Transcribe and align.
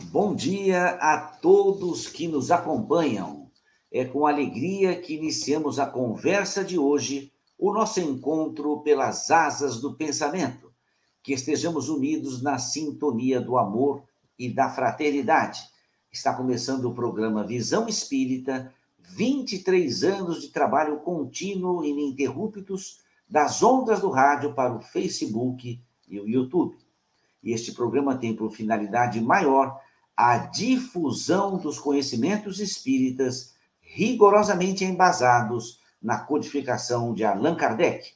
Bom 0.00 0.34
dia 0.34 0.92
a 1.02 1.18
todos 1.18 2.08
que 2.08 2.26
nos 2.26 2.50
acompanham. 2.50 3.50
É 3.90 4.06
com 4.06 4.26
alegria 4.26 4.98
que 4.98 5.14
iniciamos 5.14 5.78
a 5.78 5.84
conversa 5.84 6.64
de 6.64 6.78
hoje, 6.78 7.30
o 7.58 7.74
nosso 7.74 8.00
encontro 8.00 8.80
pelas 8.80 9.30
asas 9.30 9.82
do 9.82 9.94
pensamento. 9.94 10.72
Que 11.22 11.34
estejamos 11.34 11.90
unidos 11.90 12.40
na 12.40 12.58
sintonia 12.58 13.38
do 13.38 13.58
amor 13.58 14.02
e 14.38 14.48
da 14.48 14.70
fraternidade. 14.70 15.60
Está 16.10 16.32
começando 16.32 16.86
o 16.86 16.94
programa 16.94 17.44
Visão 17.44 17.86
Espírita, 17.86 18.72
23 18.98 20.04
anos 20.04 20.40
de 20.40 20.48
trabalho 20.48 21.00
contínuo 21.00 21.84
e 21.84 21.90
ininterruptos 21.90 23.00
das 23.28 23.62
ondas 23.62 24.00
do 24.00 24.08
rádio 24.08 24.54
para 24.54 24.74
o 24.74 24.80
Facebook 24.80 25.78
e 26.08 26.18
o 26.18 26.26
YouTube. 26.26 26.78
E 27.42 27.52
este 27.52 27.72
programa 27.72 28.16
tem 28.16 28.34
por 28.34 28.50
finalidade 28.52 29.20
maior 29.20 29.81
a 30.16 30.36
difusão 30.38 31.56
dos 31.58 31.78
conhecimentos 31.78 32.60
espíritas 32.60 33.54
rigorosamente 33.80 34.84
embasados 34.84 35.80
na 36.00 36.18
codificação 36.18 37.14
de 37.14 37.24
Allan 37.24 37.54
Kardec, 37.54 38.12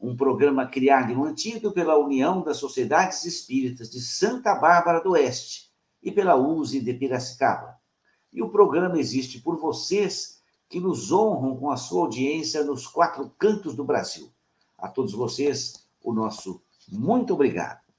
um 0.00 0.16
programa 0.16 0.66
criado 0.66 1.12
e 1.12 1.14
mantido 1.14 1.72
pela 1.72 1.98
União 1.98 2.42
das 2.42 2.56
Sociedades 2.56 3.24
Espíritas 3.24 3.90
de 3.90 4.00
Santa 4.00 4.54
Bárbara 4.54 5.00
do 5.00 5.10
Oeste 5.10 5.70
e 6.02 6.10
pela 6.10 6.36
USE 6.36 6.80
de 6.80 6.94
Piracicaba. 6.94 7.78
E 8.32 8.42
o 8.42 8.48
programa 8.48 8.98
existe 8.98 9.40
por 9.40 9.58
vocês 9.58 10.40
que 10.68 10.80
nos 10.80 11.12
honram 11.12 11.56
com 11.56 11.70
a 11.70 11.76
sua 11.76 12.02
audiência 12.02 12.64
nos 12.64 12.86
quatro 12.86 13.28
cantos 13.38 13.74
do 13.74 13.84
Brasil. 13.84 14.32
A 14.78 14.88
todos 14.88 15.12
vocês, 15.12 15.86
o 16.02 16.12
nosso 16.12 16.62
muito 16.88 17.34
obrigado. 17.34 17.89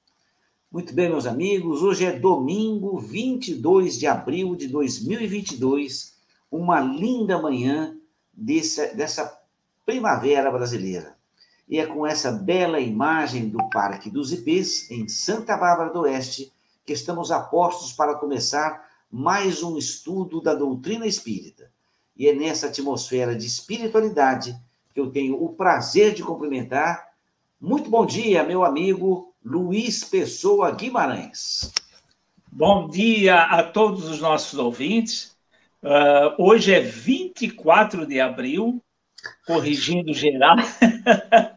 Muito 0.71 0.93
bem, 0.93 1.09
meus 1.09 1.25
amigos, 1.25 1.83
hoje 1.83 2.05
é 2.05 2.17
domingo 2.17 2.97
22 2.97 3.99
de 3.99 4.07
abril 4.07 4.55
de 4.55 4.69
2022, 4.69 6.15
uma 6.49 6.79
linda 6.79 7.37
manhã 7.37 7.97
dessa, 8.31 8.87
dessa 8.95 9.37
primavera 9.85 10.49
brasileira. 10.49 11.17
E 11.67 11.77
é 11.77 11.85
com 11.85 12.07
essa 12.07 12.31
bela 12.31 12.79
imagem 12.79 13.49
do 13.49 13.57
Parque 13.69 14.09
dos 14.09 14.31
Ipês, 14.31 14.89
em 14.89 15.09
Santa 15.09 15.57
Bárbara 15.57 15.91
do 15.91 16.03
Oeste, 16.03 16.53
que 16.85 16.93
estamos 16.93 17.33
apostos 17.33 17.91
para 17.91 18.15
começar 18.15 18.89
mais 19.11 19.61
um 19.61 19.77
estudo 19.77 20.39
da 20.39 20.55
doutrina 20.55 21.05
espírita. 21.05 21.69
E 22.15 22.29
é 22.29 22.33
nessa 22.33 22.67
atmosfera 22.67 23.35
de 23.35 23.45
espiritualidade 23.45 24.57
que 24.93 25.01
eu 25.01 25.11
tenho 25.11 25.43
o 25.43 25.49
prazer 25.49 26.13
de 26.13 26.23
cumprimentar. 26.23 27.09
Muito 27.59 27.89
bom 27.89 28.05
dia, 28.05 28.41
meu 28.41 28.63
amigo 28.63 29.30
Luiz 29.43 30.03
Pessoa 30.03 30.69
Guimarães. 30.71 31.73
Bom 32.51 32.87
dia 32.87 33.41
a 33.41 33.63
todos 33.63 34.07
os 34.07 34.19
nossos 34.19 34.59
ouvintes. 34.59 35.35
Uh, 35.81 36.35
hoje 36.37 36.71
é 36.71 36.79
24 36.79 38.05
de 38.05 38.19
abril, 38.19 38.79
corrigindo 39.47 40.13
geral. 40.13 40.57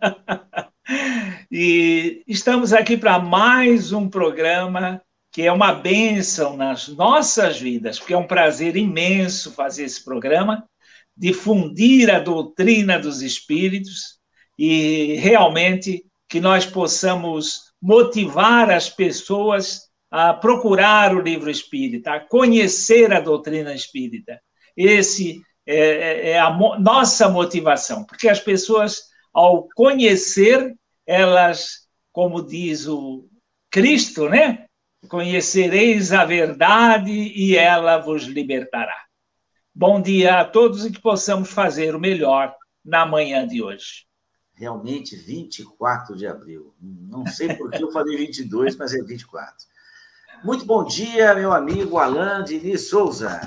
e 1.52 2.22
estamos 2.27 2.72
aqui 2.72 2.96
para 2.96 3.18
mais 3.18 3.92
um 3.92 4.08
programa 4.08 5.02
que 5.30 5.42
é 5.42 5.52
uma 5.52 5.74
bênção 5.74 6.56
nas 6.56 6.88
nossas 6.88 7.60
vidas, 7.60 7.98
porque 7.98 8.14
é 8.14 8.18
um 8.18 8.27
prazer 8.27 8.77
imenso 8.77 9.52
fazer 9.52 9.84
esse 9.84 10.02
programa, 10.02 10.66
difundir 11.14 12.08
a 12.08 12.18
doutrina 12.18 12.98
dos 12.98 13.20
espíritos 13.20 14.18
e 14.58 15.16
realmente 15.16 16.06
que 16.28 16.40
nós 16.40 16.64
possamos 16.64 17.73
motivar 17.84 18.70
as 18.70 18.88
pessoas 18.88 19.90
a 20.10 20.32
procurar 20.32 21.14
o 21.14 21.20
livro 21.20 21.50
espírita, 21.50 22.14
a 22.14 22.20
conhecer 22.20 23.12
a 23.12 23.20
doutrina 23.20 23.74
espírita. 23.74 24.40
Esse 24.74 25.42
é, 25.66 25.77
é, 25.77 26.30
é 26.30 26.39
a 26.39 26.50
nossa 26.78 27.28
motivação, 27.28 28.02
porque 28.06 28.27
as 28.27 28.40
pessoas, 28.40 29.02
ao 29.34 29.68
conhecer, 29.74 30.74
elas, 31.06 31.86
como 32.11 32.40
diz 32.40 32.86
o 32.86 33.28
Cristo, 33.70 34.30
né? 34.30 34.64
Conhecereis 35.06 36.11
a 36.11 36.24
verdade 36.24 37.12
e 37.12 37.55
ela 37.55 37.98
vos 37.98 38.22
libertará. 38.22 38.98
Bom 39.74 40.01
dia 40.01 40.40
a 40.40 40.45
todos 40.46 40.86
e 40.86 40.90
que 40.90 41.02
possamos 41.02 41.51
fazer 41.51 41.95
o 41.95 42.01
melhor 42.01 42.55
na 42.83 43.05
manhã 43.05 43.46
de 43.46 43.62
hoje 43.62 44.06
realmente 44.54 45.16
24 45.16 46.16
de 46.16 46.26
abril. 46.26 46.72
Não 46.80 47.26
sei 47.26 47.54
por 47.54 47.70
que 47.70 47.82
eu 47.82 47.90
falei 47.90 48.16
22, 48.16 48.76
mas 48.76 48.94
é 48.94 49.02
24. 49.02 49.66
Muito 50.42 50.64
bom 50.64 50.84
dia, 50.84 51.34
meu 51.34 51.52
amigo 51.52 51.98
Alain 51.98 52.44
Diniz 52.44 52.88
Souza. 52.88 53.40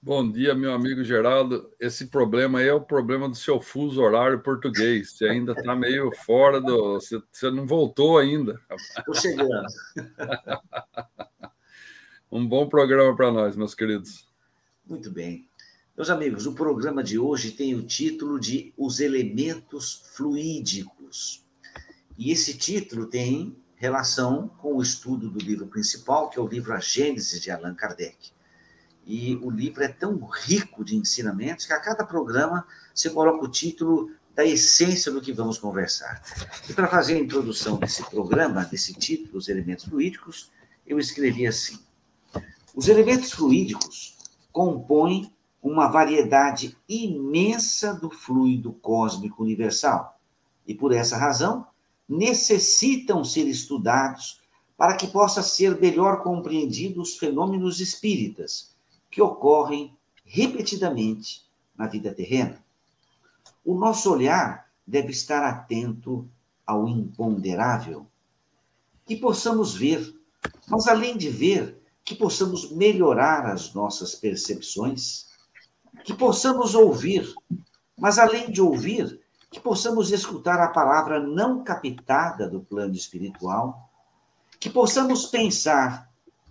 Bom 0.00 0.30
dia, 0.30 0.54
meu 0.54 0.74
amigo 0.74 1.02
Geraldo. 1.02 1.70
Esse 1.80 2.08
problema 2.08 2.58
aí 2.58 2.68
é 2.68 2.74
o 2.74 2.80
problema 2.80 3.26
do 3.26 3.34
seu 3.34 3.58
fuso 3.58 4.02
horário 4.02 4.42
português. 4.42 5.12
Você 5.12 5.26
ainda 5.26 5.52
está 5.52 5.74
meio 5.74 6.10
fora 6.26 6.60
do. 6.60 7.00
Você, 7.00 7.22
você 7.32 7.50
não 7.50 7.66
voltou 7.66 8.18
ainda. 8.18 8.60
Estou 8.98 9.14
chegando. 9.14 9.66
um 12.30 12.46
bom 12.46 12.68
programa 12.68 13.16
para 13.16 13.32
nós, 13.32 13.56
meus 13.56 13.74
queridos. 13.74 14.28
Muito 14.86 15.10
bem. 15.10 15.48
Meus 15.96 16.10
amigos, 16.10 16.44
o 16.44 16.52
programa 16.52 17.04
de 17.04 17.20
hoje 17.20 17.52
tem 17.52 17.72
o 17.76 17.86
título 17.86 18.40
de 18.40 18.74
Os 18.76 18.98
Elementos 18.98 20.02
Fluídicos. 20.12 21.46
E 22.18 22.32
esse 22.32 22.58
título 22.58 23.06
tem 23.06 23.56
relação 23.76 24.48
com 24.58 24.74
o 24.74 24.82
estudo 24.82 25.30
do 25.30 25.38
livro 25.38 25.68
principal, 25.68 26.28
que 26.28 26.36
é 26.36 26.42
o 26.42 26.48
livro 26.48 26.72
A 26.72 26.80
Gênese 26.80 27.38
de 27.38 27.48
Allan 27.48 27.76
Kardec. 27.76 28.32
E 29.06 29.36
o 29.36 29.48
livro 29.48 29.84
é 29.84 29.88
tão 29.88 30.18
rico 30.26 30.84
de 30.84 30.96
ensinamentos 30.96 31.64
que 31.64 31.72
a 31.72 31.78
cada 31.78 32.04
programa 32.04 32.66
você 32.92 33.08
coloca 33.08 33.44
o 33.44 33.48
título 33.48 34.10
da 34.34 34.44
essência 34.44 35.12
do 35.12 35.20
que 35.20 35.32
vamos 35.32 35.58
conversar. 35.58 36.20
E 36.68 36.72
para 36.72 36.88
fazer 36.88 37.14
a 37.14 37.20
introdução 37.20 37.76
desse 37.78 38.02
programa, 38.10 38.64
desse 38.64 38.94
título, 38.94 39.38
Os 39.38 39.48
Elementos 39.48 39.84
Fluídicos, 39.84 40.50
eu 40.84 40.98
escrevi 40.98 41.46
assim: 41.46 41.78
Os 42.74 42.88
elementos 42.88 43.30
fluídicos 43.30 44.16
compõem 44.50 45.33
uma 45.64 45.88
variedade 45.88 46.76
imensa 46.86 47.94
do 47.94 48.10
fluido 48.10 48.74
cósmico 48.74 49.42
universal 49.42 50.20
e, 50.66 50.74
por 50.74 50.92
essa 50.92 51.16
razão, 51.16 51.66
necessitam 52.06 53.24
ser 53.24 53.48
estudados 53.48 54.42
para 54.76 54.94
que 54.94 55.06
possa 55.06 55.42
ser 55.42 55.80
melhor 55.80 56.22
compreendido 56.22 57.00
os 57.00 57.16
fenômenos 57.16 57.80
espíritas 57.80 58.74
que 59.10 59.22
ocorrem 59.22 59.96
repetidamente 60.22 61.46
na 61.74 61.86
vida 61.86 62.12
terrena. 62.12 62.62
O 63.64 63.74
nosso 63.74 64.12
olhar 64.12 64.68
deve 64.86 65.12
estar 65.12 65.42
atento 65.42 66.28
ao 66.66 66.86
imponderável, 66.86 68.06
que 69.06 69.16
possamos 69.16 69.74
ver, 69.74 70.14
mas 70.68 70.86
além 70.86 71.16
de 71.16 71.30
ver, 71.30 71.80
que 72.04 72.14
possamos 72.14 72.70
melhorar 72.70 73.46
as 73.46 73.72
nossas 73.72 74.14
percepções 74.14 75.32
que 76.04 76.12
possamos 76.12 76.74
ouvir, 76.74 77.34
mas 77.98 78.18
além 78.18 78.50
de 78.50 78.60
ouvir, 78.60 79.20
que 79.50 79.58
possamos 79.58 80.12
escutar 80.12 80.60
a 80.60 80.68
palavra 80.68 81.18
não 81.18 81.64
captada 81.64 82.46
do 82.46 82.60
plano 82.60 82.94
espiritual, 82.94 83.88
que 84.60 84.68
possamos 84.68 85.26
pensar, 85.26 86.10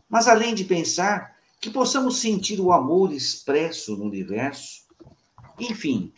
mas 0.10 0.28
além 0.28 0.56
de 0.56 0.66
pensar, 0.66 1.36
que 1.62 1.70
possamos 1.70 2.18
sentir 2.20 2.60
o 2.60 2.74
amor 2.74 3.14
expresso 3.14 3.96
no 3.96 4.06
universo. 4.06 4.84
Enfim, 5.60 6.12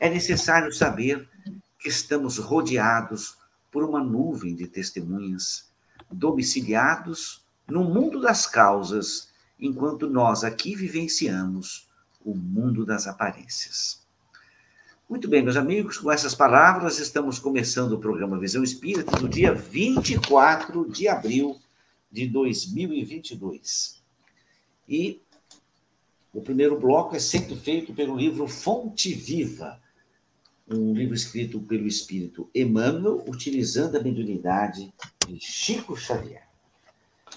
é 0.00 0.08
necessário 0.08 0.72
saber 0.72 1.28
que 1.80 1.88
estamos 1.88 2.38
rodeados 2.38 3.36
por 3.70 3.82
uma 3.82 4.02
nuvem 4.02 4.54
de 4.54 4.68
testemunhas, 4.68 5.68
domiciliados 6.10 7.44
no 7.66 7.82
mundo 7.82 8.20
das 8.20 8.46
causas, 8.46 9.28
enquanto 9.58 10.08
nós 10.08 10.44
aqui 10.44 10.76
vivenciamos 10.76 11.86
o 12.26 12.34
mundo 12.34 12.84
das 12.84 13.06
aparências. 13.06 14.04
Muito 15.08 15.28
bem, 15.28 15.42
meus 15.42 15.56
amigos, 15.56 15.98
com 15.98 16.10
essas 16.10 16.34
palavras, 16.34 16.98
estamos 16.98 17.38
começando 17.38 17.92
o 17.92 18.00
programa 18.00 18.40
Visão 18.40 18.64
Espírita 18.64 19.20
no 19.20 19.28
dia 19.28 19.54
24 19.54 20.90
de 20.90 21.06
abril 21.06 21.56
de 22.10 22.26
2022. 22.26 24.02
E 24.88 25.22
o 26.34 26.42
primeiro 26.42 26.78
bloco 26.78 27.14
é 27.14 27.20
sempre 27.20 27.54
feito 27.54 27.94
pelo 27.94 28.16
livro 28.16 28.48
Fonte 28.48 29.14
Viva, 29.14 29.80
um 30.68 30.92
livro 30.92 31.14
escrito 31.14 31.60
pelo 31.60 31.86
espírito 31.86 32.50
Emmanuel, 32.52 33.22
utilizando 33.28 33.96
a 33.96 34.02
mediunidade 34.02 34.92
de 35.28 35.38
Chico 35.38 35.96
Xavier. 35.96 36.48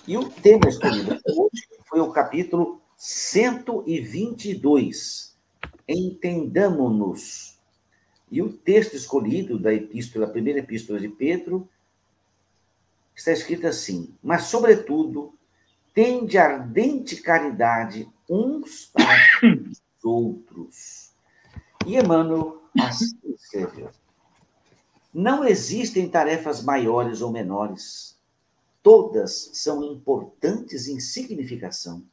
E 0.08 0.18
o 0.18 0.28
tema 0.28 0.68
escolhido 0.68 1.12
hoje 1.28 1.68
foi 1.88 2.00
o 2.00 2.12
capítulo 2.12 2.79
122. 3.00 5.36
Entendamos-nos. 5.88 7.58
E 8.30 8.42
o 8.42 8.52
texto 8.52 8.96
escolhido 8.96 9.58
da 9.58 9.74
epístola, 9.74 10.26
a 10.26 10.30
primeira 10.30 10.60
epístola 10.60 11.00
de 11.00 11.08
Pedro, 11.08 11.70
está 13.16 13.32
escrito 13.32 13.66
assim: 13.66 14.14
Mas, 14.22 14.44
sobretudo, 14.44 15.34
tende 15.94 16.38
ardente 16.38 17.22
caridade 17.22 18.06
uns 18.30 18.92
para 18.94 19.16
os 19.70 19.82
outros. 20.04 21.14
E 21.88 21.98
Emmanuel 21.98 22.62
assim 22.78 23.18
escreveu. 23.34 23.90
Não 25.14 25.46
existem 25.46 26.10
tarefas 26.10 26.62
maiores 26.62 27.22
ou 27.22 27.32
menores. 27.32 28.20
Todas 28.84 29.52
são 29.54 29.82
importantes 29.84 30.88
em 30.88 31.00
significação. 31.00 32.04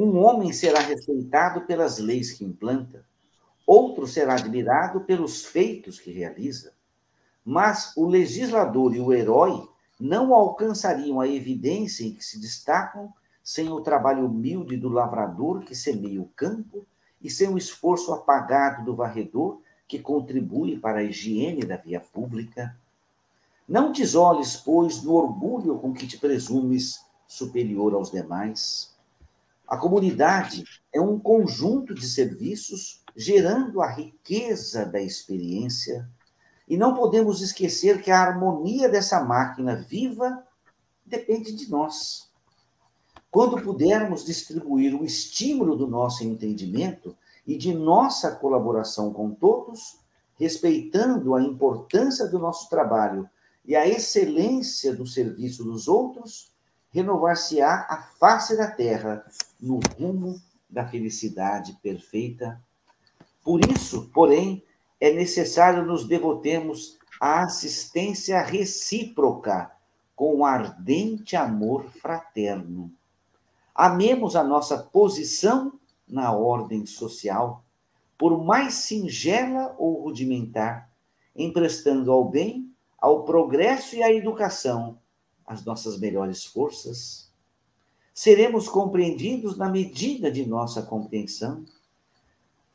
Um 0.00 0.16
homem 0.18 0.52
será 0.52 0.78
respeitado 0.78 1.62
pelas 1.62 1.98
leis 1.98 2.30
que 2.30 2.44
implanta, 2.44 3.04
outro 3.66 4.06
será 4.06 4.34
admirado 4.34 5.00
pelos 5.00 5.44
feitos 5.44 5.98
que 5.98 6.12
realiza. 6.12 6.72
Mas 7.44 7.96
o 7.96 8.06
legislador 8.06 8.94
e 8.94 9.00
o 9.00 9.12
herói 9.12 9.68
não 9.98 10.32
alcançariam 10.32 11.20
a 11.20 11.26
evidência 11.26 12.04
em 12.04 12.14
que 12.14 12.24
se 12.24 12.38
destacam 12.38 13.12
sem 13.42 13.70
o 13.70 13.80
trabalho 13.80 14.26
humilde 14.26 14.76
do 14.76 14.88
lavrador 14.88 15.64
que 15.64 15.74
semeia 15.74 16.22
o 16.22 16.30
campo 16.36 16.86
e 17.20 17.28
sem 17.28 17.48
o 17.48 17.58
esforço 17.58 18.12
apagado 18.12 18.84
do 18.84 18.94
varredor 18.94 19.60
que 19.88 19.98
contribui 19.98 20.78
para 20.78 21.00
a 21.00 21.02
higiene 21.02 21.62
da 21.62 21.76
via 21.76 21.98
pública. 21.98 22.72
Não 23.66 23.90
te 23.90 24.02
isoles, 24.02 24.54
pois, 24.54 25.02
no 25.02 25.14
orgulho 25.14 25.76
com 25.80 25.92
que 25.92 26.06
te 26.06 26.16
presumes 26.16 27.04
superior 27.26 27.94
aos 27.94 28.12
demais. 28.12 28.96
A 29.68 29.76
comunidade 29.76 30.64
é 30.90 30.98
um 30.98 31.18
conjunto 31.18 31.94
de 31.94 32.08
serviços 32.08 33.04
gerando 33.14 33.82
a 33.82 33.90
riqueza 33.90 34.86
da 34.86 34.98
experiência, 34.98 36.08
e 36.66 36.76
não 36.76 36.94
podemos 36.94 37.42
esquecer 37.42 38.00
que 38.00 38.10
a 38.10 38.18
harmonia 38.20 38.88
dessa 38.88 39.22
máquina 39.22 39.76
viva 39.76 40.42
depende 41.04 41.52
de 41.52 41.70
nós. 41.70 42.30
Quando 43.30 43.60
pudermos 43.60 44.24
distribuir 44.24 44.94
o 44.94 45.04
estímulo 45.04 45.76
do 45.76 45.86
nosso 45.86 46.24
entendimento 46.24 47.14
e 47.46 47.56
de 47.56 47.74
nossa 47.74 48.30
colaboração 48.36 49.12
com 49.12 49.30
todos, 49.32 49.98
respeitando 50.38 51.34
a 51.34 51.42
importância 51.42 52.26
do 52.26 52.38
nosso 52.38 52.70
trabalho 52.70 53.28
e 53.66 53.76
a 53.76 53.86
excelência 53.86 54.94
do 54.94 55.06
serviço 55.06 55.62
dos 55.62 55.88
outros, 55.88 56.52
renovar-se-á 56.90 57.86
a 57.88 58.02
face 58.18 58.56
da 58.56 58.70
terra 58.70 59.24
no 59.60 59.80
rumo 59.98 60.40
da 60.68 60.86
felicidade 60.86 61.78
perfeita. 61.82 62.60
Por 63.42 63.60
isso, 63.70 64.10
porém, 64.12 64.62
é 65.00 65.12
necessário 65.12 65.84
nos 65.84 66.06
devotemos 66.06 66.98
à 67.20 67.42
assistência 67.42 68.40
recíproca 68.40 69.70
com 70.14 70.44
ardente 70.44 71.36
amor 71.36 71.84
fraterno. 71.84 72.92
Amemos 73.74 74.34
a 74.34 74.42
nossa 74.42 74.78
posição 74.78 75.72
na 76.06 76.32
ordem 76.32 76.84
social, 76.84 77.64
por 78.16 78.42
mais 78.44 78.74
singela 78.74 79.74
ou 79.78 80.02
rudimentar, 80.02 80.90
emprestando 81.36 82.10
ao 82.10 82.24
bem, 82.24 82.72
ao 82.98 83.24
progresso 83.24 83.94
e 83.94 84.02
à 84.02 84.12
educação 84.12 84.98
as 85.48 85.64
nossas 85.64 85.98
melhores 85.98 86.44
forças. 86.44 87.32
Seremos 88.14 88.68
compreendidos 88.68 89.56
na 89.56 89.68
medida 89.68 90.30
de 90.30 90.46
nossa 90.46 90.82
compreensão 90.82 91.64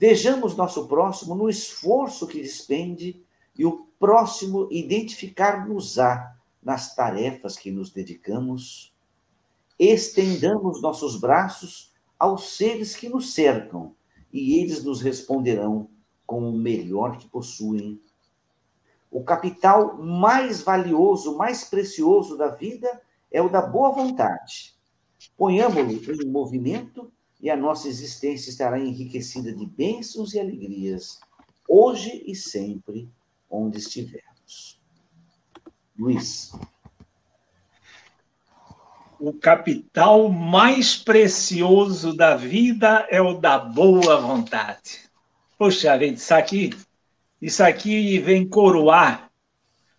Vejamos 0.06 0.54
nosso 0.58 0.86
próximo 0.86 1.34
no 1.34 1.48
esforço 1.48 2.28
que 2.28 2.42
despende 2.42 3.24
e 3.58 3.66
o 3.66 3.88
próximo 3.98 4.68
identificar-nos-á 4.70 6.36
nas 6.62 6.94
tarefas 6.94 7.56
que 7.56 7.72
nos 7.72 7.90
dedicamos. 7.90 8.94
Estendamos 9.80 10.82
nossos 10.82 11.18
braços 11.18 11.94
aos 12.20 12.50
seres 12.58 12.98
que 12.98 13.08
nos 13.08 13.34
cercam 13.34 13.96
e 14.34 14.60
eles 14.60 14.84
nos 14.84 15.02
responderão 15.02 15.90
com 16.28 16.50
o 16.50 16.58
melhor 16.58 17.18
que 17.18 17.30
possuem. 17.30 17.98
O 19.14 19.24
capital 19.24 19.96
mais 20.00 20.64
valioso, 20.64 21.38
mais 21.38 21.64
precioso 21.64 22.36
da 22.36 22.48
vida 22.48 23.00
é 23.32 23.40
o 23.40 23.48
da 23.48 23.62
boa 23.62 23.92
vontade. 23.92 24.74
Ponhamo-lo 25.38 25.92
em 25.92 26.28
movimento 26.28 27.14
e 27.40 27.48
a 27.48 27.56
nossa 27.56 27.88
existência 27.88 28.50
estará 28.50 28.80
enriquecida 28.80 29.54
de 29.54 29.68
bênçãos 29.68 30.34
e 30.34 30.40
alegrias, 30.40 31.20
hoje 31.70 32.24
e 32.26 32.36
sempre, 32.36 33.08
onde 33.48 33.78
estivermos. 33.78 34.82
Luiz. 35.96 36.52
O 39.20 39.32
capital 39.32 40.28
mais 40.28 40.98
precioso 40.98 42.18
da 42.18 42.36
vida 42.36 43.08
é 43.12 43.22
o 43.22 43.36
da 43.36 43.60
boa 43.60 44.20
vontade. 44.20 45.08
Poxa 45.56 45.96
vida, 45.96 46.16
isso 46.16 46.34
aqui, 46.34 46.72
isso 47.44 47.62
aqui 47.62 48.20
vem 48.20 48.48
coroar 48.48 49.30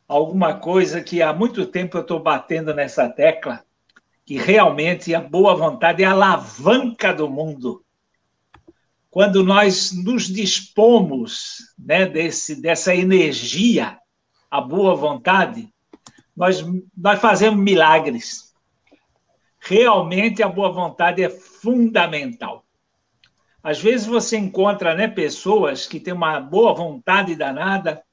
alguma 0.08 0.54
coisa 0.54 1.02
que 1.02 1.20
há 1.20 1.30
muito 1.30 1.66
tempo 1.66 1.98
eu 1.98 2.00
estou 2.00 2.18
batendo 2.18 2.72
nessa 2.72 3.06
tecla, 3.06 3.62
que 4.24 4.38
realmente 4.38 5.14
a 5.14 5.20
boa 5.20 5.54
vontade 5.54 6.02
é 6.02 6.06
a 6.06 6.12
alavanca 6.12 7.12
do 7.12 7.28
mundo. 7.28 7.84
Quando 9.10 9.44
nós 9.44 9.92
nos 9.92 10.24
dispomos 10.24 11.74
né, 11.78 12.06
desse, 12.06 12.62
dessa 12.62 12.94
energia, 12.94 13.98
a 14.50 14.62
boa 14.62 14.94
vontade, 14.96 15.68
nós, 16.34 16.64
nós 16.96 17.20
fazemos 17.20 17.62
milagres. 17.62 18.54
Realmente 19.60 20.42
a 20.42 20.48
boa 20.48 20.72
vontade 20.72 21.22
é 21.22 21.28
fundamental. 21.28 22.63
Às 23.64 23.80
vezes 23.80 24.06
você 24.06 24.36
encontra 24.36 24.94
né, 24.94 25.08
pessoas 25.08 25.86
que 25.86 25.98
têm 25.98 26.12
uma 26.12 26.38
boa 26.38 26.74
vontade 26.74 27.34
danada 27.34 28.04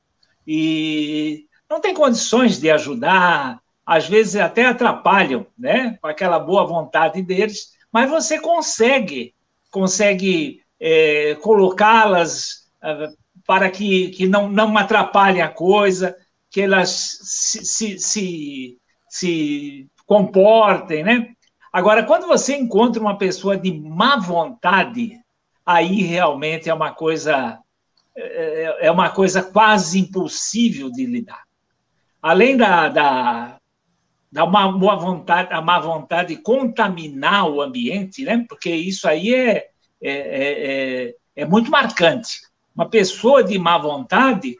e 0.47 1.45
não 1.69 1.81
tem 1.81 1.93
condições 1.93 2.57
de 2.57 2.71
ajudar, 2.71 3.61
às 3.85 4.07
vezes 4.07 4.37
até 4.37 4.65
atrapalham, 4.65 5.45
né? 5.59 5.97
Com 6.01 6.07
aquela 6.07 6.39
boa 6.39 6.65
vontade 6.65 7.21
deles, 7.21 7.73
mas 7.91 8.09
você 8.09 8.39
consegue, 8.39 9.35
consegue 9.69 10.63
é, 10.79 11.35
colocá-las 11.41 12.69
uh, 12.81 13.13
para 13.45 13.69
que, 13.69 14.09
que 14.11 14.27
não, 14.27 14.49
não 14.49 14.77
atrapalhem 14.77 15.41
a 15.41 15.49
coisa, 15.49 16.15
que 16.49 16.61
elas 16.61 17.19
se, 17.23 17.65
se, 17.65 17.99
se, 17.99 18.77
se 19.09 19.87
comportem, 20.05 21.03
né? 21.03 21.27
Agora, 21.73 22.03
quando 22.03 22.25
você 22.25 22.55
encontra 22.55 23.01
uma 23.01 23.17
pessoa 23.17 23.57
de 23.57 23.71
má 23.71 24.17
vontade, 24.17 25.20
aí 25.65 26.01
realmente 26.01 26.69
é 26.69 26.73
uma 26.73 26.91
coisa 26.91 27.59
é, 28.15 28.87
é 28.87 28.91
uma 28.91 29.09
coisa 29.09 29.41
quase 29.41 29.99
impossível 29.99 30.91
de 30.91 31.05
lidar. 31.05 31.43
Além 32.21 32.57
da, 32.57 32.89
da, 32.89 33.57
dá 34.31 34.43
uma 34.43 34.71
boa 34.71 34.95
vontade, 34.95 35.51
a 35.51 35.61
má 35.61 35.79
vontade 35.79 36.35
de 36.35 36.41
contaminar 36.41 37.49
o 37.49 37.61
ambiente, 37.61 38.23
né? 38.23 38.45
Porque 38.47 38.69
isso 38.69 39.07
aí 39.07 39.33
é, 39.33 39.69
é, 40.01 40.11
é, 40.11 41.05
é, 41.07 41.15
é 41.35 41.45
muito 41.45 41.71
marcante. 41.71 42.41
Uma 42.75 42.89
pessoa 42.89 43.43
de 43.43 43.57
má 43.57 43.77
vontade, 43.77 44.55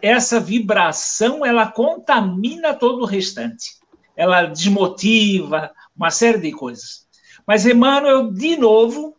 essa 0.00 0.38
vibração 0.38 1.44
ela 1.44 1.70
contamina 1.70 2.74
todo 2.74 3.02
o 3.02 3.06
restante. 3.06 3.70
Ela 4.16 4.44
desmotiva 4.44 5.72
uma 5.96 6.10
série 6.10 6.38
de 6.38 6.52
coisas. 6.52 7.06
Mas 7.46 7.66
Emmanuel, 7.66 8.30
de 8.30 8.56
novo, 8.56 9.16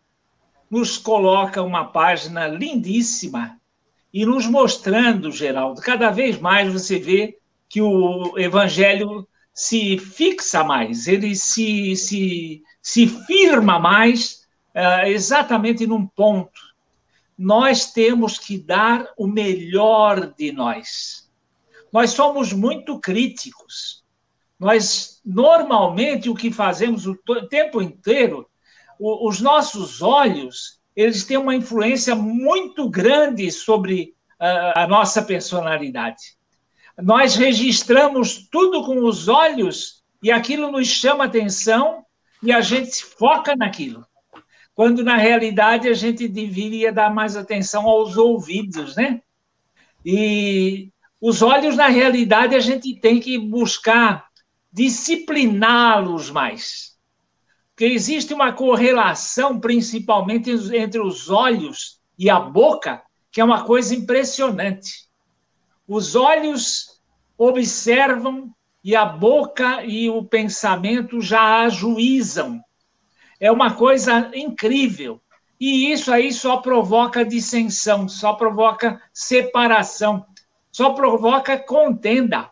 nos 0.73 0.97
coloca 0.97 1.61
uma 1.61 1.85
página 1.85 2.47
lindíssima 2.47 3.61
e 4.11 4.25
nos 4.25 4.47
mostrando, 4.47 5.31
Geraldo, 5.31 5.79
cada 5.79 6.09
vez 6.09 6.39
mais 6.39 6.73
você 6.73 6.97
vê 6.97 7.37
que 7.69 7.79
o 7.79 8.33
Evangelho 8.39 9.27
se 9.53 9.99
fixa 9.99 10.63
mais, 10.63 11.05
ele 11.07 11.35
se, 11.35 11.95
se, 11.95 12.63
se 12.81 13.05
firma 13.05 13.77
mais 13.77 14.47
uh, 14.73 15.05
exatamente 15.05 15.85
num 15.85 16.07
ponto. 16.07 16.59
Nós 17.37 17.91
temos 17.93 18.39
que 18.39 18.57
dar 18.57 19.05
o 19.15 19.27
melhor 19.27 20.33
de 20.33 20.51
nós. 20.51 21.29
Nós 21.91 22.09
somos 22.09 22.51
muito 22.51 22.99
críticos. 22.99 24.03
Nós, 24.59 25.21
normalmente, 25.23 26.31
o 26.31 26.35
que 26.35 26.51
fazemos 26.51 27.05
o 27.05 27.15
tempo 27.47 27.79
inteiro, 27.79 28.49
o, 29.03 29.27
os 29.27 29.41
nossos 29.41 30.01
olhos, 30.01 30.79
eles 30.95 31.25
têm 31.25 31.37
uma 31.37 31.55
influência 31.55 32.15
muito 32.15 32.89
grande 32.89 33.51
sobre 33.51 34.13
uh, 34.39 34.79
a 34.79 34.87
nossa 34.87 35.21
personalidade 35.21 36.37
nós 37.01 37.35
registramos 37.35 38.47
tudo 38.51 38.83
com 38.83 39.03
os 39.05 39.27
olhos 39.27 40.03
e 40.21 40.31
aquilo 40.31 40.71
nos 40.71 40.87
chama 40.87 41.25
atenção 41.25 42.05
e 42.41 42.51
a 42.51 42.61
gente 42.61 43.03
foca 43.03 43.55
naquilo. 43.55 44.05
Quando 44.75 45.03
na 45.03 45.17
realidade 45.17 45.87
a 45.87 45.93
gente 45.93 46.27
deveria 46.27 46.91
dar 46.91 47.13
mais 47.13 47.35
atenção 47.35 47.87
aos 47.87 48.17
ouvidos, 48.17 48.95
né? 48.95 49.21
E 50.05 50.89
os 51.21 51.41
olhos, 51.41 51.75
na 51.77 51.87
realidade, 51.87 52.55
a 52.55 52.59
gente 52.59 52.95
tem 52.99 53.19
que 53.19 53.37
buscar 53.37 54.27
discipliná-los 54.71 56.29
mais. 56.29 56.92
Porque 57.75 57.85
existe 57.85 58.33
uma 58.33 58.53
correlação, 58.53 59.59
principalmente 59.59 60.51
entre 60.75 60.99
os 60.99 61.31
olhos 61.31 61.99
e 62.17 62.29
a 62.29 62.39
boca, 62.39 63.01
que 63.31 63.41
é 63.41 63.43
uma 63.43 63.63
coisa 63.63 63.95
impressionante. 63.95 65.09
Os 65.87 66.15
olhos 66.15 67.01
observam 67.35 68.53
e 68.83 68.95
a 68.95 69.05
boca 69.05 69.83
e 69.83 70.07
o 70.07 70.23
pensamento 70.23 71.19
já 71.19 71.61
ajuizam. 71.61 72.61
É 73.39 73.51
uma 73.51 73.73
coisa 73.73 74.31
incrível. 74.35 75.19
E 75.59 75.91
isso 75.91 76.11
aí 76.11 76.31
só 76.31 76.57
provoca 76.57 77.25
dissensão, 77.25 78.07
só 78.07 78.33
provoca 78.33 79.01
separação, 79.11 80.25
só 80.71 80.91
provoca 80.93 81.57
contenda. 81.57 82.51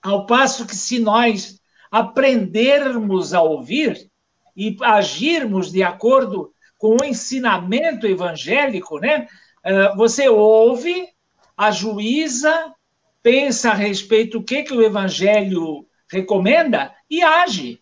Ao 0.00 0.26
passo 0.26 0.64
que, 0.64 0.76
se 0.76 1.00
nós 1.00 1.60
aprendermos 1.90 3.34
a 3.34 3.42
ouvir 3.42 4.11
e 4.56 4.76
agirmos 4.82 5.70
de 5.70 5.82
acordo 5.82 6.52
com 6.78 6.96
o 7.00 7.04
ensinamento 7.04 8.06
evangélico, 8.06 8.98
né? 8.98 9.26
Eh, 9.64 9.94
você 9.96 10.28
ouve, 10.28 11.08
ajuiza, 11.56 12.74
pensa 13.22 13.70
a 13.70 13.74
respeito 13.74 14.38
do 14.38 14.44
que, 14.44 14.64
que 14.64 14.74
o 14.74 14.82
evangelho 14.82 15.86
recomenda 16.10 16.92
e 17.08 17.22
age. 17.22 17.80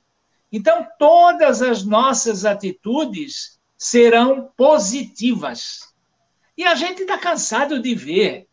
Então, 0.52 0.86
todas 0.98 1.62
as 1.62 1.84
nossas 1.84 2.44
atitudes 2.44 3.58
serão 3.76 4.50
positivas. 4.56 5.80
E 6.56 6.64
a 6.64 6.74
gente 6.74 7.02
está 7.02 7.16
cansado 7.16 7.80
de 7.80 7.94
ver. 7.94 8.46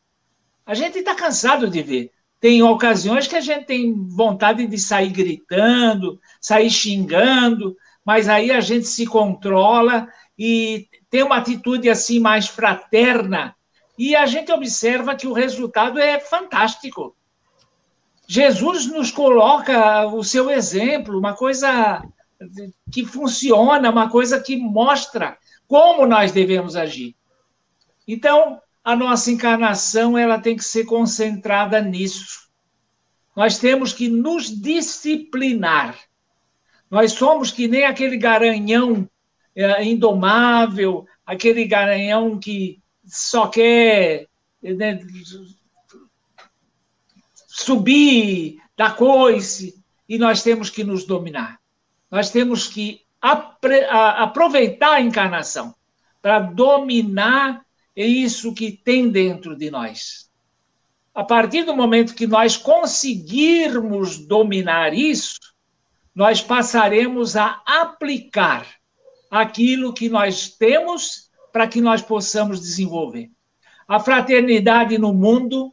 A 0.66 0.74
gente 0.74 1.00
está 1.00 1.14
cansado 1.14 1.70
de 1.70 1.82
ver. 1.82 2.12
Tem 2.40 2.62
ocasiões 2.62 3.28
que 3.28 3.36
a 3.36 3.42
gente 3.42 3.66
tem 3.66 3.94
vontade 4.08 4.66
de 4.68 4.78
sair 4.78 5.10
gritando, 5.10 6.20
sair 6.40 6.70
xingando, 6.70 7.76
mas 8.08 8.30
aí 8.30 8.52
a 8.52 8.62
gente 8.62 8.88
se 8.88 9.06
controla 9.06 10.08
e 10.40 10.88
tem 11.10 11.24
uma 11.24 11.36
atitude 11.36 11.90
assim 11.90 12.22
mais 12.22 12.48
fraterna. 12.48 13.54
E 14.00 14.16
a 14.16 14.26
gente 14.26 14.50
observa 14.50 15.14
que 15.14 15.28
o 15.28 15.34
resultado 15.34 16.00
é 16.00 16.18
fantástico. 16.18 17.18
Jesus 18.26 18.86
nos 18.86 19.12
coloca 19.12 20.08
o 20.08 20.24
seu 20.24 20.50
exemplo, 20.50 21.20
uma 21.20 21.34
coisa 21.34 22.02
que 22.90 23.06
funciona, 23.06 23.90
uma 23.90 24.10
coisa 24.10 24.40
que 24.40 24.56
mostra 24.56 25.38
como 25.68 26.08
nós 26.08 26.32
devemos 26.32 26.78
agir. 26.78 27.14
Então, 28.08 28.62
a 28.86 28.96
nossa 28.96 29.30
encarnação 29.30 30.18
ela 30.18 30.40
tem 30.40 30.56
que 30.56 30.64
ser 30.64 30.86
concentrada 30.86 31.82
nisso. 31.82 32.48
Nós 33.36 33.58
temos 33.58 33.92
que 33.92 34.08
nos 34.08 34.50
disciplinar. 34.50 36.07
Nós 36.90 37.14
somos 37.14 37.52
que 37.52 37.68
nem 37.68 37.86
aquele 37.86 38.18
garanhão 38.18 39.10
é, 39.56 39.84
indomável, 39.84 41.06
aquele 41.26 41.66
garanhão 41.66 42.40
que 42.40 42.80
só 43.06 43.48
quer 43.48 44.28
né, 44.62 45.00
subir 47.48 48.58
da 48.76 48.92
coice, 48.92 49.84
e 50.08 50.18
nós 50.18 50.42
temos 50.42 50.70
que 50.70 50.84
nos 50.84 51.06
dominar. 51.06 51.60
Nós 52.10 52.30
temos 52.30 52.68
que 52.68 53.02
aproveitar 53.20 54.94
a 54.94 55.02
encarnação 55.02 55.76
para 56.22 56.40
dominar 56.40 57.66
isso 57.96 58.54
que 58.54 58.72
tem 58.72 59.10
dentro 59.10 59.56
de 59.56 59.70
nós. 59.72 60.30
A 61.14 61.24
partir 61.24 61.64
do 61.64 61.76
momento 61.76 62.14
que 62.14 62.28
nós 62.28 62.56
conseguirmos 62.56 64.20
dominar 64.20 64.94
isso, 64.94 65.40
nós 66.18 66.42
passaremos 66.42 67.36
a 67.36 67.62
aplicar 67.64 68.66
aquilo 69.30 69.94
que 69.94 70.10
nós 70.10 70.50
temos 70.50 71.30
para 71.54 71.68
que 71.68 71.80
nós 71.80 72.02
possamos 72.02 72.60
desenvolver. 72.60 73.30
A 73.88 74.00
fraternidade 74.00 74.98
no 74.98 75.14
mundo, 75.14 75.72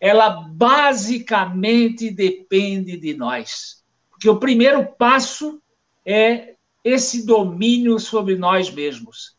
ela 0.00 0.30
basicamente 0.50 2.10
depende 2.10 2.96
de 2.96 3.14
nós. 3.14 3.84
Porque 4.10 4.28
o 4.28 4.40
primeiro 4.40 4.84
passo 4.84 5.62
é 6.04 6.56
esse 6.82 7.24
domínio 7.24 8.00
sobre 8.00 8.34
nós 8.34 8.68
mesmos. 8.68 9.36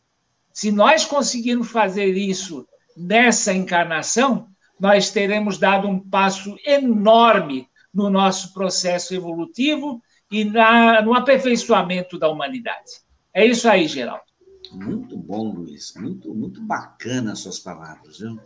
Se 0.54 0.72
nós 0.72 1.04
conseguirmos 1.04 1.70
fazer 1.70 2.16
isso 2.16 2.66
nessa 2.96 3.52
encarnação, 3.52 4.48
nós 4.80 5.10
teremos 5.10 5.58
dado 5.58 5.86
um 5.86 6.00
passo 6.00 6.56
enorme 6.64 7.68
no 7.92 8.08
nosso 8.08 8.54
processo 8.54 9.14
evolutivo 9.14 10.02
e 10.30 10.44
na, 10.44 11.02
no 11.02 11.14
aperfeiçoamento 11.14 12.18
da 12.18 12.28
humanidade. 12.28 13.02
É 13.32 13.44
isso 13.44 13.68
aí, 13.68 13.86
Geraldo. 13.86 14.24
Muito 14.72 15.16
bom, 15.16 15.52
Luiz. 15.52 15.94
Muito, 15.96 16.34
muito 16.34 16.60
bacana 16.60 17.32
as 17.32 17.40
suas 17.40 17.58
palavras, 17.58 18.18
viu? 18.18 18.40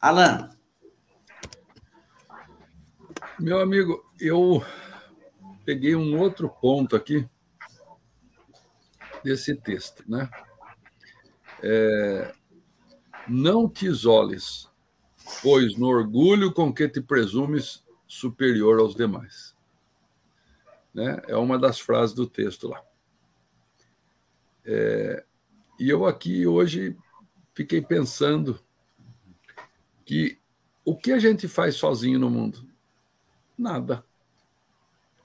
Alan. 0.00 0.50
Meu 3.38 3.60
amigo, 3.60 4.04
eu 4.20 4.64
peguei 5.64 5.96
um 5.96 6.18
outro 6.18 6.48
ponto 6.48 6.94
aqui 6.94 7.28
desse 9.22 9.54
texto, 9.56 10.04
né? 10.06 10.28
É, 11.62 12.34
não 13.26 13.68
te 13.68 13.86
isoles, 13.86 14.70
pois 15.42 15.76
no 15.76 15.88
orgulho 15.88 16.52
com 16.52 16.72
que 16.72 16.88
te 16.88 17.00
presumes 17.00 17.82
superior 18.06 18.78
aos 18.78 18.94
demais. 18.94 19.53
Né? 20.94 21.20
É 21.26 21.36
uma 21.36 21.58
das 21.58 21.80
frases 21.80 22.14
do 22.14 22.26
texto 22.26 22.68
lá. 22.68 22.82
É, 24.64 25.24
e 25.78 25.90
eu 25.90 26.06
aqui 26.06 26.46
hoje 26.46 26.96
fiquei 27.52 27.82
pensando 27.82 28.60
que 30.04 30.38
o 30.84 30.96
que 30.96 31.12
a 31.12 31.18
gente 31.18 31.48
faz 31.48 31.74
sozinho 31.74 32.18
no 32.18 32.30
mundo? 32.30 32.66
Nada. 33.58 34.04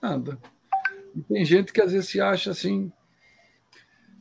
Nada. 0.01 0.39
E 1.15 1.21
tem 1.21 1.45
gente 1.45 1.71
que 1.71 1.81
às 1.81 1.91
vezes 1.91 2.09
se 2.09 2.21
acha 2.21 2.51
assim 2.51 2.91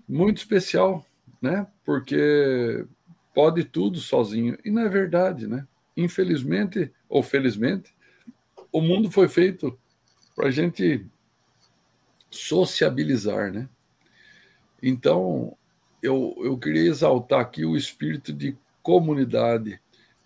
muito 0.09 0.39
especial, 0.39 1.07
né? 1.41 1.67
Porque 1.85 2.87
pode 3.35 3.65
tudo 3.65 4.01
sozinho. 4.01 4.59
E 4.65 4.71
não 4.71 4.83
é 4.83 4.89
verdade, 4.89 5.47
né? 5.47 5.67
Infelizmente 5.97 6.93
ou 7.09 7.23
felizmente, 7.23 7.95
o 8.73 8.81
mundo 8.81 9.11
foi 9.11 9.29
feito 9.29 9.79
para 10.35 10.49
a 10.49 10.51
gente 10.51 11.07
sociabilizar, 12.31 13.53
né? 13.53 13.69
Então, 14.83 15.57
eu, 16.03 16.35
eu 16.39 16.57
queria 16.57 16.89
exaltar 16.89 17.41
aqui 17.41 17.65
o 17.65 17.77
espírito 17.77 18.33
de 18.33 18.57
comunidade 18.83 19.81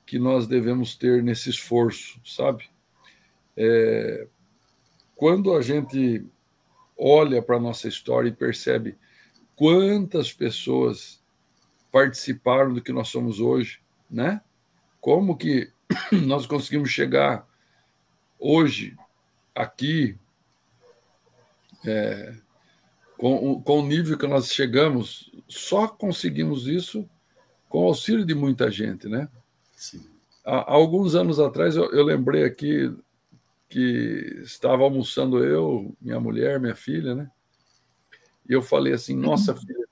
que 0.04 0.18
nós 0.18 0.46
devemos 0.46 0.94
ter 0.94 1.22
nesse 1.22 1.50
esforço, 1.50 2.20
sabe? 2.24 2.68
É, 3.56 4.26
quando 5.16 5.54
a 5.54 5.62
gente 5.62 6.24
olha 6.98 7.42
para 7.42 7.56
a 7.56 7.60
nossa 7.60 7.88
história 7.88 8.28
e 8.28 8.32
percebe 8.32 8.96
quantas 9.56 10.32
pessoas 10.32 11.22
participaram 11.90 12.72
do 12.72 12.82
que 12.82 12.92
nós 12.92 13.08
somos 13.08 13.40
hoje, 13.40 13.80
né? 14.10 14.40
Como 15.00 15.36
que 15.36 15.70
nós 16.26 16.46
conseguimos 16.46 16.90
chegar 16.90 17.46
hoje 18.38 18.96
aqui 19.54 20.18
é, 21.84 22.34
com, 23.16 23.62
com 23.62 23.80
o 23.80 23.86
nível 23.86 24.18
que 24.18 24.26
nós 24.26 24.52
chegamos, 24.52 25.30
só 25.48 25.86
conseguimos 25.86 26.66
isso 26.66 27.08
com 27.68 27.84
o 27.84 27.86
auxílio 27.86 28.24
de 28.24 28.34
muita 28.34 28.70
gente, 28.70 29.08
né? 29.08 29.28
Sim. 29.76 30.04
Há, 30.44 30.58
há 30.58 30.72
alguns 30.72 31.14
anos 31.14 31.38
atrás, 31.38 31.76
eu, 31.76 31.90
eu 31.92 32.04
lembrei 32.04 32.44
aqui 32.44 32.94
que 33.68 34.40
estava 34.42 34.82
almoçando 34.82 35.42
eu, 35.42 35.96
minha 36.00 36.20
mulher, 36.20 36.60
minha 36.60 36.74
filha, 36.74 37.14
né? 37.14 37.30
E 38.48 38.52
eu 38.52 38.60
falei 38.60 38.92
assim: 38.92 39.16
Nossa, 39.16 39.54
filha, 39.54 39.86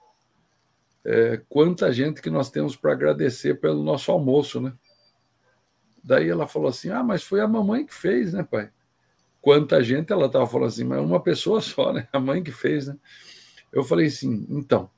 é, 1.05 1.41
quanta 1.49 1.93
gente 1.93 2.21
que 2.21 2.29
nós 2.29 2.51
temos 2.51 2.77
para 2.77 2.93
agradecer 2.93 3.61
pelo 3.61 3.83
nosso 3.83 4.13
almoço, 4.13 4.61
né? 4.61 4.73
Daí 6.03 6.29
ela 6.29 6.47
falou 6.47 6.69
assim: 6.69 6.91
Ah, 6.91 7.03
mas 7.03 7.23
foi 7.23 7.41
a 7.41 7.49
mamãe 7.49 7.87
que 7.87 7.95
fez, 7.95 8.33
né, 8.33 8.43
pai? 8.43 8.71
Quanta 9.41 9.83
gente 9.83 10.13
ela 10.13 10.27
estava 10.27 10.47
falando 10.47 10.69
assim, 10.69 10.85
mas 10.85 11.01
uma 11.01 11.21
pessoa 11.21 11.61
só, 11.63 11.93
né? 11.93 12.09
A 12.13 12.21
mãe 12.21 12.43
que 12.43 12.53
fez, 12.53 12.87
né? 12.87 12.97
Eu 13.73 13.85
falei 13.85 14.07
assim: 14.07 14.47
então, 14.51 14.91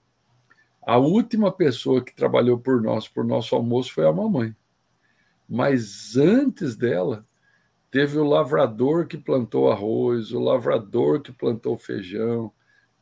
a 0.82 0.98
última 0.98 1.52
pessoa 1.52 2.02
que 2.02 2.14
trabalhou 2.14 2.58
por 2.58 2.82
nós, 2.82 3.06
por 3.08 3.24
nosso 3.24 3.54
almoço, 3.54 3.92
foi 3.92 4.06
a 4.06 4.12
mamãe. 4.12 4.54
Mas 5.48 6.16
antes 6.16 6.74
dela, 6.76 7.26
teve 7.90 8.18
o 8.18 8.24
lavrador 8.24 9.06
que 9.06 9.18
plantou 9.18 9.70
arroz, 9.70 10.32
o 10.32 10.40
lavrador 10.40 11.20
que 11.20 11.30
plantou 11.30 11.76
feijão, 11.76 12.50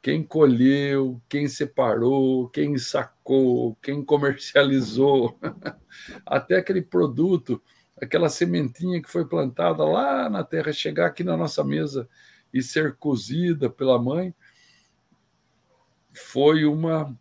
quem 0.03 0.23
colheu, 0.23 1.21
quem 1.29 1.47
separou, 1.47 2.49
quem 2.49 2.77
sacou, 2.77 3.77
quem 3.83 4.03
comercializou, 4.05 5.39
até 6.27 6.57
aquele 6.57 6.83
produto, 6.83 7.63
aquela 8.01 8.29
sementinha 8.29 9.03
que 9.03 9.11
foi 9.11 9.25
plantada 9.27 9.85
lá 9.85 10.29
na 10.29 10.43
terra 10.43 10.73
chegar 10.73 11.07
aqui 11.07 11.23
na 11.23 11.37
nossa 11.37 11.63
mesa 11.63 12.09
e 12.53 12.63
ser 12.63 12.97
cozida 12.97 13.69
pela 13.69 13.99
mãe. 14.01 14.35
foi 16.13 16.65
uma 16.65 17.17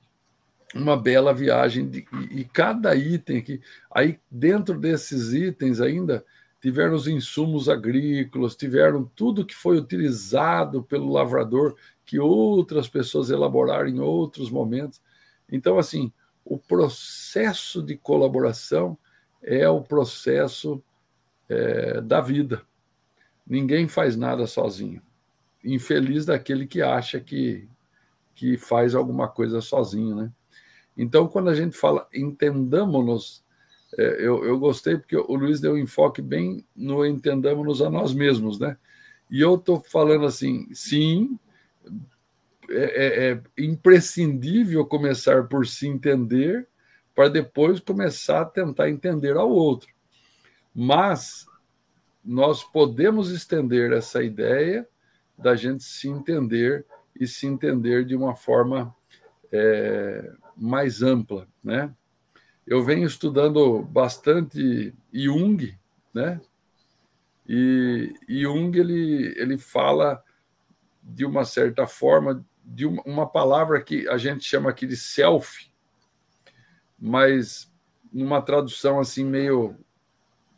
uma 0.74 0.96
bela 0.96 1.34
viagem 1.34 1.90
de, 1.90 2.06
e, 2.14 2.42
e, 2.42 2.46
cada 2.46 2.96
item 2.96 3.40
aqui. 3.40 3.60
Aí 3.92 4.20
dentro 4.30 4.80
desses 4.80 5.34
itens 5.34 5.82
ainda 5.82 6.24
tiveram 6.62 6.94
os 6.94 7.08
insumos 7.08 7.68
agrícolas, 7.68 8.56
tiveram 8.56 9.10
tudo 9.16 9.46
que 9.46 9.56
foi 9.56 9.78
utilizado 9.78 10.84
pelo 10.84 11.12
lavrador 11.12 11.76
que 12.06 12.20
outras 12.20 12.88
pessoas 12.88 13.32
elaboraram 13.32 13.88
em 13.90 14.00
outros 14.00 14.52
momentos. 14.52 15.02
Então 15.52 15.80
assim, 15.80 16.14
o 16.46 16.58
processo 16.58 17.82
de 17.82 17.98
colaboração 17.98 18.98
é 19.42 19.68
o 19.70 19.82
processo 19.82 20.82
é, 21.48 22.02
da 22.02 22.22
vida. 22.22 22.62
Ninguém 23.48 23.88
faz 23.88 24.16
nada 24.16 24.46
sozinho. 24.46 25.02
Infeliz 25.64 26.26
daquele 26.26 26.68
que 26.68 26.82
acha 26.82 27.20
que, 27.20 27.68
que 28.36 28.58
faz 28.58 28.94
alguma 28.96 29.28
coisa 29.28 29.60
sozinho, 29.62 30.16
né? 30.16 30.32
Então, 30.98 31.28
quando 31.28 31.50
a 31.50 31.56
gente 31.56 31.78
fala 31.78 32.08
entendamos-nos, 32.14 33.44
é, 33.98 34.04
eu, 34.20 34.46
eu 34.46 34.60
gostei 34.60 34.98
porque 34.98 35.16
o 35.16 35.36
Luiz 35.36 35.60
deu 35.60 35.74
um 35.74 35.78
enfoque 35.78 36.22
bem 36.22 36.66
no 36.76 37.06
entendamos-nos 37.06 37.82
a 37.82 37.90
nós 37.90 38.14
mesmos, 38.14 38.60
né? 38.60 38.78
E 39.32 39.42
eu 39.42 39.56
estou 39.56 39.82
falando 39.82 40.26
assim, 40.26 40.68
sim, 40.74 41.40
é, 42.70 42.76
é, 42.76 43.32
é, 43.32 43.42
imprescindível 43.58 44.86
começar 44.86 45.48
por 45.48 45.66
se 45.66 45.88
entender 45.88 46.68
para 47.20 47.28
depois 47.28 47.82
começar 47.82 48.40
a 48.44 48.46
tentar 48.46 48.90
entender 48.90 49.36
ao 49.36 49.50
outro. 49.50 49.90
Mas 50.74 51.46
nós 52.24 52.64
podemos 52.64 53.30
estender 53.30 53.92
essa 53.92 54.24
ideia 54.24 54.88
da 55.38 55.54
gente 55.54 55.84
se 55.84 56.08
entender 56.08 56.86
e 57.20 57.28
se 57.28 57.46
entender 57.46 58.06
de 58.06 58.16
uma 58.16 58.36
forma 58.36 58.96
é, 59.52 60.32
mais 60.56 61.04
ampla, 61.04 61.46
né? 61.62 61.94
Eu 62.66 62.86
venho 62.86 63.06
estudando 63.06 63.82
bastante 63.82 64.96
Jung, 65.12 65.78
né? 66.14 66.40
E 67.46 68.16
Jung 68.30 68.80
ele 68.80 69.34
ele 69.36 69.58
fala 69.58 70.24
de 71.04 71.26
uma 71.26 71.44
certa 71.44 71.86
forma 71.86 72.46
de 72.64 72.86
uma, 72.86 73.04
uma 73.06 73.28
palavra 73.28 73.82
que 73.82 74.08
a 74.08 74.18
gente 74.18 74.46
chama 74.46 74.70
aqui 74.70 74.88
de 74.88 74.96
self, 74.96 75.69
mas 77.00 77.72
numa 78.12 78.42
tradução 78.42 79.00
assim 79.00 79.24
meio 79.24 79.76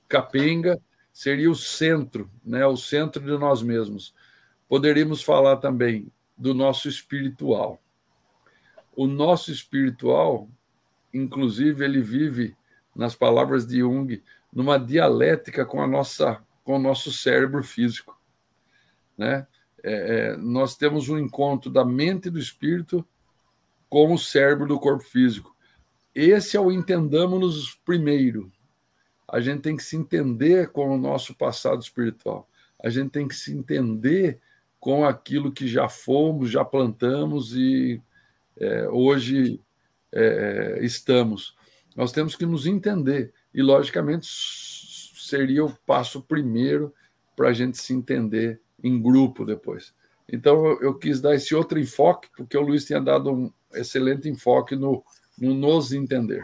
capenga, 0.07 0.79
seria 1.12 1.50
o 1.50 1.55
centro, 1.55 2.29
né? 2.43 2.65
O 2.65 2.77
centro 2.77 3.21
de 3.21 3.38
nós 3.38 3.62
mesmos. 3.62 4.13
Poderíamos 4.67 5.21
falar 5.21 5.57
também 5.57 6.12
do 6.38 6.53
nosso 6.53 6.88
espiritual. 6.88 7.81
O 8.95 9.07
nosso 9.07 9.51
espiritual, 9.51 10.50
inclusive, 11.13 11.83
ele 11.83 12.01
vive 12.01 12.55
nas 12.95 13.15
palavras 13.15 13.65
de 13.65 13.79
Jung 13.79 14.21
numa 14.51 14.77
dialética 14.77 15.65
com 15.65 15.81
a 15.81 15.88
nossa 15.88 16.41
com 16.63 16.75
o 16.75 16.79
nosso 16.79 17.12
cérebro 17.12 17.63
físico, 17.63 18.19
né? 19.17 19.48
É, 19.83 20.33
é, 20.33 20.38
nós 20.38 20.77
temos 20.77 21.10
um 21.10 21.17
encontro 21.17 21.71
da 21.71 21.83
mente 21.83 22.27
e 22.27 22.31
do 22.31 22.38
espírito 22.38 23.05
com 23.89 24.13
o 24.13 24.17
cérebro 24.17 24.67
do 24.67 24.79
corpo 24.79 25.03
físico. 25.03 25.55
Esse 26.13 26.58
é 26.58 26.60
o 26.60 26.72
entendamos-nos 26.72 27.75
primeiro. 27.86 28.51
A 29.27 29.39
gente 29.39 29.62
tem 29.62 29.77
que 29.77 29.84
se 29.84 29.96
entender 29.96 30.72
com 30.72 30.94
o 30.94 30.98
nosso 30.98 31.34
passado 31.34 31.82
espiritual. 31.82 32.48
A 32.84 32.89
gente 32.89 33.12
tem 33.12 33.27
que 33.27 33.36
se 33.36 33.53
entender 33.53 34.39
com 34.80 35.06
aquilo 35.06 35.51
que 35.51 35.68
já 35.68 35.88
fomos, 35.88 36.50
já 36.50 36.65
plantamos 36.65 37.56
e 37.56 38.01
é, 38.58 38.89
hoje 38.89 39.62
é, 40.12 40.79
é 40.79 40.85
estamos. 40.85 41.55
Nós 41.96 42.12
temos 42.12 42.35
que 42.35 42.46
nos 42.46 42.66
entender. 42.66 43.33
E, 43.53 43.62
logicamente, 43.62 44.27
seria 45.16 45.64
o 45.64 45.74
passo 45.85 46.22
primeiro 46.22 46.94
para 47.35 47.50
a 47.50 47.53
gente 47.53 47.77
se 47.77 47.94
entender 47.94 48.59
em 48.83 49.01
grupo 49.01 49.46
depois. 49.46 49.94
Então, 50.27 50.66
eu, 50.66 50.81
eu, 50.81 50.94
quis 50.96 51.22
dar 51.22 51.35
esse 51.35 51.53
outro 51.53 51.79
enfoque, 51.79 52.29
porque 52.35 52.57
o 52.57 52.62
Luiz 52.62 52.85
tinha 52.85 53.01
dado 53.01 53.31
um 53.31 53.53
excelente 53.74 54.29
enfoque 54.29 54.75
no, 54.75 55.03
no 55.42 55.56
nos 55.56 55.92
entender. 55.92 56.44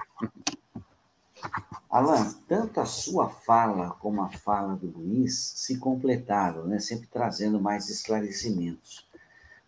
Alan, 1.90 2.34
tanto 2.48 2.80
a 2.80 2.86
sua 2.86 3.30
fala 3.30 3.92
como 3.92 4.22
a 4.22 4.30
fala 4.30 4.76
do 4.76 4.88
Luiz 4.88 5.54
se 5.56 5.78
completaram, 5.78 6.66
né? 6.66 6.80
sempre 6.80 7.08
trazendo 7.08 7.62
mais 7.62 7.90
esclarecimentos. 7.90 9.08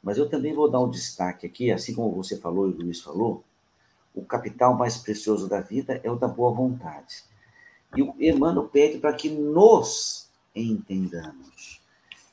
Mas 0.02 0.18
eu 0.18 0.28
também 0.28 0.54
vou 0.54 0.70
dar 0.70 0.80
um 0.80 0.90
destaque 0.90 1.46
aqui, 1.46 1.72
assim 1.72 1.94
como 1.94 2.16
você 2.16 2.38
falou 2.38 2.68
e 2.68 2.74
o 2.74 2.78
Luiz 2.78 3.02
falou, 3.02 3.44
o 4.16 4.24
capital 4.26 4.76
mais 4.76 4.98
precioso 4.98 5.48
da 5.48 5.62
vida 5.62 6.02
é 6.04 6.10
o 6.10 6.16
da 6.16 6.28
boa 6.28 6.52
vontade. 6.52 7.24
E 7.96 8.02
o 8.02 8.16
Emmanuel 8.20 8.68
pede 8.68 8.98
para 8.98 9.14
que 9.14 9.30
nos 9.30 10.28
entendamos. 10.56 11.82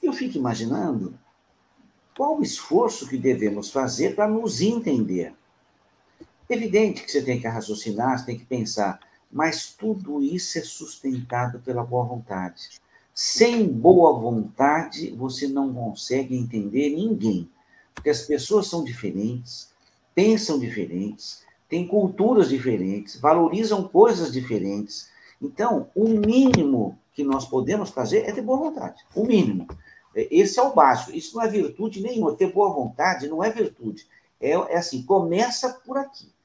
Eu 0.02 0.12
fico 0.12 0.38
imaginando 0.38 1.18
qual 2.16 2.38
o 2.38 2.42
esforço 2.42 3.08
que 3.08 3.18
devemos 3.18 3.70
fazer 3.70 4.14
para 4.14 4.26
nos 4.26 4.60
entender. 4.60 5.34
Evidente 6.48 7.02
que 7.02 7.10
você 7.10 7.22
tem 7.22 7.40
que 7.40 7.48
raciocinar, 7.48 8.18
você 8.18 8.26
tem 8.26 8.38
que 8.38 8.44
pensar, 8.44 9.00
mas 9.30 9.72
tudo 9.72 10.22
isso 10.22 10.58
é 10.58 10.62
sustentado 10.62 11.58
pela 11.58 11.82
boa 11.82 12.04
vontade. 12.04 12.80
Sem 13.12 13.66
boa 13.66 14.12
vontade, 14.18 15.10
você 15.10 15.48
não 15.48 15.74
consegue 15.74 16.36
entender 16.36 16.90
ninguém, 16.90 17.50
porque 17.94 18.10
as 18.10 18.22
pessoas 18.22 18.68
são 18.68 18.84
diferentes, 18.84 19.70
pensam 20.14 20.58
diferentes, 20.58 21.42
têm 21.68 21.86
culturas 21.86 22.48
diferentes, 22.48 23.18
valorizam 23.18 23.88
coisas 23.88 24.32
diferentes. 24.32 25.10
Então, 25.42 25.90
o 25.94 26.08
mínimo 26.08 26.98
que 27.12 27.24
nós 27.24 27.46
podemos 27.48 27.90
fazer 27.90 28.18
é 28.18 28.32
ter 28.32 28.42
boa 28.42 28.58
vontade. 28.58 29.04
O 29.14 29.24
mínimo. 29.24 29.66
É, 30.14 30.28
esse 30.30 30.58
é 30.58 30.62
o 30.62 30.74
básico. 30.74 31.16
Isso 31.16 31.36
não 31.36 31.42
é 31.42 31.48
virtude 31.48 32.00
nenhuma. 32.00 32.36
Ter 32.36 32.52
boa 32.52 32.72
vontade 32.72 33.28
não 33.28 33.42
é 33.42 33.50
virtude. 33.50 34.06
É, 34.40 34.50
é 34.50 34.76
assim, 34.76 35.02
começa 35.02 35.70
por 35.84 35.98
aqui. 35.98 36.35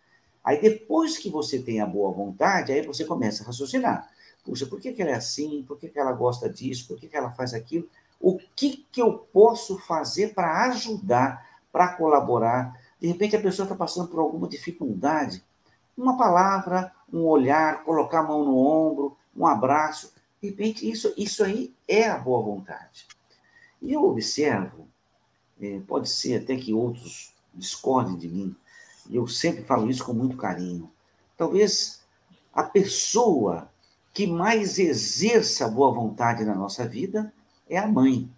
Aí 0.44 0.60
depois 0.60 1.18
que 1.18 1.30
você 1.30 1.60
tem 1.60 1.80
a 1.80 1.86
boa 1.86 2.12
vontade, 2.12 2.72
aí 2.72 2.86
você 2.86 3.06
começa 3.06 3.44
a 3.44 3.48
raciocinar. 3.48 4.10
Puxa, 4.44 4.66
por 4.66 4.80
que, 4.80 4.92
que 4.92 5.02
ela 5.02 5.12
é 5.12 5.16
assim? 5.16 5.64
Por 5.68 5.78
que, 5.78 5.88
que 5.88 6.00
ela 6.00 6.12
gosta 6.12 6.50
disso? 6.50 6.88
Por 6.88 7.00
que, 7.00 7.08
que 7.08 7.16
ela 7.16 7.32
faz 7.32 7.54
aquilo? 7.54 7.88
O 8.20 8.40
que, 8.56 8.86
que 8.92 9.02
eu 9.02 9.14
posso 9.14 9.78
fazer 9.80 10.34
para 10.34 10.66
ajudar, 10.66 11.46
para 11.72 11.90
colaborar? 11.90 12.80
De 13.00 13.08
repente 13.08 13.36
a 13.36 13.42
pessoa 13.42 13.66
está 13.66 13.76
passando 13.76 14.08
por 14.08 14.20
alguma 14.20 14.48
dificuldade. 14.48 15.44
Uma 15.96 16.18
palavra, 16.18 16.92
um 17.12 17.26
olhar, 17.26 17.84
colocar 17.84 18.20
a 18.20 18.24
mão 18.24 18.44
no 18.44 18.58
ombro, 18.58 19.18
um 19.36 19.46
abraço. 19.46 20.14
De 20.42 20.50
repente, 20.50 20.90
isso, 20.90 21.14
isso 21.18 21.44
aí 21.44 21.74
é 21.88 22.08
a 22.08 22.18
boa 22.18 22.42
vontade. 22.42 23.06
E 23.82 23.94
eu 23.94 24.04
observo, 24.04 24.88
é, 25.60 25.80
pode 25.88 26.10
ser 26.10 26.42
até 26.42 26.56
que 26.56 26.74
outros 26.74 27.34
discordem 27.54 28.18
de 28.18 28.28
mim, 28.28 28.56
e 29.12 29.18
eu 29.18 29.28
sempre 29.28 29.62
falo 29.64 29.90
isso 29.90 30.06
com 30.06 30.14
muito 30.14 30.38
carinho. 30.38 30.90
Talvez 31.36 32.02
a 32.54 32.64
pessoa 32.64 33.70
que 34.14 34.26
mais 34.26 34.80
exerça 34.80 35.66
a 35.66 35.70
boa 35.70 35.94
vontade 35.94 36.46
na 36.46 36.56
nossa 36.56 36.88
vida 36.88 37.32
é 37.70 37.78
a 37.78 37.88
mãe. 37.88 38.30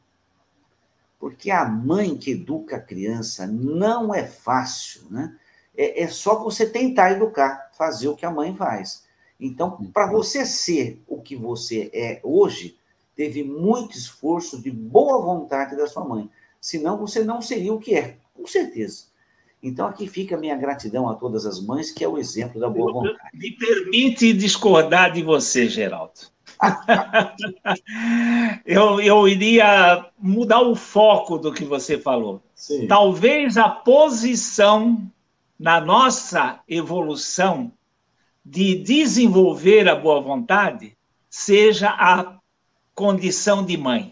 Porque 1.19 1.51
a 1.51 1.63
mãe 1.63 2.17
que 2.17 2.31
educa 2.31 2.77
a 2.77 2.81
criança 2.81 3.45
não 3.45 4.13
é 4.13 4.25
fácil, 4.25 5.03
né? 5.11 5.37
É, 5.77 6.03
é 6.03 6.07
só 6.07 6.43
você 6.43 6.67
tentar 6.67 7.11
educar, 7.11 7.69
fazer 7.77 8.07
o 8.07 8.15
que 8.15 8.25
a 8.25 8.31
mãe 8.31 8.55
faz. 8.55 9.03
Então, 9.39 9.85
para 9.93 10.11
você 10.11 10.45
ser 10.45 11.01
o 11.07 11.21
que 11.21 11.35
você 11.35 11.89
é 11.93 12.19
hoje, 12.23 12.77
teve 13.15 13.43
muito 13.43 13.97
esforço 13.97 14.61
de 14.61 14.71
boa 14.71 15.21
vontade 15.21 15.75
da 15.75 15.87
sua 15.87 16.03
mãe. 16.03 16.29
Senão, 16.59 16.97
você 16.97 17.23
não 17.23 17.41
seria 17.41 17.73
o 17.73 17.79
que 17.79 17.95
é, 17.95 18.17
com 18.33 18.45
certeza. 18.47 19.12
Então, 19.63 19.87
aqui 19.87 20.07
fica 20.07 20.35
a 20.35 20.37
minha 20.37 20.57
gratidão 20.57 21.09
a 21.09 21.15
todas 21.15 21.45
as 21.45 21.61
mães, 21.61 21.89
que 21.89 22.03
é 22.03 22.07
o 22.07 22.17
exemplo 22.17 22.59
da 22.59 22.69
boa 22.69 22.91
vontade. 22.91 23.29
Me 23.33 23.51
permite 23.51 24.33
discordar 24.33 25.13
de 25.13 25.23
você, 25.23 25.69
Geraldo. 25.69 26.33
eu, 28.65 28.99
eu 28.99 29.25
iria 29.25 30.05
mudar 30.19 30.61
o 30.61 30.75
foco 30.75 31.37
do 31.37 31.53
que 31.53 31.63
você 31.63 31.97
falou. 31.97 32.43
Sim. 32.53 32.87
Talvez 32.87 33.55
a 33.55 33.69
posição 33.69 35.01
na 35.57 35.79
nossa 35.79 36.59
evolução 36.67 37.71
de 38.45 38.75
desenvolver 38.75 39.87
a 39.87 39.95
boa 39.95 40.19
vontade 40.19 40.97
seja 41.29 41.89
a 41.89 42.37
condição 42.93 43.65
de 43.65 43.77
mãe. 43.77 44.11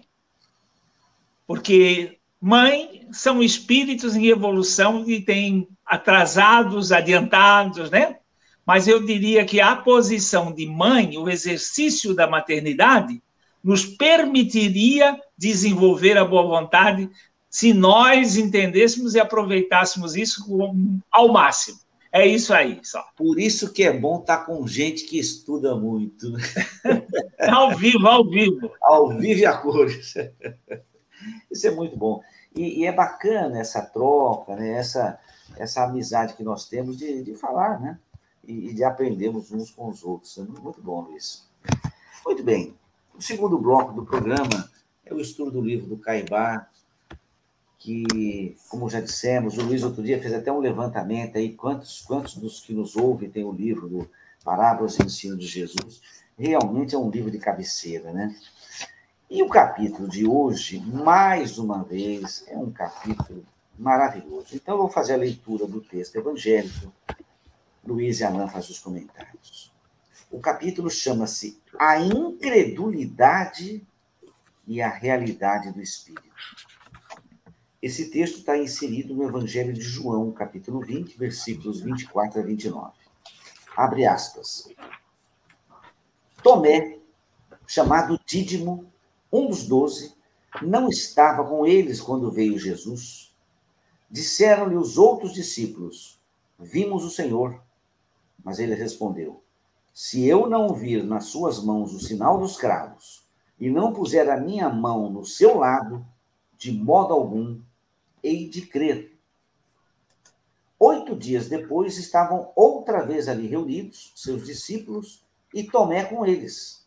Porque 1.45 2.20
mãe 2.41 3.07
são 3.11 3.43
espíritos 3.43 4.15
em 4.15 4.25
evolução 4.27 5.05
que 5.05 5.21
têm 5.21 5.67
atrasados, 5.85 6.91
adiantados, 6.91 7.91
né? 7.91 8.17
Mas 8.65 8.87
eu 8.87 9.05
diria 9.05 9.45
que 9.45 9.59
a 9.59 9.75
posição 9.75 10.51
de 10.51 10.65
mãe, 10.65 11.17
o 11.17 11.29
exercício 11.29 12.15
da 12.15 12.27
maternidade, 12.27 13.21
nos 13.63 13.85
permitiria 13.85 15.19
desenvolver 15.37 16.17
a 16.17 16.25
boa 16.25 16.43
vontade 16.43 17.09
se 17.49 17.73
nós 17.73 18.37
entendêssemos 18.37 19.13
e 19.13 19.19
aproveitássemos 19.19 20.15
isso 20.15 20.43
ao 21.11 21.31
máximo. 21.31 21.79
É 22.13 22.25
isso 22.25 22.53
aí, 22.53 22.79
só. 22.83 23.05
Por 23.15 23.39
isso 23.39 23.71
que 23.71 23.83
é 23.83 23.97
bom 23.97 24.19
estar 24.19 24.39
com 24.39 24.67
gente 24.67 25.05
que 25.05 25.17
estuda 25.17 25.75
muito. 25.75 26.33
ao 27.49 27.75
vivo, 27.77 28.07
ao 28.07 28.29
vivo. 28.29 28.71
Ao 28.81 29.09
vivo 29.17 29.39
e 29.39 29.45
a 29.45 29.57
cores. 29.57 30.13
Isso 31.49 31.67
é 31.67 31.71
muito 31.71 31.97
bom. 31.97 32.21
E, 32.55 32.81
e, 32.81 32.85
é 32.85 32.91
bacana 32.91 33.59
essa 33.59 33.81
troca, 33.81 34.55
né? 34.55 34.71
essa, 34.73 35.19
essa 35.55 35.83
amizade 35.83 36.33
que 36.33 36.43
nós 36.43 36.67
temos 36.67 36.97
de, 36.97 37.23
de 37.23 37.35
falar, 37.35 37.79
né? 37.79 37.97
E, 38.43 38.69
e 38.69 38.73
de 38.73 38.83
aprendermos 38.83 39.51
uns 39.51 39.71
com 39.71 39.87
os 39.87 40.03
outros. 40.03 40.37
É 40.37 40.41
muito 40.41 40.81
bom 40.81 41.09
isso. 41.15 41.49
Muito 42.25 42.43
bem. 42.43 42.75
O 43.15 43.21
segundo 43.21 43.57
bloco 43.57 43.93
do 43.93 44.05
programa 44.05 44.69
é 45.05 45.13
o 45.13 45.19
estudo 45.19 45.51
do 45.51 45.61
livro 45.61 45.87
do 45.87 45.97
Caibá, 45.97 46.67
que, 47.81 48.55
como 48.69 48.89
já 48.89 49.01
dissemos, 49.01 49.57
o 49.57 49.63
Luiz 49.63 49.83
outro 49.83 50.03
dia 50.03 50.21
fez 50.21 50.33
até 50.33 50.51
um 50.51 50.59
levantamento 50.59 51.37
aí, 51.37 51.53
quantos, 51.53 52.01
quantos 52.01 52.35
dos 52.35 52.59
que 52.59 52.73
nos 52.73 52.95
ouvem 52.95 53.29
tem 53.29 53.43
o 53.43 53.51
livro 53.51 53.89
do 53.89 54.09
Parábolas 54.43 54.99
e 54.99 55.03
Ensino 55.03 55.35
de 55.35 55.47
Jesus. 55.47 55.99
Realmente 56.37 56.93
é 56.93 56.97
um 56.97 57.09
livro 57.09 57.31
de 57.31 57.39
cabeceira, 57.39 58.11
né? 58.11 58.35
E 59.33 59.41
o 59.41 59.47
capítulo 59.47 60.09
de 60.09 60.27
hoje, 60.27 60.81
mais 60.81 61.57
uma 61.57 61.85
vez, 61.85 62.43
é 62.49 62.57
um 62.57 62.69
capítulo 62.69 63.45
maravilhoso. 63.79 64.53
Então, 64.53 64.75
eu 64.75 64.79
vou 64.79 64.89
fazer 64.89 65.13
a 65.13 65.17
leitura 65.17 65.65
do 65.65 65.79
texto 65.79 66.17
evangélico. 66.17 66.91
Luiz 67.81 68.19
e 68.19 68.25
Alain 68.25 68.49
fazem 68.49 68.71
os 68.71 68.79
comentários. 68.79 69.71
O 70.29 70.41
capítulo 70.41 70.89
chama-se 70.89 71.57
A 71.79 71.97
Incredulidade 71.97 73.81
e 74.67 74.81
a 74.81 74.89
Realidade 74.89 75.71
do 75.71 75.81
Espírito. 75.81 76.27
Esse 77.81 78.11
texto 78.11 78.39
está 78.39 78.57
inserido 78.57 79.15
no 79.15 79.23
Evangelho 79.23 79.71
de 79.71 79.79
João, 79.79 80.29
capítulo 80.33 80.81
20, 80.81 81.17
versículos 81.17 81.79
24 81.79 82.41
a 82.41 82.43
29. 82.43 82.91
Abre 83.77 84.05
aspas. 84.05 84.67
Tomé, 86.43 86.99
chamado 87.65 88.19
Dídimo, 88.25 88.90
um 89.31 89.47
dos 89.47 89.67
doze, 89.67 90.13
não 90.61 90.89
estava 90.89 91.43
com 91.47 91.65
eles 91.65 92.01
quando 92.01 92.31
veio 92.31 92.57
Jesus. 92.57 93.33
Disseram-lhe 94.09 94.75
os 94.75 94.97
outros 94.97 95.33
discípulos: 95.33 96.19
Vimos 96.59 97.03
o 97.03 97.09
Senhor. 97.09 97.61
Mas 98.43 98.59
ele 98.59 98.75
respondeu: 98.75 99.41
Se 99.93 100.25
eu 100.25 100.49
não 100.49 100.73
vir 100.73 101.03
nas 101.03 101.25
suas 101.25 101.63
mãos 101.63 101.93
o 101.93 101.99
sinal 101.99 102.39
dos 102.39 102.57
cravos, 102.57 103.25
e 103.59 103.69
não 103.69 103.93
puser 103.93 104.29
a 104.29 104.37
minha 104.37 104.67
mão 104.69 105.09
no 105.09 105.23
seu 105.23 105.57
lado, 105.57 106.05
de 106.57 106.71
modo 106.71 107.13
algum 107.13 107.61
hei 108.23 108.49
de 108.49 108.61
crer. 108.63 109.17
Oito 110.79 111.15
dias 111.15 111.47
depois 111.47 111.97
estavam 111.97 112.51
outra 112.55 113.05
vez 113.05 113.27
ali 113.27 113.45
reunidos, 113.45 114.11
seus 114.15 114.45
discípulos, 114.45 115.23
e 115.53 115.63
Tomé 115.63 116.05
com 116.05 116.25
eles. 116.25 116.80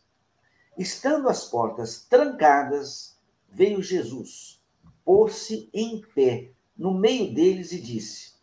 Estando 0.77 1.29
as 1.29 1.45
portas 1.45 2.05
trancadas, 2.09 3.17
veio 3.49 3.81
Jesus, 3.81 4.61
pôs-se 5.05 5.69
em 5.73 6.01
pé 6.13 6.51
no 6.77 6.93
meio 6.93 7.33
deles 7.33 7.71
e 7.71 7.79
disse: 7.79 8.33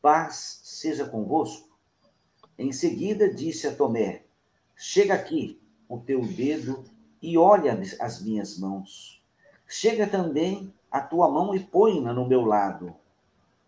Paz 0.00 0.60
seja 0.64 1.04
convosco. 1.04 1.68
Em 2.56 2.72
seguida 2.72 3.32
disse 3.32 3.66
a 3.66 3.74
Tomé: 3.74 4.24
Chega 4.74 5.12
aqui 5.12 5.60
o 5.86 5.98
teu 5.98 6.22
dedo 6.22 6.84
e 7.20 7.36
olha 7.36 7.78
as 8.00 8.22
minhas 8.22 8.58
mãos. 8.58 9.22
Chega 9.68 10.06
também 10.06 10.72
a 10.90 11.02
tua 11.02 11.30
mão 11.30 11.54
e 11.54 11.60
põe-na 11.60 12.14
no 12.14 12.26
meu 12.26 12.46
lado. 12.46 12.96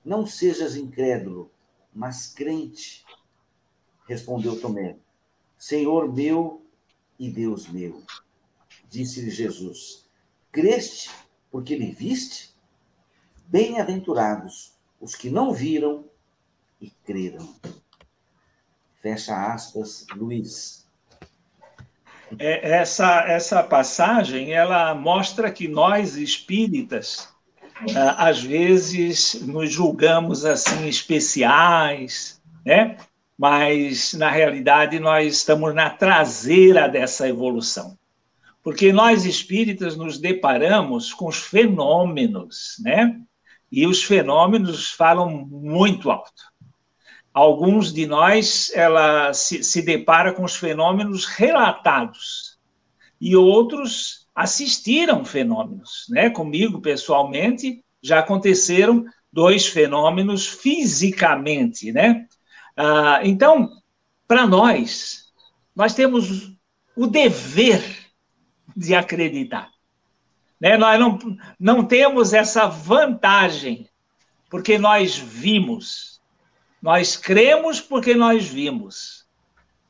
Não 0.02 0.26
sejas 0.26 0.76
incrédulo, 0.76 1.50
mas 1.92 2.26
crente. 2.26 3.04
Respondeu 4.08 4.58
Tomé: 4.58 4.96
Senhor 5.58 6.10
meu 6.10 6.61
e 7.18 7.30
Deus 7.30 7.68
meu. 7.68 8.02
Disse-lhe 8.88 9.30
Jesus: 9.30 10.08
Creste 10.50 11.10
porque 11.50 11.76
me 11.76 11.92
viste? 11.92 12.52
Bem-aventurados 13.46 14.72
os 15.00 15.14
que 15.14 15.30
não 15.30 15.52
viram 15.52 16.04
e 16.80 16.90
creram. 17.04 17.54
Fecha 19.02 19.52
aspas, 19.52 20.06
Luiz. 20.14 20.86
É, 22.38 22.76
essa, 22.76 23.22
essa 23.22 23.62
passagem 23.62 24.52
ela 24.52 24.94
mostra 24.94 25.52
que 25.52 25.68
nós 25.68 26.16
espíritas 26.16 27.28
ah, 27.96 28.28
às 28.28 28.42
vezes 28.42 29.34
nos 29.42 29.70
julgamos 29.70 30.44
assim 30.44 30.86
especiais, 30.86 32.40
né? 32.64 32.96
Mas 33.42 34.14
na 34.14 34.30
realidade 34.30 35.00
nós 35.00 35.34
estamos 35.38 35.74
na 35.74 35.90
traseira 35.90 36.88
dessa 36.88 37.28
evolução. 37.28 37.98
Porque 38.62 38.92
nós 38.92 39.24
espíritas 39.24 39.96
nos 39.96 40.16
deparamos 40.16 41.12
com 41.12 41.26
os 41.26 41.38
fenômenos, 41.38 42.76
né? 42.78 43.20
E 43.72 43.84
os 43.84 44.04
fenômenos 44.04 44.92
falam 44.92 45.28
muito 45.50 46.08
alto 46.08 46.52
alguns 47.32 47.92
de 47.92 48.06
nós 48.06 48.70
ela 48.74 49.32
se, 49.32 49.64
se 49.64 49.82
depara 49.82 50.32
com 50.32 50.44
os 50.44 50.54
fenômenos 50.54 51.24
relatados 51.24 52.58
e 53.20 53.34
outros 53.34 54.28
assistiram 54.34 55.24
fenômenos, 55.24 56.06
né? 56.10 56.30
Comigo 56.30 56.80
pessoalmente 56.80 57.82
já 58.02 58.18
aconteceram 58.18 59.04
dois 59.32 59.66
fenômenos 59.66 60.46
fisicamente, 60.46 61.92
né? 61.92 62.26
Ah, 62.76 63.20
então, 63.22 63.70
para 64.26 64.46
nós, 64.46 65.32
nós 65.74 65.94
temos 65.94 66.52
o 66.96 67.06
dever 67.06 67.82
de 68.76 68.94
acreditar. 68.94 69.70
Né? 70.60 70.76
Nós 70.76 70.98
não, 70.98 71.18
não 71.58 71.84
temos 71.84 72.32
essa 72.32 72.66
vantagem, 72.66 73.88
porque 74.48 74.78
nós 74.78 75.16
vimos, 75.16 76.20
nós 76.80 77.16
cremos 77.16 77.80
porque 77.80 78.14
nós 78.14 78.46
vimos. 78.46 79.22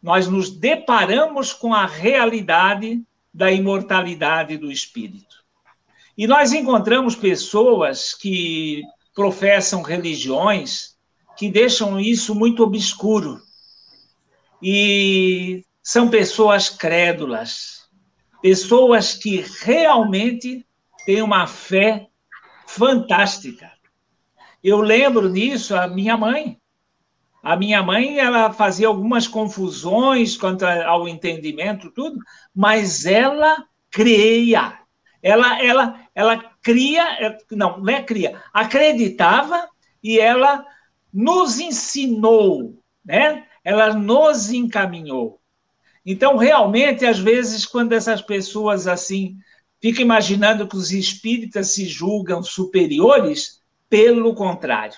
Nós 0.03 0.27
nos 0.27 0.51
deparamos 0.51 1.53
com 1.53 1.73
a 1.73 1.87
realidade 1.87 3.03
da 3.33 3.51
imortalidade 3.51 4.57
do 4.57 4.71
espírito. 4.71 5.43
E 6.19 6.27
nós 6.27 6.53
encontramos 6.53 7.15
pessoas 7.15 8.13
que 8.13 8.83
professam 9.15 9.81
religiões 9.81 10.92
que 11.37 11.51
deixam 11.51 11.99
isso 11.99 12.35
muito 12.35 12.63
obscuro. 12.63 13.41
E 14.63 15.65
são 15.83 16.09
pessoas 16.09 16.69
crédulas, 16.69 17.89
pessoas 18.41 19.15
que 19.15 19.45
realmente 19.61 20.67
têm 21.05 21.23
uma 21.23 21.47
fé 21.47 22.09
fantástica. 22.67 23.71
Eu 24.63 24.81
lembro 24.81 25.29
nisso 25.29 25.75
a 25.75 25.89
minha 25.89 26.17
mãe. 26.17 26.59
A 27.43 27.57
minha 27.57 27.83
mãe, 27.83 28.21
ela 28.21 28.53
fazia 28.53 28.87
algumas 28.87 29.27
confusões 29.27 30.37
quanto 30.37 30.65
ao 30.65 31.09
entendimento, 31.09 31.91
tudo, 31.91 32.17
mas 32.55 33.05
ela 33.05 33.67
creia. 33.91 34.79
Ela, 35.21 35.61
ela, 35.61 36.01
ela 36.15 36.39
cria, 36.63 37.37
não, 37.51 37.79
não 37.79 37.93
é 37.93 38.03
cria, 38.03 38.41
acreditava 38.53 39.69
e 40.03 40.21
ela 40.21 40.65
nos 41.13 41.61
ensinou, 41.61 42.79
né? 43.05 43.45
Ela 43.65 43.95
nos 43.95 44.51
encaminhou. 44.51 45.41
Então, 46.05 46.37
realmente, 46.37 47.05
às 47.05 47.19
vezes, 47.19 47.65
quando 47.65 47.93
essas 47.93 48.21
pessoas 48.21 48.87
assim 48.87 49.37
ficam 49.81 50.03
imaginando 50.03 50.67
que 50.67 50.77
os 50.77 50.93
espíritas 50.93 51.69
se 51.69 51.87
julgam 51.87 52.43
superiores, 52.43 53.61
pelo 53.89 54.35
contrário 54.35 54.97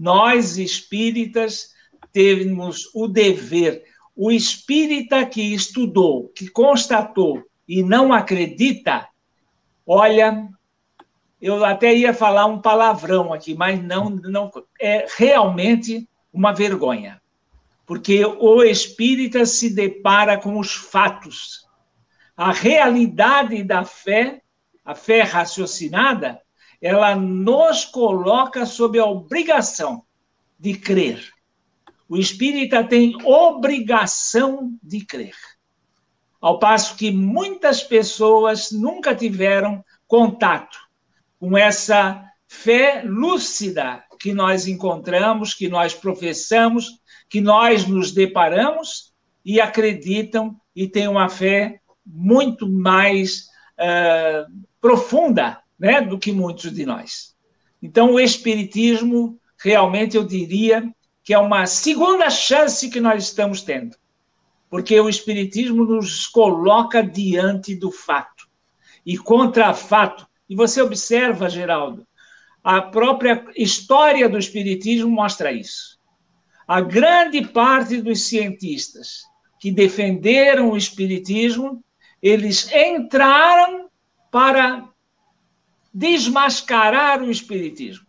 nós 0.00 0.56
espíritas 0.56 1.74
temos 2.12 2.90
o 2.94 3.06
dever, 3.06 3.84
o 4.16 4.30
espírita 4.30 5.24
que 5.26 5.42
estudou, 5.54 6.28
que 6.30 6.48
constatou 6.48 7.42
e 7.68 7.82
não 7.82 8.12
acredita, 8.12 9.06
olha, 9.86 10.48
eu 11.40 11.64
até 11.64 11.94
ia 11.94 12.12
falar 12.12 12.44
um 12.46 12.60
palavrão 12.60 13.32
aqui, 13.32 13.54
mas 13.54 13.82
não, 13.82 14.10
não 14.10 14.50
é 14.78 15.06
realmente 15.16 16.06
uma 16.32 16.52
vergonha. 16.52 17.20
Porque 17.86 18.24
o 18.24 18.62
espírita 18.62 19.46
se 19.46 19.74
depara 19.74 20.36
com 20.36 20.58
os 20.58 20.74
fatos. 20.74 21.66
A 22.36 22.52
realidade 22.52 23.62
da 23.62 23.84
fé, 23.84 24.42
a 24.84 24.94
fé 24.94 25.22
raciocinada, 25.22 26.40
ela 26.80 27.16
nos 27.16 27.84
coloca 27.86 28.66
sob 28.66 28.98
a 28.98 29.06
obrigação 29.06 30.04
de 30.58 30.74
crer. 30.74 31.32
O 32.08 32.16
espírita 32.16 32.84
tem 32.84 33.16
obrigação 33.24 34.72
de 34.82 35.04
crer. 35.04 35.34
Ao 36.40 36.58
passo 36.58 36.96
que 36.96 37.10
muitas 37.10 37.82
pessoas 37.82 38.70
nunca 38.70 39.14
tiveram 39.14 39.84
contato 40.06 40.89
com 41.40 41.56
essa 41.56 42.22
fé 42.46 43.02
lúcida 43.04 44.04
que 44.20 44.34
nós 44.34 44.68
encontramos, 44.68 45.54
que 45.54 45.68
nós 45.68 45.94
professamos, 45.94 47.00
que 47.28 47.40
nós 47.40 47.86
nos 47.86 48.12
deparamos 48.12 49.14
e 49.42 49.58
acreditam 49.58 50.60
e 50.76 50.86
têm 50.86 51.08
uma 51.08 51.30
fé 51.30 51.80
muito 52.04 52.68
mais 52.68 53.46
uh, 53.78 54.52
profunda 54.80 55.58
né, 55.78 56.02
do 56.02 56.18
que 56.18 56.30
muitos 56.30 56.72
de 56.72 56.84
nós. 56.84 57.34
Então, 57.82 58.12
o 58.12 58.20
Espiritismo, 58.20 59.40
realmente, 59.58 60.16
eu 60.16 60.24
diria 60.24 60.92
que 61.24 61.32
é 61.32 61.38
uma 61.38 61.64
segunda 61.66 62.28
chance 62.28 62.90
que 62.90 63.00
nós 63.00 63.24
estamos 63.24 63.62
tendo, 63.62 63.96
porque 64.68 65.00
o 65.00 65.08
Espiritismo 65.08 65.84
nos 65.84 66.26
coloca 66.26 67.02
diante 67.02 67.74
do 67.74 67.90
fato 67.90 68.46
e 69.06 69.16
contra 69.16 69.72
fato. 69.72 70.28
E 70.50 70.56
você 70.56 70.82
observa, 70.82 71.48
Geraldo, 71.48 72.04
a 72.64 72.82
própria 72.82 73.44
história 73.56 74.28
do 74.28 74.36
Espiritismo 74.36 75.08
mostra 75.08 75.52
isso. 75.52 75.96
A 76.66 76.80
grande 76.80 77.46
parte 77.46 78.02
dos 78.02 78.26
cientistas 78.26 79.22
que 79.60 79.70
defenderam 79.70 80.72
o 80.72 80.76
Espiritismo, 80.76 81.84
eles 82.20 82.68
entraram 82.72 83.88
para 84.28 84.88
desmascarar 85.94 87.22
o 87.22 87.30
Espiritismo. 87.30 88.06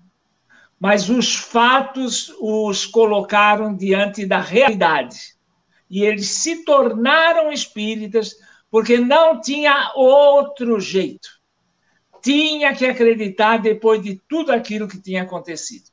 Mas 0.79 1.11
os 1.11 1.35
fatos 1.35 2.33
os 2.39 2.87
colocaram 2.87 3.75
diante 3.75 4.25
da 4.25 4.41
realidade. 4.41 5.35
E 5.87 6.03
eles 6.03 6.27
se 6.27 6.65
tornaram 6.65 7.51
espíritas 7.51 8.35
porque 8.71 8.97
não 8.97 9.39
tinha 9.39 9.91
outro 9.95 10.79
jeito 10.79 11.40
tinha 12.21 12.73
que 12.75 12.85
acreditar 12.85 13.57
depois 13.57 14.01
de 14.01 14.21
tudo 14.27 14.51
aquilo 14.51 14.87
que 14.87 14.99
tinha 14.99 15.23
acontecido. 15.23 15.89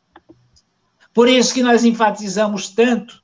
Por 1.12 1.28
isso 1.28 1.54
que 1.54 1.62
nós 1.62 1.84
enfatizamos 1.84 2.68
tanto 2.68 3.22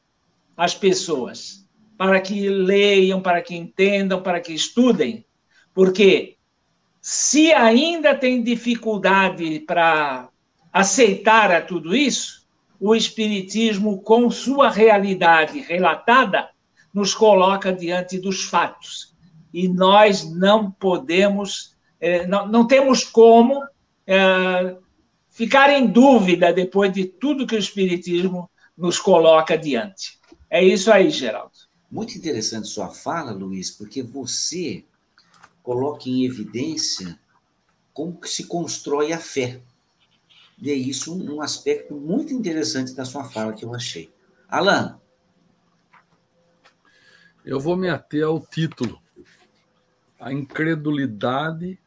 as 0.57 0.75
pessoas, 0.75 1.67
para 1.97 2.21
que 2.21 2.49
leiam, 2.49 3.21
para 3.21 3.41
que 3.43 3.55
entendam, 3.55 4.23
para 4.23 4.41
que 4.41 4.53
estudem, 4.53 5.25
porque 5.73 6.37
se 7.01 7.53
ainda 7.53 8.15
tem 8.15 8.43
dificuldade 8.43 9.61
para 9.61 10.29
aceitar 10.73 11.53
a 11.53 11.61
tudo 11.61 11.95
isso, 11.95 12.45
o 12.81 12.95
Espiritismo, 12.95 14.01
com 14.01 14.31
sua 14.31 14.71
realidade 14.71 15.61
relatada, 15.61 16.51
nos 16.93 17.15
coloca 17.15 17.73
diante 17.73 18.19
dos 18.19 18.45
fatos. 18.45 19.15
E 19.53 19.69
nós 19.69 20.31
não 20.35 20.71
podemos 20.71 21.74
é, 22.01 22.27
não, 22.27 22.47
não, 22.47 22.67
temos 22.67 23.05
como 23.05 23.65
é, 24.07 24.77
ficar 25.31 25.71
em 25.71 25.87
dúvida 25.87 26.53
depois 26.53 26.93
de 26.93 27.05
tudo 27.05 27.47
que 27.47 27.55
o 27.55 27.59
Espiritismo 27.59 28.51
nos 28.77 28.99
coloca 28.99 29.57
diante. 29.57 30.19
É 30.51 30.63
isso 30.63 30.93
aí, 30.93 31.11
Geraldo. 31.11 31.53
Muito 31.91 32.17
interessante 32.17 32.69
sua 32.69 32.89
fala, 32.89 33.33
Luiz, 33.33 33.71
porque 33.71 34.03
você 34.03 34.85
coloca 35.63 36.09
em 36.09 36.25
evidência 36.25 37.19
como 37.93 38.21
que 38.21 38.29
se 38.29 38.47
constrói 38.47 39.13
a 39.13 39.19
fé. 39.19 39.61
E 40.61 40.71
é 40.71 40.75
isso 40.75 41.17
um 41.17 41.41
aspecto 41.41 41.95
muito 41.95 42.33
interessante 42.33 42.95
da 42.95 43.05
sua 43.05 43.25
fala 43.25 43.53
que 43.53 43.65
eu 43.65 43.75
achei. 43.75 44.13
Alan. 44.49 45.01
Eu 47.45 47.61
vou 47.61 47.77
me 47.77 47.89
ater 47.89 48.25
ao 48.25 48.41
título. 48.41 49.01
A 50.19 50.33
incredulidade 50.33 51.79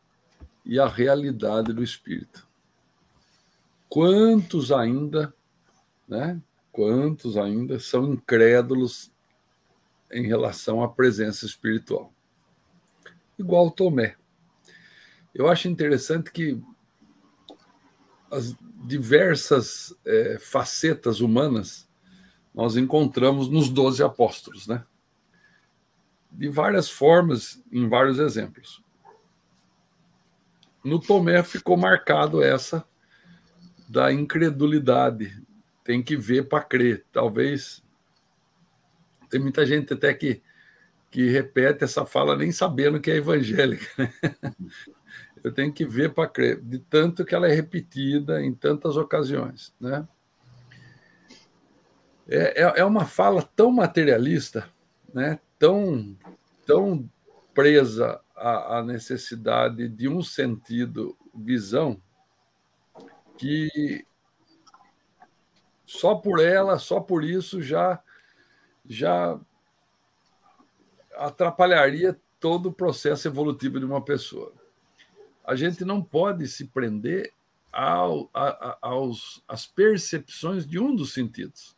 e 0.67 0.77
a 0.79 0.87
realidade 0.87 1.71
do 1.71 1.81
espírito. 1.81 2.45
Quantos 3.87 4.69
ainda, 4.69 5.33
né? 6.05 6.41
Quantos 6.73 7.37
ainda 7.37 7.79
são 7.79 8.13
incrédulos 8.13 9.09
em 10.11 10.27
relação 10.27 10.83
à 10.83 10.89
presença 10.89 11.45
espiritual? 11.45 12.13
Igual 13.39 13.71
Tomé. 13.71 14.17
Eu 15.33 15.47
acho 15.47 15.69
interessante 15.69 16.31
que 16.31 16.61
as 18.29 18.53
diversas 18.85 19.95
é, 20.05 20.37
facetas 20.37 21.21
humanas 21.21 21.87
nós 22.53 22.75
encontramos 22.75 23.47
nos 23.47 23.69
doze 23.69 24.03
apóstolos, 24.03 24.67
né? 24.67 24.83
De 26.29 26.49
várias 26.49 26.89
formas, 26.89 27.63
em 27.71 27.87
vários 27.87 28.19
exemplos. 28.19 28.85
No 30.87 30.99
Tomé 30.99 31.43
ficou 31.43 31.75
marcado 31.75 32.41
essa 32.41 32.85
da 33.89 34.09
incredulidade. 34.09 35.35
Tem 35.83 36.01
que 36.01 36.15
ver 36.15 36.47
para 36.47 36.63
crer. 36.63 37.03
Talvez 37.11 37.83
tem 39.29 39.37
muita 39.37 39.65
gente 39.65 39.93
até 39.93 40.13
que, 40.13 40.41
que 41.11 41.29
repete 41.29 41.83
essa 41.83 42.05
fala 42.05 42.37
nem 42.37 42.53
sabendo 42.53 43.01
que 43.01 43.11
é 43.11 43.17
evangélica. 43.17 43.85
Né? 43.97 44.13
Eu 45.43 45.51
tenho 45.51 45.73
que 45.73 45.85
ver 45.85 46.13
para 46.13 46.29
crer, 46.29 46.61
de 46.61 46.79
tanto 46.79 47.25
que 47.25 47.35
ela 47.35 47.49
é 47.49 47.53
repetida 47.53 48.41
em 48.41 48.53
tantas 48.53 48.95
ocasiões. 48.95 49.73
Né? 49.79 50.07
É, 52.29 52.63
é, 52.63 52.79
é 52.79 52.85
uma 52.85 53.05
fala 53.05 53.41
tão 53.41 53.73
materialista, 53.73 54.69
né? 55.13 55.37
tão, 55.59 56.17
tão 56.65 57.09
presa 57.53 58.21
a, 58.37 58.77
a 58.77 58.83
necessidade 58.83 59.89
de 59.89 60.07
um 60.07 60.21
sentido, 60.21 61.17
visão, 61.33 62.01
que 63.37 64.05
só 65.85 66.15
por 66.15 66.39
ela, 66.39 66.77
só 66.77 66.99
por 66.99 67.23
isso 67.23 67.61
já 67.61 68.01
já 68.89 69.37
atrapalharia 71.15 72.17
todo 72.39 72.69
o 72.69 72.73
processo 72.73 73.27
evolutivo 73.27 73.79
de 73.79 73.85
uma 73.85 74.01
pessoa. 74.01 74.53
A 75.43 75.55
gente 75.55 75.83
não 75.83 76.01
pode 76.01 76.47
se 76.47 76.65
prender 76.67 77.33
ao, 77.71 78.29
a, 78.33 78.77
aos, 78.81 79.43
às 79.47 79.65
percepções 79.65 80.65
de 80.65 80.79
um 80.79 80.95
dos 80.95 81.13
sentidos. 81.13 81.75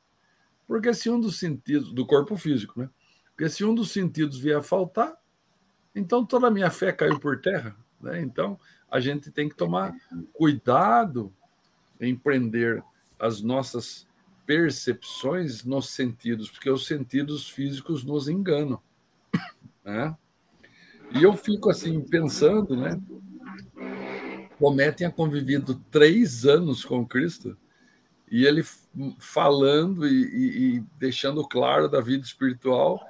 Porque 0.68 0.94
se 0.94 1.10
um 1.10 1.20
dos 1.20 1.40
sentidos, 1.40 1.92
do 1.92 2.06
corpo 2.06 2.38
físico, 2.38 2.80
né? 2.80 2.90
Porque 3.32 3.50
se 3.50 3.64
um 3.64 3.74
dos 3.74 3.92
sentidos 3.92 4.38
vier 4.38 4.58
a 4.58 4.64
faltar, 4.64 5.19
então 5.96 6.26
toda 6.26 6.48
a 6.48 6.52
minha 6.52 6.70
fé 6.70 6.92
caiu 6.92 7.20
por 7.20 7.42
terra. 7.42 7.76
Né? 8.02 8.22
Então 8.22 8.60
a 8.90 9.00
gente 9.00 9.32
tem 9.32 9.48
que 9.48 9.56
tomar 9.56 9.94
cuidado 10.34 11.34
em 12.00 12.16
prender 12.16 12.84
as 13.20 13.42
nossas 13.42 14.08
percepções 14.46 15.64
nos 15.64 15.90
sentidos, 15.90 16.50
porque 16.50 16.70
os 16.70 16.88
sentidos 16.88 17.50
físicos 17.50 18.04
nos 18.04 18.28
enganam. 18.28 18.82
Né? 19.84 20.16
E 21.14 21.24
eu 21.24 21.34
fico 21.36 21.70
assim 21.70 22.02
pensando, 22.02 22.76
né? 22.76 23.00
Tomé 24.60 24.92
tinha 24.92 25.10
convivido 25.10 25.76
três 25.90 26.46
anos 26.46 26.84
com 26.84 27.06
Cristo 27.06 27.58
e 28.30 28.46
ele 28.46 28.64
falando 29.18 30.08
e, 30.08 30.12
e, 30.12 30.76
e 30.76 30.80
deixando 31.00 31.48
claro 31.48 31.88
da 31.88 32.02
vida 32.02 32.24
espiritual, 32.24 33.02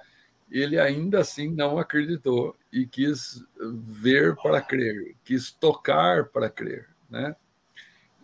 ele 0.49 0.79
ainda 0.79 1.19
assim 1.19 1.49
não 1.53 1.77
acreditou 1.77 2.55
e 2.71 2.85
quis 2.85 3.43
ver 3.59 4.35
para 4.35 4.61
crer, 4.61 5.15
quis 5.23 5.51
tocar 5.51 6.25
para 6.25 6.49
crer, 6.49 6.87
né? 7.09 7.35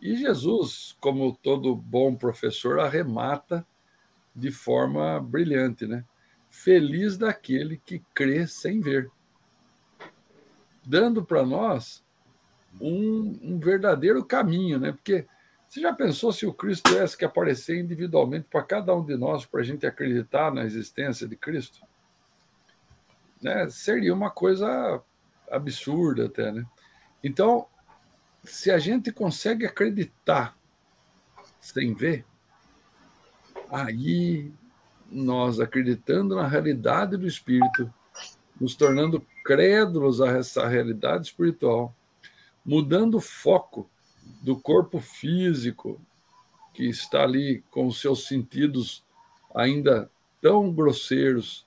E 0.02 0.16
Jesus, 0.16 0.96
como 1.00 1.36
todo 1.42 1.76
bom 1.76 2.16
professor, 2.16 2.80
arremata 2.80 3.66
de 4.36 4.52
forma 4.52 5.20
brilhante, 5.20 5.88
né? 5.88 6.06
Feliz 6.50 7.18
daquele 7.18 7.82
que 7.84 8.04
crê 8.14 8.46
sem 8.46 8.82
ver, 8.82 9.10
dando 10.86 11.26
para 11.26 11.44
nós 11.44 12.06
um, 12.80 13.40
um, 13.42 13.60
verdadeiro 13.60 14.24
caminho, 14.24 14.78
né? 14.78 14.92
Porque 14.92 15.26
você 15.68 15.82
já 15.82 15.92
pensou 15.94 16.32
se 16.32 16.46
o 16.46 16.54
Cristo 16.54 16.92
tivesse 16.92 17.18
que 17.18 17.26
aparecer 17.26 17.80
individualmente 17.80 18.48
para 18.50 18.62
cada 18.62 18.96
um 18.96 19.04
de 19.04 19.18
nós 19.18 19.46
para 19.46 19.62
a 19.62 19.64
gente 19.64 19.86
acreditar 19.88 20.54
na 20.54 20.64
existência 20.64 21.28
de 21.28 21.36
Cristo? 21.36 21.82
Né, 23.46 23.70
seria 23.70 24.12
uma 24.12 24.32
coisa 24.32 25.00
absurda 25.52 26.26
até, 26.26 26.52
né? 26.52 26.66
Então, 27.24 27.68
se 28.44 28.72
a 28.72 28.80
gente 28.80 29.12
consegue 29.12 29.68
acreditar 29.68 30.58
sem 31.62 31.94
ver, 31.94 32.26
aí 33.70 34.52
nós 35.12 35.60
acreditando 35.60 36.36
na 36.36 36.48
realidade 36.48 37.18
do 37.18 37.28
espírito, 37.28 37.94
nos 38.60 38.76
tornando 38.76 39.24
crédulos 39.44 40.22
a 40.22 40.32
essa 40.32 40.68
realidade 40.68 41.28
espiritual, 41.28 41.96
mudando 42.66 43.18
o 43.18 43.22
foco 43.22 43.88
do 44.42 44.60
corpo 44.60 45.00
físico 45.00 46.02
que 46.74 46.90
está 46.90 47.22
ali 47.22 47.64
com 47.70 47.86
os 47.86 48.02
seus 48.02 48.28
sentidos 48.28 49.04
ainda 49.54 50.10
tão 50.42 50.74
grosseiros, 50.74 51.65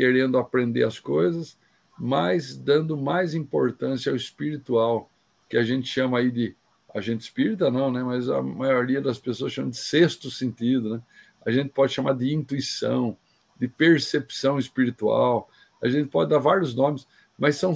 querendo 0.00 0.38
aprender 0.38 0.82
as 0.82 0.98
coisas, 0.98 1.58
mas 1.98 2.56
dando 2.56 2.96
mais 2.96 3.34
importância 3.34 4.08
ao 4.08 4.16
espiritual, 4.16 5.10
que 5.46 5.58
a 5.58 5.62
gente 5.62 5.86
chama 5.86 6.20
aí 6.20 6.30
de 6.30 6.56
A 6.94 7.02
gente 7.02 7.20
espírita 7.20 7.70
não, 7.70 7.92
né? 7.92 8.02
Mas 8.02 8.30
a 8.30 8.40
maioria 8.40 8.98
das 9.02 9.18
pessoas 9.18 9.52
chama 9.52 9.68
de 9.68 9.76
sexto 9.76 10.30
sentido, 10.30 10.96
né? 10.96 11.02
A 11.44 11.50
gente 11.50 11.68
pode 11.68 11.92
chamar 11.92 12.14
de 12.14 12.32
intuição, 12.32 13.14
de 13.58 13.68
percepção 13.68 14.58
espiritual. 14.58 15.50
A 15.82 15.88
gente 15.90 16.08
pode 16.08 16.30
dar 16.30 16.38
vários 16.38 16.74
nomes, 16.74 17.06
mas 17.38 17.56
são 17.56 17.74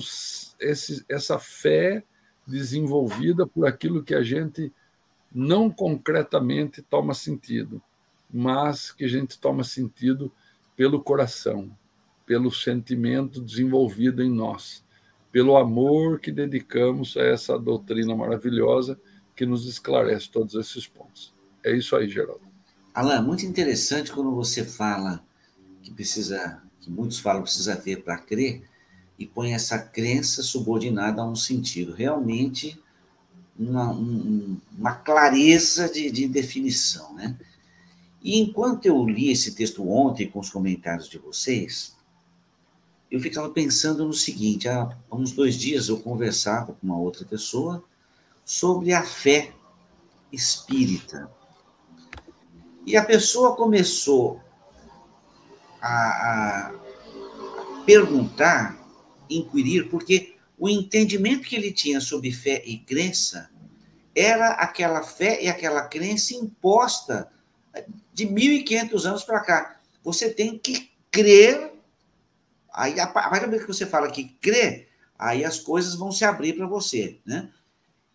esses, 0.59 1.05
essa 1.07 1.39
fé 1.39 2.03
desenvolvida 2.47 3.47
por 3.47 3.67
aquilo 3.67 4.03
que 4.03 4.15
a 4.15 4.23
gente 4.23 4.73
não 5.31 5.71
concretamente 5.71 6.81
toma 6.81 7.13
sentido, 7.13 7.83
mas 8.33 8.93
que 8.93 9.05
a 9.05 9.09
gente 9.09 9.39
toma 9.39 9.63
sentido 9.63 10.33
pelo 10.75 11.03
coração, 11.03 11.71
pelo 12.27 12.51
sentimento 12.51 13.41
desenvolvido 13.41 14.23
em 14.23 14.31
nós, 14.31 14.85
pelo 15.31 15.57
amor 15.57 16.21
que 16.21 16.31
dedicamos 16.31 17.17
a 17.17 17.23
essa 17.23 17.59
doutrina 17.59 18.15
maravilhosa 18.15 18.99
que 19.35 19.45
nos 19.45 19.67
esclarece 19.67 20.31
todos 20.31 20.55
esses 20.55 20.87
pontos. 20.87 21.35
É 21.63 21.77
isso 21.77 21.97
aí, 21.97 22.09
Geraldo. 22.09 22.43
Alain, 22.95 23.23
muito 23.23 23.45
interessante 23.45 24.13
quando 24.13 24.33
você 24.35 24.65
fala 24.65 25.25
que 25.83 25.91
precisa, 25.91 26.63
que 26.81 26.91
muitos 26.91 27.19
falam 27.19 27.43
precisa 27.43 27.75
ver 27.75 28.03
para 28.03 28.19
crer, 28.19 28.63
e 29.19 29.27
põe 29.27 29.53
essa 29.53 29.79
crença 29.79 30.43
subordinada 30.43 31.23
a 31.23 31.27
um 31.27 31.37
sentido. 31.37 31.93
Realmente, 31.93 32.81
uma, 33.59 33.91
um, 33.93 34.57
uma 34.77 34.95
clareza 34.95 35.89
de, 35.89 36.11
de 36.11 36.27
definição, 36.27 37.15
né? 37.15 37.37
E 38.23 38.41
enquanto 38.41 38.87
eu 38.87 39.05
li 39.07 39.31
esse 39.31 39.55
texto 39.55 39.87
ontem 39.89 40.29
com 40.29 40.41
os 40.41 40.49
comentários 40.49 41.09
de 41.09 41.19
vocês, 41.19 41.95
eu 43.15 43.21
ficava 43.21 43.49
pensando 43.49 44.05
no 44.05 44.13
seguinte: 44.13 44.69
há 44.69 44.91
uns 45.13 45.31
dois 45.31 45.55
dias 45.55 45.89
eu 45.89 46.01
conversava 46.01 46.73
com 46.73 46.85
uma 46.85 46.99
outra 46.99 47.25
pessoa 47.25 47.85
sobre 48.45 48.93
a 48.93 49.05
fé 49.05 49.53
espírita. 50.33 51.31
E 52.85 52.97
a 52.97 53.05
pessoa 53.05 53.55
começou 53.55 54.41
a, 55.81 55.89
a 55.89 56.75
perguntar, 57.87 58.77
inquirir, 59.31 59.89
porque 59.89 60.35
o 60.59 60.69
entendimento 60.69 61.49
que 61.49 61.55
ele 61.55 61.71
tinha 61.71 62.01
sobre 62.01 62.33
fé 62.33 62.65
e 62.67 62.79
crença 62.79 63.49
era 64.13 64.55
aquela 64.55 65.05
fé 65.05 65.41
e 65.41 65.49
aquela 65.49 65.83
crença 65.83 66.35
imposta 66.35 67.31
de 68.13 68.27
1.500 68.27 69.05
anos 69.05 69.23
para 69.23 69.39
cá. 69.39 69.81
Você 70.03 70.31
tem 70.31 70.59
que 70.59 70.91
crer. 71.13 71.74
Aí, 72.75 72.99
a 72.99 73.07
partir 73.07 73.41
do 73.43 73.47
momento 73.47 73.61
que 73.61 73.73
você 73.73 73.87
fala 73.87 74.11
que 74.11 74.25
crê, 74.41 74.89
aí 75.17 75.45
as 75.45 75.61
coisas 75.61 75.95
vão 75.95 76.11
se 76.11 76.25
abrir 76.25 76.55
para 76.55 76.67
você, 76.67 77.21
né? 77.25 77.49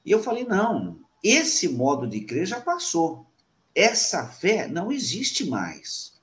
E 0.04 0.12
eu 0.12 0.22
falei, 0.22 0.44
não, 0.44 1.00
esse 1.24 1.70
modo 1.70 2.06
de 2.06 2.20
crer 2.22 2.46
já 2.46 2.60
passou. 2.60 3.26
Essa 3.74 4.28
fé 4.28 4.68
não 4.68 4.92
existe 4.92 5.46
mais. 5.46 6.20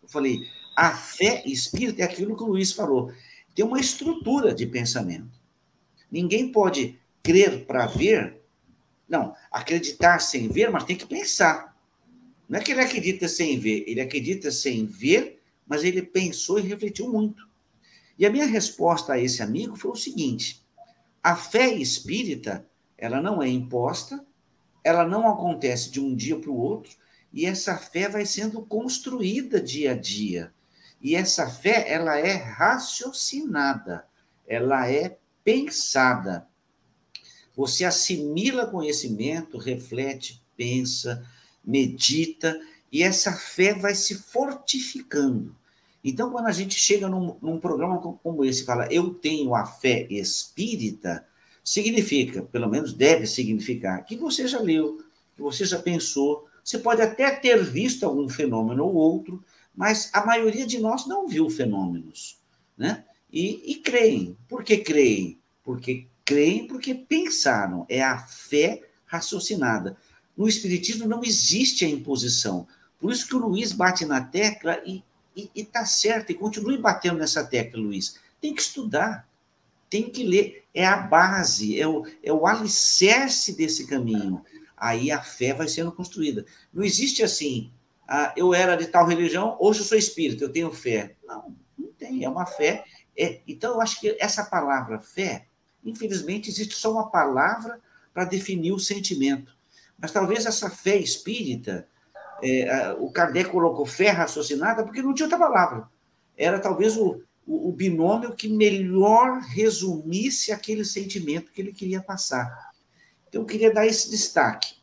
Eu 0.00 0.08
falei, 0.08 0.46
a 0.76 0.92
fé 0.92 1.42
espírita 1.44 2.02
é 2.02 2.04
aquilo 2.04 2.36
que 2.36 2.44
o 2.44 2.46
Luiz 2.46 2.70
falou. 2.70 3.12
Tem 3.56 3.64
uma 3.64 3.80
estrutura 3.80 4.54
de 4.54 4.66
pensamento. 4.66 5.40
Ninguém 6.08 6.52
pode 6.52 6.96
crer 7.24 7.64
para 7.66 7.86
ver. 7.86 8.40
Não, 9.08 9.34
acreditar 9.50 10.20
sem 10.20 10.46
ver, 10.46 10.70
mas 10.70 10.84
tem 10.84 10.96
que 10.96 11.06
pensar. 11.06 11.76
Não 12.48 12.58
é 12.58 12.62
que 12.62 12.70
ele 12.70 12.82
acredita 12.82 13.26
sem 13.26 13.58
ver, 13.58 13.82
ele 13.88 14.00
acredita 14.00 14.52
sem 14.52 14.86
ver, 14.86 15.42
mas 15.66 15.82
ele 15.82 16.02
pensou 16.02 16.60
e 16.60 16.62
refletiu 16.62 17.08
muito. 17.08 17.49
E 18.20 18.26
a 18.26 18.30
minha 18.30 18.44
resposta 18.44 19.14
a 19.14 19.18
esse 19.18 19.42
amigo 19.42 19.74
foi 19.74 19.92
o 19.92 19.96
seguinte: 19.96 20.62
a 21.22 21.34
fé 21.34 21.72
espírita, 21.72 22.68
ela 22.98 23.18
não 23.18 23.42
é 23.42 23.48
imposta, 23.48 24.22
ela 24.84 25.08
não 25.08 25.26
acontece 25.26 25.90
de 25.90 26.00
um 26.00 26.14
dia 26.14 26.38
para 26.38 26.50
o 26.50 26.60
outro, 26.60 26.92
e 27.32 27.46
essa 27.46 27.78
fé 27.78 28.10
vai 28.10 28.26
sendo 28.26 28.60
construída 28.60 29.58
dia 29.58 29.92
a 29.92 29.94
dia. 29.96 30.52
E 31.00 31.16
essa 31.16 31.48
fé, 31.48 31.90
ela 31.90 32.18
é 32.18 32.34
raciocinada, 32.34 34.06
ela 34.46 34.86
é 34.86 35.16
pensada. 35.42 36.46
Você 37.56 37.86
assimila 37.86 38.66
conhecimento, 38.66 39.56
reflete, 39.56 40.44
pensa, 40.58 41.26
medita, 41.64 42.60
e 42.92 43.02
essa 43.02 43.32
fé 43.32 43.72
vai 43.72 43.94
se 43.94 44.14
fortificando. 44.14 45.56
Então, 46.02 46.30
quando 46.30 46.46
a 46.46 46.52
gente 46.52 46.74
chega 46.74 47.08
num, 47.08 47.36
num 47.42 47.60
programa 47.60 47.98
como 47.98 48.44
esse 48.44 48.62
e 48.62 48.64
fala, 48.64 48.88
eu 48.90 49.12
tenho 49.12 49.54
a 49.54 49.66
fé 49.66 50.06
espírita, 50.10 51.26
significa, 51.62 52.42
pelo 52.42 52.68
menos 52.68 52.92
deve 52.92 53.26
significar, 53.26 54.04
que 54.04 54.16
você 54.16 54.48
já 54.48 54.60
leu, 54.60 55.04
que 55.36 55.42
você 55.42 55.64
já 55.64 55.78
pensou, 55.78 56.48
você 56.64 56.78
pode 56.78 57.02
até 57.02 57.30
ter 57.30 57.62
visto 57.62 58.04
algum 58.04 58.28
fenômeno 58.28 58.84
ou 58.84 58.94
outro, 58.94 59.42
mas 59.74 60.10
a 60.12 60.24
maioria 60.24 60.66
de 60.66 60.78
nós 60.78 61.06
não 61.06 61.28
viu 61.28 61.48
fenômenos, 61.48 62.38
né? 62.76 63.04
E, 63.32 63.72
e 63.72 63.74
creem. 63.76 64.36
Por 64.48 64.64
que 64.64 64.78
creem? 64.78 65.38
Porque 65.62 66.06
creem 66.24 66.66
porque 66.66 66.94
pensaram. 66.94 67.86
É 67.88 68.02
a 68.02 68.18
fé 68.18 68.82
raciocinada. 69.06 69.96
No 70.36 70.48
Espiritismo 70.48 71.08
não 71.08 71.22
existe 71.24 71.84
a 71.84 71.88
imposição. 71.88 72.66
Por 72.98 73.12
isso 73.12 73.26
que 73.26 73.34
o 73.34 73.38
Luiz 73.38 73.72
bate 73.72 74.04
na 74.04 74.20
tecla 74.20 74.80
e 74.84 75.02
está 75.54 75.84
certo, 75.84 76.30
e 76.30 76.34
continue 76.34 76.78
batendo 76.78 77.18
nessa 77.18 77.44
tecla, 77.44 77.80
Luiz. 77.80 78.18
Tem 78.40 78.54
que 78.54 78.62
estudar, 78.62 79.28
tem 79.88 80.10
que 80.10 80.24
ler. 80.24 80.64
É 80.72 80.86
a 80.86 80.96
base, 80.96 81.80
é 81.80 81.86
o, 81.86 82.06
é 82.22 82.32
o 82.32 82.46
alicerce 82.46 83.56
desse 83.56 83.86
caminho. 83.86 84.44
Aí 84.76 85.10
a 85.10 85.20
fé 85.22 85.52
vai 85.52 85.68
sendo 85.68 85.92
construída. 85.92 86.46
Não 86.72 86.82
existe 86.82 87.22
assim, 87.22 87.70
ah, 88.08 88.32
eu 88.36 88.54
era 88.54 88.76
de 88.76 88.86
tal 88.86 89.06
religião, 89.06 89.56
hoje 89.60 89.80
eu 89.80 89.84
sou 89.84 89.98
espírita, 89.98 90.44
eu 90.44 90.52
tenho 90.52 90.72
fé. 90.72 91.16
Não, 91.26 91.54
não 91.78 91.92
tem, 91.92 92.24
é 92.24 92.28
uma 92.28 92.46
fé. 92.46 92.84
É, 93.16 93.40
então, 93.46 93.74
eu 93.74 93.80
acho 93.80 94.00
que 94.00 94.16
essa 94.18 94.44
palavra 94.44 94.98
fé, 94.98 95.46
infelizmente, 95.84 96.48
existe 96.48 96.74
só 96.74 96.90
uma 96.92 97.10
palavra 97.10 97.80
para 98.14 98.24
definir 98.24 98.72
o 98.72 98.78
sentimento. 98.78 99.54
Mas 99.98 100.10
talvez 100.10 100.46
essa 100.46 100.70
fé 100.70 100.96
espírita, 100.96 101.86
é, 102.42 102.92
o 102.98 103.10
Kardec 103.10 103.50
colocou 103.50 103.86
fé 103.86 104.10
raciocinada 104.10 104.84
porque 104.84 105.02
não 105.02 105.14
tinha 105.14 105.26
outra 105.26 105.38
palavra. 105.38 105.88
Era 106.36 106.58
talvez 106.58 106.96
o, 106.96 107.22
o, 107.46 107.68
o 107.68 107.72
binômio 107.72 108.34
que 108.34 108.48
melhor 108.48 109.40
resumisse 109.40 110.52
aquele 110.52 110.84
sentimento 110.84 111.52
que 111.52 111.60
ele 111.60 111.72
queria 111.72 112.00
passar. 112.00 112.70
Então, 113.28 113.42
eu 113.42 113.46
queria 113.46 113.72
dar 113.72 113.86
esse 113.86 114.10
destaque. 114.10 114.74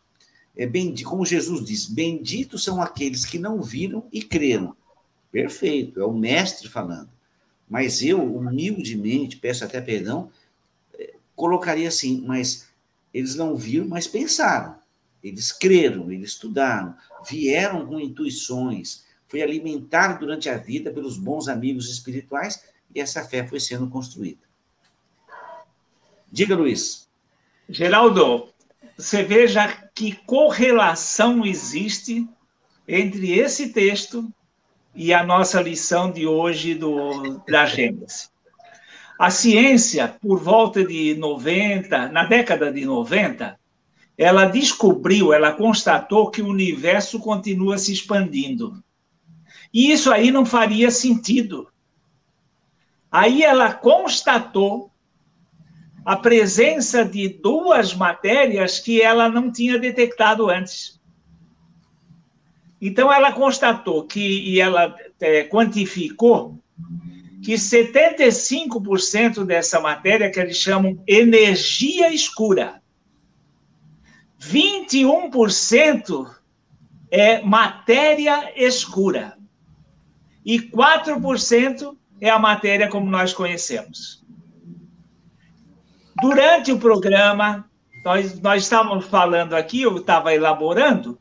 É 0.55 0.65
bem, 0.65 0.95
como 1.03 1.25
Jesus 1.25 1.63
diz, 1.63 1.85
benditos 1.85 2.63
são 2.63 2.81
aqueles 2.81 3.25
que 3.25 3.37
não 3.37 3.61
viram 3.61 4.05
e 4.11 4.23
creram. 4.23 4.75
Perfeito, 5.31 5.99
é 5.99 6.05
o 6.05 6.13
mestre 6.13 6.67
falando. 6.67 7.09
Mas 7.69 8.01
eu, 8.01 8.23
humildemente, 8.23 9.37
peço 9.37 9.63
até 9.63 9.79
perdão, 9.81 10.31
é, 10.97 11.13
colocaria 11.35 11.87
assim, 11.87 12.23
mas 12.25 12.67
eles 13.13 13.35
não 13.35 13.55
viram, 13.55 13.87
mas 13.87 14.07
pensaram. 14.07 14.75
Eles 15.27 15.51
creram, 15.51 16.11
eles 16.11 16.31
estudaram, 16.31 16.95
vieram 17.29 17.85
com 17.85 17.99
intuições, 17.99 19.05
foi 19.27 19.41
alimentado 19.41 20.19
durante 20.19 20.49
a 20.49 20.57
vida 20.57 20.91
pelos 20.91 21.17
bons 21.17 21.47
amigos 21.47 21.89
espirituais 21.91 22.63
e 22.93 22.99
essa 22.99 23.23
fé 23.23 23.45
foi 23.45 23.59
sendo 23.59 23.89
construída. 23.89 24.39
Diga, 26.31 26.55
Luiz. 26.55 27.07
Geraldo, 27.69 28.49
você 28.97 29.23
veja 29.23 29.67
que 29.93 30.13
correlação 30.25 31.45
existe 31.45 32.27
entre 32.87 33.37
esse 33.37 33.69
texto 33.69 34.27
e 34.95 35.13
a 35.13 35.23
nossa 35.23 35.61
lição 35.61 36.11
de 36.11 36.25
hoje 36.25 36.73
do, 36.73 37.39
da 37.47 37.65
Gênesis. 37.65 38.31
A 39.19 39.29
ciência, 39.29 40.07
por 40.21 40.39
volta 40.39 40.83
de 40.85 41.15
90, 41.15 42.09
na 42.09 42.25
década 42.25 42.71
de 42.71 42.85
90, 42.85 43.56
ela 44.17 44.45
descobriu, 44.45 45.31
ela 45.31 45.51
constatou 45.51 46.31
que 46.31 46.41
o 46.41 46.47
universo 46.47 47.19
continua 47.19 47.77
se 47.77 47.93
expandindo. 47.93 48.83
E 49.71 49.91
isso 49.91 50.11
aí 50.11 50.31
não 50.31 50.43
faria 50.45 50.89
sentido. 50.89 51.67
Aí 53.11 53.43
ela 53.43 53.71
constatou 53.73 54.91
a 56.03 56.15
presença 56.15 57.05
de 57.05 57.29
duas 57.29 57.93
matérias 57.93 58.79
que 58.79 59.01
ela 59.01 59.29
não 59.29 59.51
tinha 59.51 59.77
detectado 59.77 60.49
antes. 60.49 60.99
Então 62.81 63.13
ela 63.13 63.31
constatou 63.31 64.03
que, 64.05 64.19
e 64.19 64.59
ela 64.59 64.95
é, 65.19 65.43
quantificou, 65.43 66.57
que 67.43 67.53
75% 67.53 69.45
dessa 69.45 69.79
matéria 69.79 70.31
que 70.31 70.39
eles 70.39 70.57
chamam 70.57 71.03
energia 71.07 72.11
escura 72.11 72.81
21% 74.39 76.35
é 77.09 77.41
matéria 77.41 78.51
escura 78.55 79.37
e 80.45 80.59
4% 80.59 81.97
é 82.21 82.29
a 82.29 82.39
matéria 82.39 82.87
como 82.87 83.09
nós 83.09 83.33
conhecemos. 83.33 84.25
Durante 86.21 86.71
o 86.71 86.79
programa, 86.79 87.69
nós, 88.03 88.39
nós 88.39 88.63
estávamos 88.63 89.05
falando 89.05 89.53
aqui, 89.53 89.81
eu 89.81 89.97
estava 89.97 90.33
elaborando, 90.33 91.19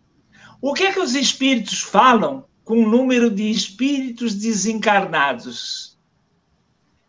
o 0.60 0.72
que 0.72 0.84
é 0.84 0.92
que 0.92 1.00
os 1.00 1.14
espíritos 1.14 1.82
falam 1.82 2.44
com 2.64 2.82
o 2.82 2.88
número 2.88 3.30
de 3.30 3.50
espíritos 3.50 4.34
desencarnados? 4.34 5.98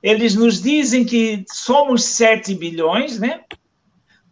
Eles 0.02 0.36
nos 0.36 0.62
dizem 0.62 1.06
que 1.06 1.46
somos 1.50 2.04
7 2.04 2.56
bilhões, 2.56 3.20
né? 3.20 3.42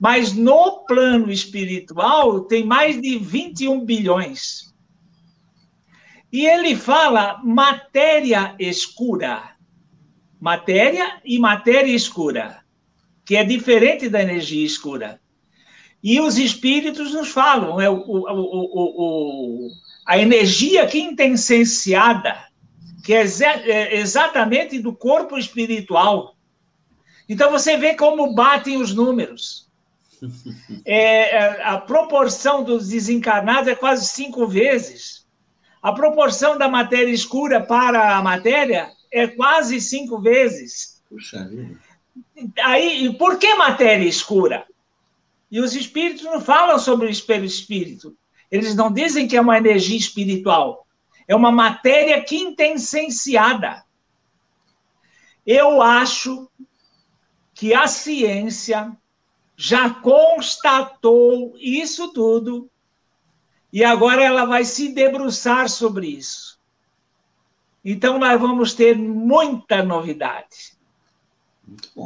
Mas 0.06 0.34
no 0.34 0.86
plano 0.86 1.32
espiritual 1.32 2.42
tem 2.42 2.64
mais 2.64 3.02
de 3.02 3.18
21 3.18 3.84
bilhões. 3.84 4.72
E 6.32 6.46
ele 6.46 6.76
fala 6.76 7.42
matéria 7.44 8.56
escura. 8.60 9.56
Matéria 10.40 11.20
e 11.26 11.40
matéria 11.40 11.92
escura, 11.92 12.60
que 13.26 13.36
é 13.36 13.44
diferente 13.44 14.08
da 14.08 14.22
energia 14.22 14.64
escura. 14.64 15.20
E 16.04 16.22
os 16.22 16.38
espíritos 16.38 17.12
nos 17.12 17.30
falam, 17.30 17.82
é 17.82 17.90
o, 17.90 17.96
o, 17.96 19.66
o, 19.66 19.70
a 20.06 20.20
energia 20.20 20.86
quintessenciada, 20.86 22.46
que 23.04 23.12
é, 23.12 23.24
é 23.24 23.96
exatamente 23.98 24.78
do 24.78 24.96
corpo 24.96 25.36
espiritual. 25.36 26.36
Então 27.28 27.50
você 27.50 27.76
vê 27.76 27.96
como 27.96 28.36
batem 28.36 28.78
os 28.80 28.94
números. 28.94 29.65
É, 30.86 31.36
é, 31.36 31.64
a 31.64 31.78
proporção 31.78 32.64
dos 32.64 32.90
desencarnados 32.90 33.68
é 33.68 33.76
quase 33.76 34.08
cinco 34.08 34.48
vezes. 34.48 35.26
A 35.82 35.92
proporção 35.92 36.58
da 36.58 36.68
matéria 36.68 37.12
escura 37.12 37.62
para 37.62 38.18
a 38.18 38.22
matéria 38.22 38.92
é 39.12 39.28
quase 39.28 39.80
cinco 39.80 40.20
vezes. 40.20 41.04
Puxa 41.10 41.48
vida. 41.48 41.80
Aí, 42.64 43.14
por 43.18 43.38
que 43.38 43.54
matéria 43.56 44.08
escura? 44.08 44.66
E 45.52 45.60
os 45.60 45.76
espíritos 45.76 46.24
não 46.24 46.42
falam 46.42 46.78
sobre 46.80 47.08
o 47.08 47.10
espelho 47.10 47.46
espírito. 47.46 48.18
Eles 48.52 48.76
não 48.76 48.92
dizem 48.92 49.28
que 49.28 49.38
é 49.38 49.42
uma 49.42 49.58
energia 49.58 49.98
espiritual. 49.98 50.86
É 51.28 51.36
uma 51.36 51.52
matéria 51.52 52.22
quintessenciada. 52.24 53.84
Eu 55.46 55.82
acho 55.82 56.50
que 57.54 57.74
a 57.74 57.88
ciência 57.88 58.92
já 59.56 59.90
constatou 59.90 61.56
isso 61.58 62.12
tudo 62.12 62.70
e 63.72 63.84
agora 63.84 64.24
ela 64.24 64.46
vai 64.46 64.64
se 64.64 64.94
debruçar 64.94 65.70
sobre 65.70 66.08
isso. 66.08 66.60
Então, 67.84 68.18
nós 68.18 68.40
vamos 68.40 68.74
ter 68.74 68.98
muita 68.98 69.84
novidade. 69.84 70.76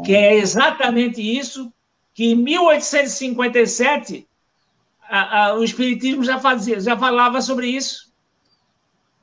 Que 0.03 0.15
é 0.15 0.35
exatamente 0.35 1.21
isso 1.21 1.71
que 2.13 2.31
em 2.31 2.35
1857 2.35 4.27
a, 5.01 5.45
a, 5.45 5.53
o 5.55 5.63
Espiritismo 5.63 6.23
já 6.23 6.39
fazia, 6.39 6.79
já 6.79 6.97
falava 6.97 7.41
sobre 7.41 7.67
isso. 7.67 8.11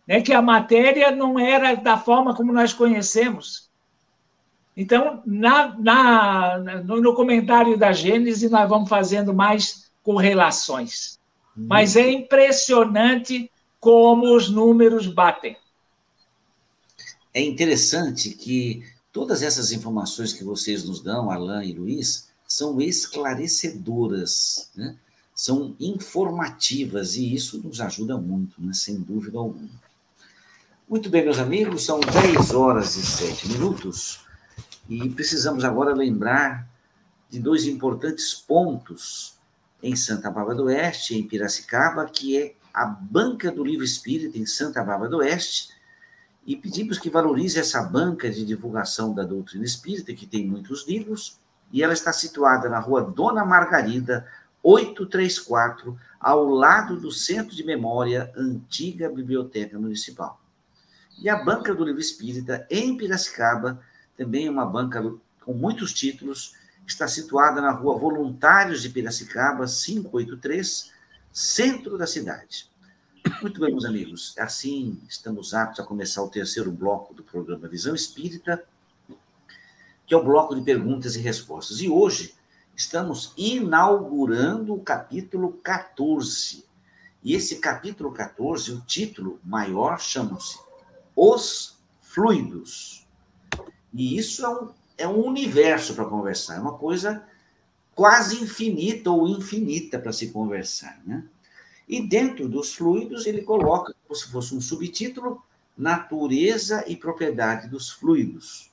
Né? 0.07 0.23
Que 0.23 0.33
a 0.33 0.41
matéria 0.41 1.11
não 1.11 1.39
era 1.39 1.75
da 1.75 1.99
forma 1.99 2.35
como 2.35 2.53
nós 2.53 2.73
conhecemos. 2.73 3.66
Então, 4.77 5.23
na, 5.25 5.75
na, 5.79 6.59
no, 6.85 7.01
no 7.01 7.15
comentário 7.15 7.79
da 7.79 7.93
Gênesis, 7.93 8.51
nós 8.51 8.69
vamos 8.69 8.89
fazendo 8.89 9.33
mais 9.33 9.91
correlações. 10.03 11.19
Hum. 11.57 11.67
Mas 11.69 11.97
é 11.97 12.11
impressionante 12.11 13.51
como 13.81 14.37
os 14.37 14.51
números 14.51 15.07
batem. 15.07 15.57
É 17.33 17.41
interessante 17.41 18.31
que 18.31 18.85
todas 19.13 19.43
essas 19.43 19.73
informações 19.73 20.33
que 20.33 20.45
vocês 20.45 20.85
nos 20.85 21.01
dão, 21.01 21.31
Alain 21.31 21.69
e 21.69 21.73
Luiz, 21.73 22.29
são 22.47 22.81
esclarecedoras, 22.81 24.71
né? 24.75 24.97
são 25.35 25.75
informativas, 25.81 27.17
e 27.17 27.35
isso 27.35 27.61
nos 27.63 27.81
ajuda 27.81 28.17
muito, 28.17 28.55
né? 28.59 28.73
sem 28.73 28.99
dúvida 29.01 29.39
alguma. 29.39 29.69
Muito 30.89 31.11
bem, 31.11 31.25
meus 31.25 31.39
amigos, 31.39 31.85
são 31.85 31.99
10 31.99 32.53
horas 32.53 32.97
e 32.97 33.05
7 33.05 33.49
minutos. 33.49 34.26
E 34.89 35.09
precisamos 35.11 35.65
agora 35.65 35.95
lembrar 35.95 36.69
de 37.29 37.41
dois 37.41 37.67
importantes 37.67 38.35
pontos 38.35 39.37
em 39.83 39.97
Santa 39.97 40.31
Bárbara 40.31 40.57
do 40.57 40.65
Oeste, 40.65 41.17
em 41.17 41.27
Piracicaba, 41.27 42.07
que 42.07 42.39
é 42.39 42.55
a 42.73 42.87
Banca 42.87 43.51
do 43.51 43.65
Livro 43.65 43.85
Espírita 43.85 44.39
em 44.39 44.47
Santa 44.47 44.85
Bárbara 44.85 45.11
do 45.11 45.19
Oeste, 45.19 45.71
e 46.47 46.55
pedimos 46.55 46.99
que 46.99 47.11
valorize 47.11 47.59
essa 47.59 47.83
banca 47.83 48.31
de 48.31 48.45
divulgação 48.45 49.13
da 49.13 49.25
doutrina 49.25 49.65
espírita, 49.65 50.15
que 50.15 50.27
tem 50.27 50.47
muitos 50.47 50.87
livros, 50.87 51.41
e 51.73 51.83
ela 51.83 51.93
está 51.93 52.13
situada 52.13 52.69
na 52.69 52.79
rua 52.79 53.03
Dona 53.03 53.45
Margarida, 53.45 54.25
834, 54.63 55.99
ao 56.21 56.45
lado 56.45 56.99
do 57.01 57.11
Centro 57.11 57.55
de 57.55 57.65
Memória, 57.65 58.33
antiga 58.37 59.09
Biblioteca 59.09 59.79
Municipal. 59.79 60.41
E 61.21 61.29
a 61.29 61.43
Banca 61.43 61.75
do 61.75 61.85
Livro 61.85 62.01
Espírita, 62.01 62.65
em 62.71 62.97
Piracicaba, 62.97 63.81
também 64.17 64.49
uma 64.49 64.65
banca 64.65 65.03
com 65.45 65.53
muitos 65.53 65.93
títulos, 65.93 66.55
está 66.87 67.07
situada 67.07 67.61
na 67.61 67.71
rua 67.71 67.99
Voluntários 67.99 68.83
de 68.83 68.89
Piracicaba, 68.89 69.67
583, 69.67 70.93
centro 71.33 71.99
da 71.99 72.07
cidade. 72.07 72.71
Muito 73.43 73.61
bem, 73.61 73.71
meus 73.71 73.85
amigos, 73.85 74.35
assim 74.39 75.01
estamos 75.09 75.53
aptos 75.53 75.81
a 75.81 75.87
começar 75.87 76.23
o 76.23 76.29
terceiro 76.29 76.71
bloco 76.71 77.13
do 77.13 77.25
programa 77.25 77.69
Visão 77.69 77.95
Espírita, 77.95 78.65
que 80.07 80.15
é 80.15 80.17
o 80.17 80.23
bloco 80.23 80.55
de 80.55 80.63
perguntas 80.63 81.17
e 81.17 81.21
respostas. 81.21 81.81
E 81.81 81.89
hoje 81.89 82.35
estamos 82.77 83.33
inaugurando 83.37 84.75
o 84.75 84.81
capítulo 84.81 85.53
14. 85.55 86.65
E 87.25 87.35
esse 87.35 87.57
capítulo 87.57 88.13
14, 88.13 88.73
o 88.73 88.81
título 88.83 89.41
maior 89.43 89.99
chama-se 90.01 90.61
Os 91.17 91.77
Fluidos. 92.01 92.96
E 93.97 94.19
isso 94.19 94.45
é 94.45 94.49
um, 94.49 94.69
é 94.99 95.09
um 95.09 95.27
universo 95.27 95.95
para 95.95 96.05
conversar, 96.05 96.57
é 96.57 96.61
uma 96.61 96.77
coisa 96.77 97.25
quase 97.95 98.43
infinita 98.43 99.11
ou 99.11 99.27
infinita 99.27 99.99
para 99.99 100.13
se 100.13 100.29
conversar. 100.29 101.01
Né? 101.07 101.25
E 101.89 102.07
dentro 102.07 102.47
dos 102.47 102.75
fluidos, 102.75 103.25
ele 103.25 103.41
coloca, 103.41 103.95
como 104.07 104.15
se 104.15 104.31
fosse 104.31 104.55
um 104.55 104.61
subtítulo, 104.61 105.43
Natureza 105.77 106.85
e 106.87 106.95
Propriedade 106.95 107.69
dos 107.69 107.91
Fluidos. 107.91 108.71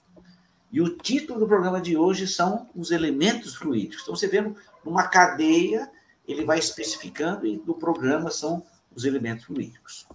E 0.70 0.82
o 0.82 0.98
título 0.98 1.40
do 1.40 1.48
programa 1.48 1.80
de 1.80 1.96
hoje 1.96 2.28
são 2.28 2.68
os 2.76 2.92
elementos 2.92 3.56
fluídicos. 3.56 4.04
Então, 4.04 4.16
você 4.16 4.28
vê 4.28 4.42
numa 4.84 5.08
cadeia, 5.08 5.90
ele 6.28 6.44
vai 6.44 6.60
especificando, 6.60 7.46
e 7.48 7.58
do 7.58 7.76
programa 7.76 8.30
são 8.30 8.66
os 8.94 9.06
elementos 9.06 9.46
fluídicos. 9.46 10.06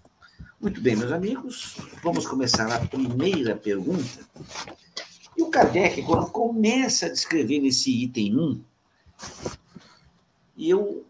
Muito 0.61 0.81
bem, 0.81 0.97
meus 0.97 1.13
amigos, 1.13 1.77
vamos 2.03 2.27
começar 2.27 2.69
a 2.73 2.85
primeira 2.85 3.55
pergunta. 3.55 4.27
E 5.37 5.43
o 5.43 5.51
Kardec, 5.51 6.03
quando 6.03 6.33
começa 6.33 7.07
a 7.07 7.09
descrever 7.09 7.61
nesse 7.61 7.93
item 8.03 8.37
1, 8.37 8.61
e 10.57 10.69
eu, 10.69 11.07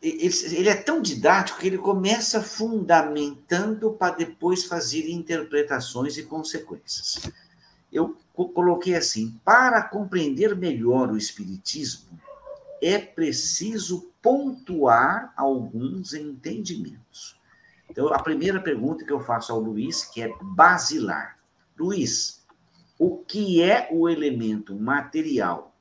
ele, 0.00 0.68
é 0.68 0.74
tão 0.76 1.02
didático 1.02 1.58
que 1.58 1.66
ele 1.66 1.78
começa 1.78 2.40
fundamentando 2.40 3.90
para 3.90 4.14
depois 4.14 4.64
fazer 4.64 5.10
interpretações 5.10 6.16
e 6.16 6.22
consequências. 6.22 7.28
Eu 7.92 8.16
coloquei 8.32 8.94
assim: 8.94 9.36
para 9.44 9.82
compreender 9.82 10.54
melhor 10.54 11.10
o 11.10 11.18
Espiritismo, 11.18 12.20
é 12.80 12.98
preciso 12.98 14.08
pontuar 14.22 15.32
alguns 15.36 16.14
entendimentos. 16.14 17.34
Então, 17.96 18.12
a 18.12 18.22
primeira 18.22 18.60
pergunta 18.60 19.06
que 19.06 19.10
eu 19.10 19.20
faço 19.20 19.50
ao 19.50 19.58
Luiz, 19.58 20.04
que 20.04 20.20
é 20.20 20.30
basilar. 20.42 21.38
Luiz, 21.78 22.44
o 22.98 23.16
que 23.16 23.62
é 23.62 23.88
o 23.90 24.06
elemento 24.06 24.76
material? 24.78 25.74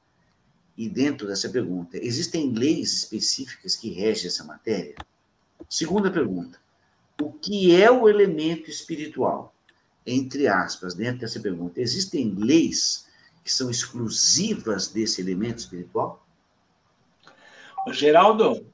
E 0.77 0.87
dentro 0.87 1.27
dessa 1.27 1.49
pergunta, 1.49 1.97
existem 1.97 2.53
leis 2.53 2.93
específicas 2.93 3.75
que 3.75 3.89
regem 3.89 4.27
essa 4.27 4.45
matéria? 4.45 4.95
Segunda 5.67 6.09
pergunta, 6.09 6.57
o 7.21 7.33
que 7.33 7.75
é 7.75 7.91
o 7.91 8.07
elemento 8.07 8.69
espiritual? 8.69 9.53
Entre 10.05 10.47
aspas, 10.47 10.93
dentro 10.93 11.19
dessa 11.19 11.41
pergunta, 11.41 11.81
existem 11.81 12.33
leis 12.33 13.07
que 13.43 13.51
são 13.51 13.69
exclusivas 13.69 14.87
desse 14.87 15.19
elemento 15.19 15.57
espiritual? 15.57 16.25
Geraldo, 17.91 18.65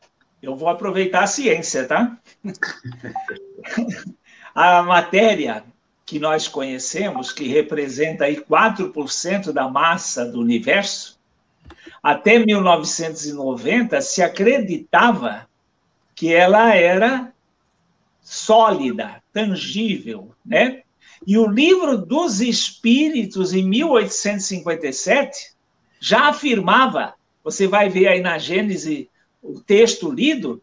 eu 0.41 0.55
vou 0.55 0.69
aproveitar 0.69 1.23
a 1.23 1.27
ciência, 1.27 1.85
tá? 1.85 2.17
a 4.55 4.81
matéria 4.81 5.63
que 6.05 6.19
nós 6.19 6.47
conhecemos, 6.47 7.31
que 7.31 7.47
representa 7.47 8.25
aí 8.25 8.37
4% 8.37 9.51
da 9.51 9.69
massa 9.69 10.25
do 10.25 10.41
universo, 10.41 11.19
até 12.03 12.39
1990 12.39 14.01
se 14.01 14.21
acreditava 14.21 15.47
que 16.15 16.33
ela 16.33 16.75
era 16.75 17.31
sólida, 18.21 19.21
tangível, 19.31 20.35
né? 20.45 20.81
E 21.25 21.37
o 21.37 21.47
livro 21.47 21.97
dos 21.97 22.41
Espíritos, 22.41 23.53
em 23.53 23.63
1857, 23.63 25.53
já 25.99 26.29
afirmava 26.29 27.13
você 27.43 27.67
vai 27.67 27.89
ver 27.89 28.07
aí 28.07 28.21
na 28.21 28.37
Gênese 28.37 29.09
o 29.41 29.59
texto 29.59 30.11
lido, 30.11 30.61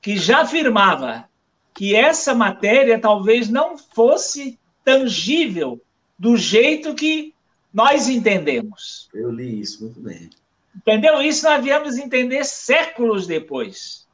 que 0.00 0.16
já 0.16 0.42
afirmava 0.42 1.28
que 1.74 1.94
essa 1.94 2.34
matéria 2.34 2.98
talvez 2.98 3.48
não 3.48 3.76
fosse 3.76 4.58
tangível 4.84 5.80
do 6.18 6.36
jeito 6.36 6.94
que 6.94 7.34
nós 7.72 8.08
entendemos. 8.08 9.08
Eu 9.14 9.30
li 9.30 9.60
isso 9.60 9.84
muito 9.84 10.00
bem. 10.00 10.30
Entendeu? 10.74 11.20
Isso 11.22 11.44
nós 11.44 11.62
viemos 11.62 11.96
entender 11.96 12.44
séculos 12.44 13.26
depois. 13.26 14.06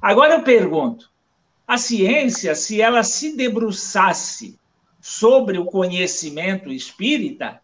Agora 0.00 0.34
eu 0.34 0.42
pergunto: 0.42 1.10
a 1.66 1.78
ciência, 1.78 2.54
se 2.54 2.80
ela 2.80 3.02
se 3.02 3.36
debruçasse 3.36 4.58
sobre 5.00 5.58
o 5.58 5.64
conhecimento 5.64 6.72
espírita, 6.72 7.60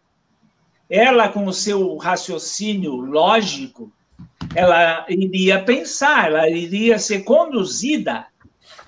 ela, 0.89 1.29
com 1.29 1.45
o 1.47 1.53
seu 1.53 1.97
raciocínio 1.97 2.95
lógico, 2.95 3.91
ela 4.55 5.05
iria 5.09 5.63
pensar, 5.63 6.27
ela 6.27 6.49
iria 6.49 6.99
ser 6.99 7.23
conduzida 7.23 8.27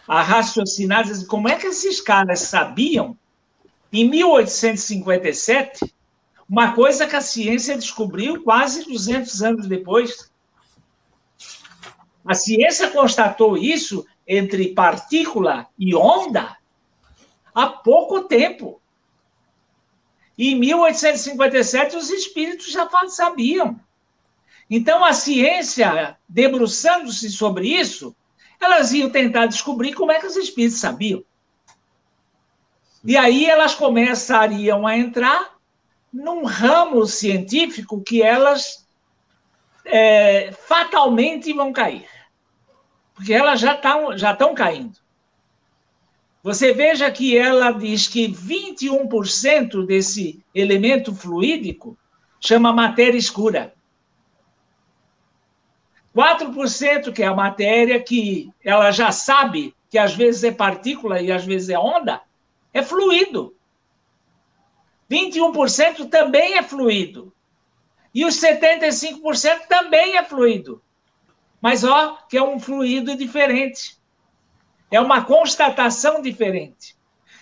a 0.07 0.21
raciocinar 0.21 1.05
como 1.27 1.49
é 1.49 1.55
que 1.55 1.67
esses 1.67 1.99
caras 1.99 2.41
sabiam, 2.41 3.17
em 3.91 4.07
1857, 4.09 5.93
uma 6.47 6.73
coisa 6.73 7.07
que 7.07 7.15
a 7.15 7.21
ciência 7.21 7.75
descobriu 7.75 8.43
quase 8.43 8.85
200 8.85 9.41
anos 9.41 9.67
depois. 9.67 10.31
A 12.23 12.33
ciência 12.33 12.89
constatou 12.89 13.57
isso 13.57 14.05
entre 14.27 14.73
partícula 14.73 15.67
e 15.77 15.95
onda 15.95 16.57
há 17.53 17.67
pouco 17.67 18.21
tempo. 18.23 18.81
E 20.37 20.51
em 20.51 20.59
1857, 20.59 21.95
os 21.95 22.09
espíritos 22.09 22.71
já 22.71 22.87
sabiam. 23.07 23.79
Então, 24.69 25.05
a 25.05 25.13
ciência, 25.13 26.17
debruçando-se 26.27 27.29
sobre 27.29 27.67
isso, 27.67 28.15
elas 28.59 28.93
iam 28.93 29.09
tentar 29.09 29.45
descobrir 29.45 29.93
como 29.93 30.11
é 30.11 30.19
que 30.19 30.25
os 30.25 30.35
espíritos 30.35 30.79
sabiam. 30.79 31.23
E 33.03 33.15
aí 33.15 33.45
elas 33.45 33.75
começariam 33.75 34.87
a 34.87 34.97
entrar 34.97 35.55
num 36.11 36.43
ramo 36.43 37.05
científico 37.05 38.01
que 38.01 38.23
elas 38.23 38.87
é, 39.85 40.51
fatalmente 40.67 41.53
vão 41.53 41.71
cair. 41.71 42.07
Porque 43.13 43.31
elas 43.31 43.59
já 43.59 43.75
estão 43.75 44.17
já 44.17 44.35
caindo. 44.55 44.97
Você 46.41 46.73
veja 46.73 47.09
que 47.11 47.37
ela 47.37 47.71
diz 47.71 48.07
que 48.07 48.27
21% 48.27 49.85
desse 49.85 50.43
elemento 50.53 51.13
fluídico 51.13 51.97
chama 52.39 52.73
matéria 52.73 53.17
escura. 53.17 53.73
4% 56.15 57.11
que 57.11 57.21
é 57.21 57.27
a 57.27 57.33
matéria 57.33 58.01
que 58.01 58.49
ela 58.63 58.89
já 58.91 59.11
sabe 59.11 59.75
que 59.89 59.97
às 59.97 60.15
vezes 60.15 60.43
é 60.43 60.51
partícula 60.51 61.21
e 61.21 61.31
às 61.31 61.43
vezes 61.43 61.69
é 61.69 61.77
onda, 61.77 62.21
é 62.73 62.81
fluido. 62.81 63.53
21% 65.11 66.09
também 66.09 66.57
é 66.57 66.63
fluido. 66.63 67.33
E 68.13 68.23
os 68.23 68.35
75% 68.39 69.67
também 69.67 70.17
é 70.17 70.23
fluido. 70.23 70.81
Mas 71.61 71.83
ó, 71.83 72.17
que 72.29 72.37
é 72.37 72.43
um 72.43 72.59
fluido 72.59 73.15
diferente. 73.17 73.97
É 74.89 75.01
uma 75.01 75.25
constatação 75.25 76.21
diferente. 76.21 76.95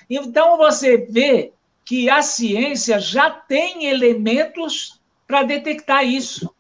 Então 0.09 0.57
você 0.57 0.97
vê 0.97 1.53
que 1.86 2.09
a 2.09 2.21
ciência 2.21 2.99
já 2.99 3.30
tem 3.30 3.86
elementos 3.86 4.99
para 5.28 5.43
detectar 5.43 6.03
isso. 6.05 6.53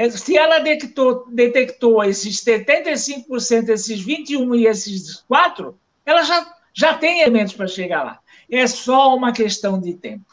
É, 0.00 0.08
se 0.08 0.34
ela 0.34 0.60
detectou, 0.60 1.26
detectou 1.28 2.02
esses 2.02 2.42
75%, 2.42 3.68
esses 3.68 4.02
21% 4.02 4.58
e 4.58 4.66
esses 4.66 5.22
4%, 5.30 5.74
ela 6.06 6.22
já, 6.22 6.56
já 6.72 6.96
tem 6.96 7.20
elementos 7.20 7.52
para 7.52 7.66
chegar 7.66 8.02
lá. 8.02 8.20
É 8.50 8.66
só 8.66 9.14
uma 9.14 9.30
questão 9.30 9.78
de 9.78 9.92
tempo. 9.92 10.24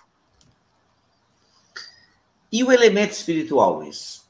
E 2.49 2.63
o 2.63 2.71
elemento 2.71 3.11
espiritual, 3.11 3.79
Luiz? 3.79 4.25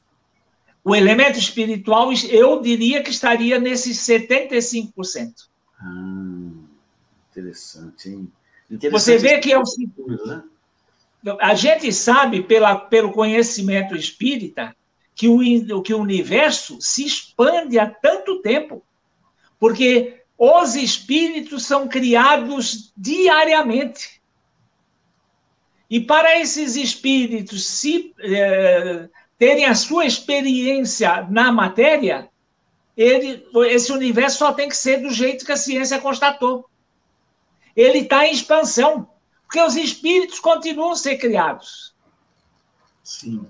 O 0.82 0.92
elemento 0.92 1.38
espiritual, 1.38 2.10
eu 2.28 2.60
diria 2.60 3.00
que 3.00 3.10
estaria 3.10 3.60
nesses 3.60 3.96
75%. 3.98 5.34
Ah, 5.78 6.50
interessante, 7.30 8.08
hein? 8.08 8.32
Interessante 8.68 8.90
Você 8.90 9.18
vê 9.18 9.38
que 9.38 9.52
é 9.52 9.58
o 9.58 9.64
seguinte. 9.64 10.02
Né? 10.26 10.42
A 11.40 11.54
gente 11.54 11.92
sabe, 11.92 12.42
pela, 12.42 12.74
pelo 12.74 13.12
conhecimento 13.12 13.94
espírita, 13.94 14.74
que 15.18 15.26
o, 15.28 15.82
que 15.82 15.92
o 15.92 15.98
universo 15.98 16.78
se 16.80 17.04
expande 17.04 17.76
há 17.76 17.90
tanto 17.90 18.40
tempo, 18.40 18.84
porque 19.58 20.22
os 20.38 20.76
espíritos 20.76 21.66
são 21.66 21.88
criados 21.88 22.92
diariamente. 22.96 24.22
E 25.90 25.98
para 25.98 26.38
esses 26.38 26.76
espíritos 26.76 27.66
se 27.66 28.14
eh, 28.20 29.08
terem 29.36 29.64
a 29.64 29.74
sua 29.74 30.06
experiência 30.06 31.26
na 31.28 31.50
matéria, 31.50 32.30
ele, 32.96 33.44
esse 33.66 33.90
universo 33.90 34.38
só 34.38 34.52
tem 34.52 34.68
que 34.68 34.76
ser 34.76 34.98
do 34.98 35.10
jeito 35.10 35.44
que 35.44 35.50
a 35.50 35.56
ciência 35.56 35.98
constatou. 35.98 36.70
Ele 37.74 38.00
está 38.00 38.24
em 38.24 38.32
expansão, 38.32 39.10
porque 39.42 39.60
os 39.60 39.74
espíritos 39.74 40.38
continuam 40.38 40.92
a 40.92 40.96
ser 40.96 41.16
criados. 41.16 41.92
Sim. 43.02 43.44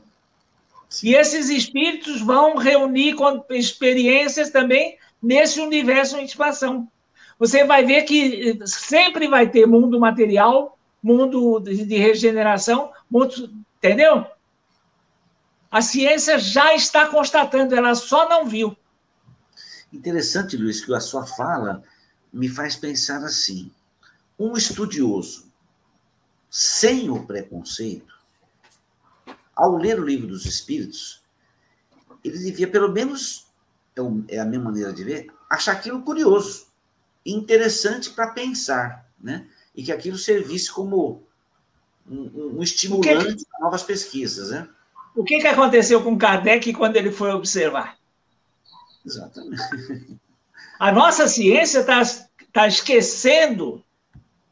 E 1.02 1.14
esses 1.14 1.50
espíritos 1.50 2.20
vão 2.20 2.56
reunir 2.56 3.14
experiências 3.50 4.50
também 4.50 4.98
nesse 5.22 5.60
universo 5.60 6.16
em 6.16 6.24
expansão. 6.24 6.90
Você 7.38 7.64
vai 7.64 7.84
ver 7.84 8.02
que 8.02 8.58
sempre 8.66 9.28
vai 9.28 9.48
ter 9.48 9.66
mundo 9.66 10.00
material, 10.00 10.78
mundo 11.02 11.60
de 11.60 11.96
regeneração, 11.96 12.90
mundo, 13.08 13.52
entendeu? 13.76 14.26
A 15.70 15.82
ciência 15.82 16.38
já 16.38 16.74
está 16.74 17.06
constatando, 17.06 17.74
ela 17.74 17.94
só 17.94 18.28
não 18.28 18.46
viu. 18.46 18.76
Interessante, 19.92 20.56
Luiz, 20.56 20.84
que 20.84 20.92
a 20.94 21.00
sua 21.00 21.26
fala 21.26 21.82
me 22.32 22.48
faz 22.48 22.74
pensar 22.74 23.22
assim: 23.22 23.70
um 24.38 24.56
estudioso 24.56 25.46
sem 26.50 27.10
o 27.10 27.24
preconceito 27.26 28.17
ao 29.58 29.76
ler 29.76 30.00
o 30.00 30.04
livro 30.04 30.28
dos 30.28 30.46
Espíritos, 30.46 31.20
ele 32.24 32.38
devia, 32.38 32.68
pelo 32.68 32.92
menos, 32.92 33.48
é, 33.96 34.36
é 34.36 34.38
a 34.38 34.44
minha 34.44 34.60
maneira 34.60 34.92
de 34.92 35.02
ver, 35.02 35.26
achar 35.50 35.72
aquilo 35.72 36.02
curioso, 36.02 36.68
interessante 37.26 38.10
para 38.10 38.28
pensar, 38.28 39.04
né? 39.20 39.46
E 39.74 39.82
que 39.82 39.92
aquilo 39.92 40.16
servisse 40.16 40.70
como 40.70 41.22
um, 42.08 42.58
um 42.58 42.62
estimulante 42.62 43.36
que... 43.36 43.46
para 43.46 43.60
novas 43.60 43.82
pesquisas, 43.82 44.50
né? 44.50 44.68
O 45.14 45.24
que, 45.24 45.40
que 45.40 45.48
aconteceu 45.48 46.02
com 46.02 46.16
Kardec 46.16 46.72
quando 46.72 46.96
ele 46.96 47.10
foi 47.10 47.32
observar? 47.32 47.98
Exatamente. 49.04 49.62
A 50.78 50.92
nossa 50.92 51.26
ciência 51.26 51.80
está 51.80 52.02
tá 52.52 52.68
esquecendo 52.68 53.82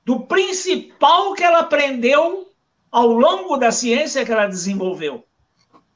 do 0.05 0.27
principal 0.27 1.35
que 1.35 1.45
ela 1.45 1.61
aprendeu 1.61 2.45
ao 2.91 3.09
longo 3.09 3.57
da 3.57 3.70
ciência 3.70 4.24
que 4.24 4.32
ela 4.32 4.47
desenvolveu. 4.47 5.26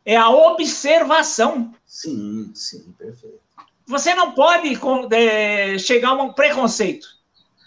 É 0.05 0.17
a 0.17 0.31
observação. 0.31 1.75
Sim, 1.87 2.51
sim, 2.55 2.93
perfeito. 2.99 3.41
Você 3.87 4.15
não 4.15 4.33
pode 4.33 4.79
é, 5.15 5.79
chegar 5.79 6.11
a 6.11 6.23
um 6.23 6.33
preconceito. 6.33 7.09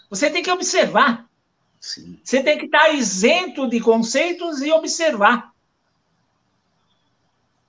Você 0.08 0.30
tem 0.30 0.42
que 0.42 0.50
observar. 0.50 1.28
Sim. 1.80 2.18
Você 2.24 2.42
tem 2.42 2.58
que 2.58 2.64
estar 2.64 2.94
isento 2.94 3.68
de 3.68 3.78
conceitos 3.80 4.62
e 4.62 4.72
observar. 4.72 5.52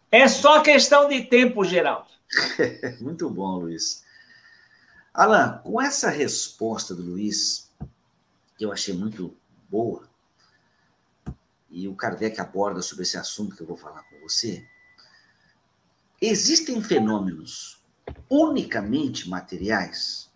É 0.10 0.28
só 0.28 0.62
questão 0.62 1.10
de 1.10 1.22
tempo, 1.26 1.66
Geraldo. 1.66 2.08
Muito 3.02 3.30
bom, 3.30 3.58
Luiz. 3.58 4.06
Alan, 5.14 5.60
com 5.64 5.82
essa 5.82 6.10
resposta 6.10 6.96
do 6.96 7.04
Luiz, 7.04 7.70
que 8.58 8.66
eu 8.66 8.72
achei 8.72 8.94
muito 8.94 9.34
boa, 9.70 10.04
e 11.76 11.90
o 11.90 11.94
Kardec 11.94 12.40
aborda 12.40 12.82
sobre 12.82 13.04
esse 13.04 13.18
assunto 13.18 13.54
que 13.54 13.62
eu 13.62 13.68
vou 13.68 13.76
falar 13.76 14.02
com 14.04 14.18
você, 14.22 14.66
existem 16.22 16.82
fenômenos 16.82 17.84
unicamente 18.30 19.30
materiais? 19.30 20.32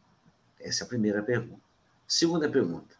Essa 0.59 0.83
é 0.83 0.85
a 0.85 0.89
primeira 0.89 1.23
pergunta. 1.23 1.61
Segunda 2.05 2.49
pergunta: 2.49 2.93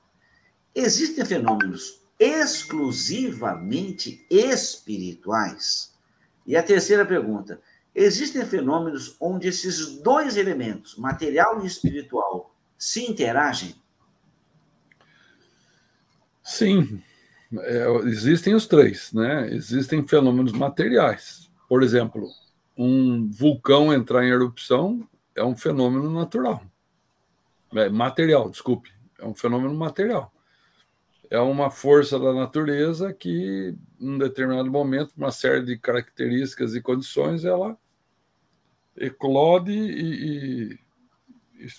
existem 0.73 1.25
fenômenos 1.25 2.01
exclusivamente 2.17 4.25
espirituais? 4.29 5.93
E 6.47 6.55
a 6.55 6.63
terceira 6.63 7.05
pergunta: 7.05 7.61
existem 7.93 8.45
fenômenos 8.45 9.17
onde 9.19 9.49
esses 9.49 9.97
dois 9.97 10.37
elementos, 10.37 10.95
material 10.95 11.61
e 11.61 11.67
espiritual, 11.67 12.55
se 12.77 13.03
interagem? 13.03 13.75
Sim, 16.41 17.03
é, 17.57 17.87
existem 18.05 18.53
os 18.53 18.67
três, 18.67 19.11
né? 19.13 19.51
Existem 19.51 20.05
fenômenos 20.07 20.51
materiais, 20.51 21.49
Por 21.67 21.81
exemplo, 21.81 22.27
um 22.77 23.29
vulcão 23.29 23.93
entrar 23.93 24.23
em 24.23 24.29
erupção 24.29 25.07
é 25.35 25.43
um 25.43 25.55
fenômeno 25.55 26.09
natural. 26.09 26.63
É 27.73 27.89
material, 27.89 28.49
desculpe. 28.49 28.91
É 29.17 29.25
um 29.25 29.35
fenômeno 29.35 29.73
material. 29.73 30.31
É 31.29 31.39
uma 31.39 31.69
força 31.69 32.17
da 32.17 32.33
natureza 32.33 33.13
que, 33.13 33.75
em 33.99 34.17
determinado 34.17 34.71
momento, 34.71 35.13
uma 35.15 35.31
série 35.31 35.63
de 35.63 35.77
características 35.77 36.73
e 36.73 36.81
condições, 36.81 37.45
ela 37.45 37.77
eclode 38.97 39.71
e, 39.71 40.79
e, 41.59 41.69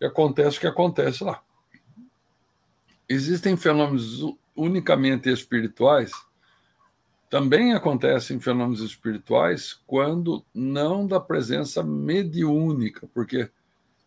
e 0.00 0.04
acontece 0.04 0.58
o 0.58 0.60
que 0.60 0.66
acontece 0.66 1.22
lá. 1.22 1.42
Existem 3.08 3.56
fenômenos 3.56 4.22
unicamente 4.54 5.30
espirituais, 5.30 6.12
também 7.30 7.72
acontecem 7.72 8.38
fenômenos 8.38 8.80
espirituais 8.82 9.80
quando 9.86 10.44
não 10.54 11.06
da 11.06 11.18
presença 11.18 11.82
mediúnica, 11.82 13.08
porque 13.14 13.50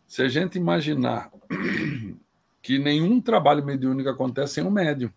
se 0.06 0.22
a 0.22 0.28
gente 0.28 0.56
imaginar 0.56 1.32
que 2.62 2.78
nenhum 2.78 3.20
trabalho 3.20 3.64
mediúnico 3.64 4.08
acontece 4.08 4.54
sem 4.54 4.64
um 4.64 4.70
médium, 4.70 5.10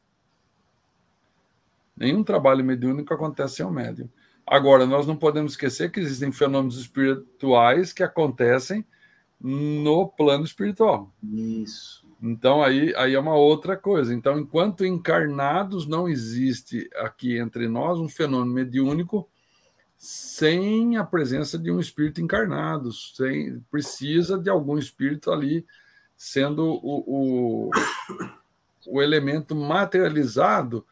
nenhum 1.96 2.24
trabalho 2.24 2.66
mediúnico 2.66 3.14
acontece 3.14 3.58
sem 3.58 3.66
um 3.66 3.72
médium. 3.72 4.10
Agora, 4.44 4.88
nós 4.88 5.06
não 5.06 5.16
podemos 5.16 5.52
esquecer 5.52 5.92
que 5.92 6.00
existem 6.00 6.32
fenômenos 6.32 6.80
espirituais 6.80 7.94
que 7.94 8.02
acontecem 8.02 8.84
no 9.40 10.08
plano 10.08 10.44
espiritual. 10.44 11.14
Isso. 11.24 12.09
Então, 12.22 12.62
aí, 12.62 12.94
aí 12.96 13.14
é 13.14 13.20
uma 13.20 13.36
outra 13.36 13.78
coisa. 13.78 14.14
Então, 14.14 14.38
enquanto 14.38 14.86
encarnados, 14.86 15.88
não 15.88 16.08
existe 16.08 16.90
aqui 16.96 17.38
entre 17.38 17.68
nós 17.68 17.98
um 18.00 18.10
fenômeno 18.10 18.54
mediúnico 18.54 19.30
sem 19.98 20.98
a 20.98 21.04
presença 21.04 21.58
de 21.58 21.72
um 21.72 21.80
espírito 21.80 22.22
encarnado. 22.22 22.92
Sem, 22.92 23.60
precisa 23.72 24.38
de 24.38 24.50
algum 24.50 24.78
espírito 24.78 25.32
ali 25.32 25.66
sendo 26.18 26.66
o, 26.66 27.04
o, 27.08 27.72
o 28.88 29.02
elemento 29.02 29.56
materializado 29.56 30.86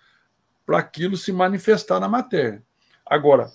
para 0.66 0.80
aquilo 0.80 1.18
se 1.18 1.34
manifestar 1.34 2.00
na 2.00 2.08
matéria. 2.08 2.64
Agora, 3.06 3.52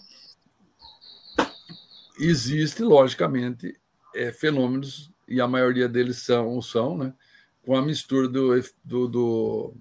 existe, 2.18 2.82
logicamente, 2.82 3.78
é, 4.14 4.30
fenômenos, 4.30 5.10
e 5.26 5.40
a 5.40 5.48
maioria 5.48 5.88
deles 5.88 6.18
são, 6.18 6.60
são 6.60 6.96
né, 6.96 7.14
com 7.62 7.76
a 7.76 7.82
mistura 7.82 8.28
do, 8.28 8.60
do, 8.84 9.08
do 9.08 9.74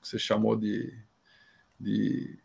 que 0.00 0.08
você 0.08 0.18
chamou 0.18 0.56
de, 0.56 0.92
de 1.80 2.38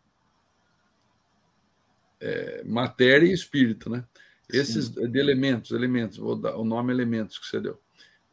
é, 2.20 2.62
matéria 2.64 3.26
e 3.26 3.32
espírito, 3.32 3.90
né? 3.90 4.04
Esses 4.52 4.90
de 4.90 5.18
elementos, 5.18 5.70
elementos, 5.70 6.18
vou 6.18 6.36
dar 6.36 6.56
o 6.56 6.64
nome 6.64 6.92
elementos 6.92 7.38
que 7.38 7.46
você 7.46 7.58
deu. 7.60 7.80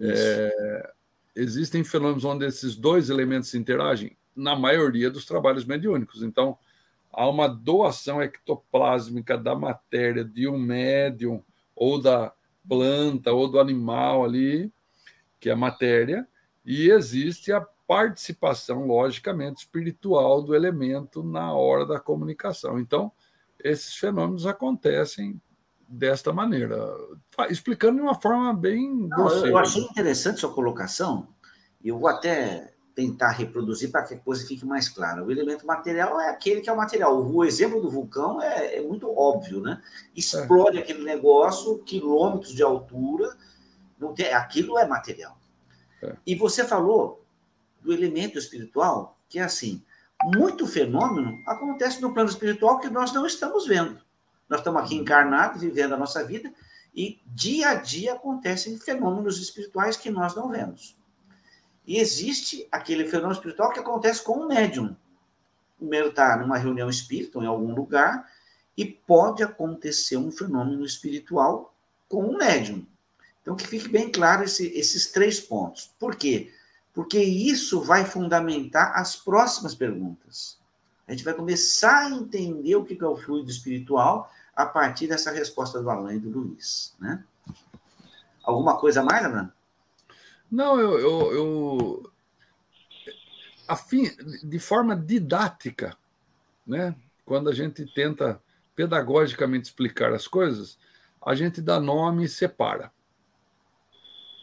É, 0.01 0.93
existem 1.35 1.83
fenômenos 1.83 2.25
onde 2.25 2.45
esses 2.45 2.75
dois 2.75 3.09
elementos 3.09 3.53
interagem 3.53 4.17
na 4.35 4.55
maioria 4.55 5.09
dos 5.09 5.25
trabalhos 5.25 5.65
mediúnicos. 5.65 6.21
Então, 6.21 6.57
há 7.11 7.27
uma 7.27 7.47
doação 7.47 8.21
ectoplásmica 8.21 9.37
da 9.37 9.55
matéria 9.55 10.23
de 10.23 10.47
um 10.47 10.57
médium 10.57 11.43
ou 11.75 12.01
da 12.01 12.33
planta 12.67 13.31
ou 13.31 13.47
do 13.47 13.59
animal 13.59 14.23
ali, 14.23 14.71
que 15.39 15.49
é 15.49 15.53
a 15.53 15.57
matéria, 15.57 16.27
e 16.65 16.89
existe 16.89 17.51
a 17.51 17.65
participação, 17.87 18.85
logicamente, 18.85 19.61
espiritual 19.61 20.43
do 20.43 20.53
elemento 20.53 21.23
na 21.23 21.53
hora 21.53 21.85
da 21.85 21.99
comunicação. 21.99 22.79
Então, 22.79 23.11
esses 23.63 23.95
fenômenos 23.95 24.45
acontecem 24.45 25.41
desta 25.87 26.31
maneira, 26.31 26.77
explicando 27.49 27.95
de 27.95 28.03
uma 28.03 28.13
forma 28.13 28.53
bem 28.53 29.09
Eu 29.43 29.57
achei 29.57 29.81
interessante 29.81 30.39
sua 30.39 30.53
colocação, 30.53 31.27
e 31.83 31.87
eu 31.87 31.97
vou 31.97 32.07
até 32.07 32.73
tentar 32.93 33.31
reproduzir 33.31 33.89
para 33.89 34.03
que 34.03 34.13
a 34.13 34.19
coisa 34.19 34.45
fique 34.45 34.65
mais 34.65 34.89
clara. 34.89 35.23
O 35.23 35.31
elemento 35.31 35.65
material 35.65 36.19
é 36.19 36.29
aquele 36.29 36.59
que 36.59 36.69
é 36.69 36.73
o 36.73 36.77
material. 36.77 37.25
O 37.25 37.45
exemplo 37.45 37.81
do 37.81 37.89
vulcão 37.89 38.41
é, 38.41 38.75
é 38.75 38.81
muito 38.81 39.09
óbvio, 39.17 39.61
né? 39.61 39.81
Explode 40.13 40.77
é. 40.77 40.81
aquele 40.81 41.03
negócio, 41.03 41.79
quilômetros 41.79 42.53
de 42.53 42.61
altura, 42.61 43.35
não 43.99 44.13
tem, 44.13 44.33
aquilo 44.33 44.77
é 44.77 44.87
material. 44.87 45.37
É. 46.01 46.15
E 46.25 46.35
você 46.35 46.65
falou 46.65 47.23
do 47.81 47.93
elemento 47.93 48.37
espiritual, 48.37 49.17
que 49.27 49.39
é 49.39 49.43
assim, 49.43 49.83
muito 50.23 50.67
fenômeno 50.67 51.41
acontece 51.45 52.01
no 52.01 52.13
plano 52.13 52.29
espiritual 52.29 52.79
que 52.79 52.89
nós 52.89 53.13
não 53.13 53.25
estamos 53.25 53.67
vendo. 53.67 53.99
Nós 54.49 54.59
estamos 54.59 54.81
aqui 54.81 54.95
encarnados, 54.95 55.61
vivendo 55.61 55.93
a 55.93 55.97
nossa 55.97 56.23
vida, 56.23 56.51
e 56.93 57.19
dia 57.27 57.69
a 57.69 57.75
dia 57.75 58.13
acontecem 58.13 58.77
fenômenos 58.77 59.39
espirituais 59.39 59.95
que 59.95 60.09
nós 60.09 60.35
não 60.35 60.49
vemos. 60.49 60.97
E 61.85 61.97
existe 61.97 62.67
aquele 62.71 63.05
fenômeno 63.05 63.33
espiritual 63.33 63.71
que 63.71 63.79
acontece 63.79 64.23
com 64.23 64.33
o 64.33 64.47
médium. 64.47 64.95
O 65.79 65.85
médium 65.85 66.09
está 66.09 66.37
numa 66.37 66.57
reunião 66.57 66.89
espírita, 66.89 67.37
ou 67.37 67.43
em 67.43 67.47
algum 67.47 67.73
lugar, 67.73 68.29
e 68.75 68.85
pode 68.85 69.43
acontecer 69.43 70.17
um 70.17 70.31
fenômeno 70.31 70.83
espiritual 70.83 71.73
com 72.07 72.25
o 72.25 72.37
médium. 72.37 72.85
Então, 73.49 73.57
que 73.57 73.65
fique 73.65 73.89
bem 73.89 74.11
claro 74.11 74.43
esse, 74.43 74.67
esses 74.77 75.11
três 75.11 75.39
pontos. 75.39 75.91
Por 75.97 76.15
quê? 76.15 76.53
Porque 76.93 77.17
isso 77.17 77.81
vai 77.81 78.05
fundamentar 78.05 78.93
as 78.95 79.15
próximas 79.15 79.73
perguntas. 79.73 80.59
A 81.07 81.11
gente 81.13 81.23
vai 81.23 81.33
começar 81.33 82.05
a 82.05 82.11
entender 82.11 82.75
o 82.75 82.85
que 82.85 83.03
é 83.03 83.07
o 83.07 83.17
fluido 83.17 83.49
espiritual 83.49 84.31
a 84.55 84.67
partir 84.67 85.07
dessa 85.07 85.31
resposta 85.31 85.81
do 85.81 85.89
Alain 85.89 86.17
e 86.17 86.19
do 86.19 86.29
Luiz. 86.29 86.93
Né? 86.99 87.23
Alguma 88.43 88.77
coisa 88.77 89.01
mais, 89.01 89.25
Ana? 89.25 89.51
Não, 90.51 90.79
eu, 90.79 90.99
eu, 90.99 91.33
eu 91.33 92.11
afim, 93.67 94.15
de 94.43 94.59
forma 94.59 94.95
didática, 94.95 95.97
né? 96.67 96.95
Quando 97.25 97.49
a 97.49 97.53
gente 97.53 97.83
tenta 97.95 98.39
pedagogicamente 98.75 99.69
explicar 99.69 100.13
as 100.13 100.27
coisas, 100.27 100.77
a 101.19 101.33
gente 101.33 101.63
dá 101.63 101.79
nome 101.79 102.25
e 102.25 102.29
separa. 102.29 102.91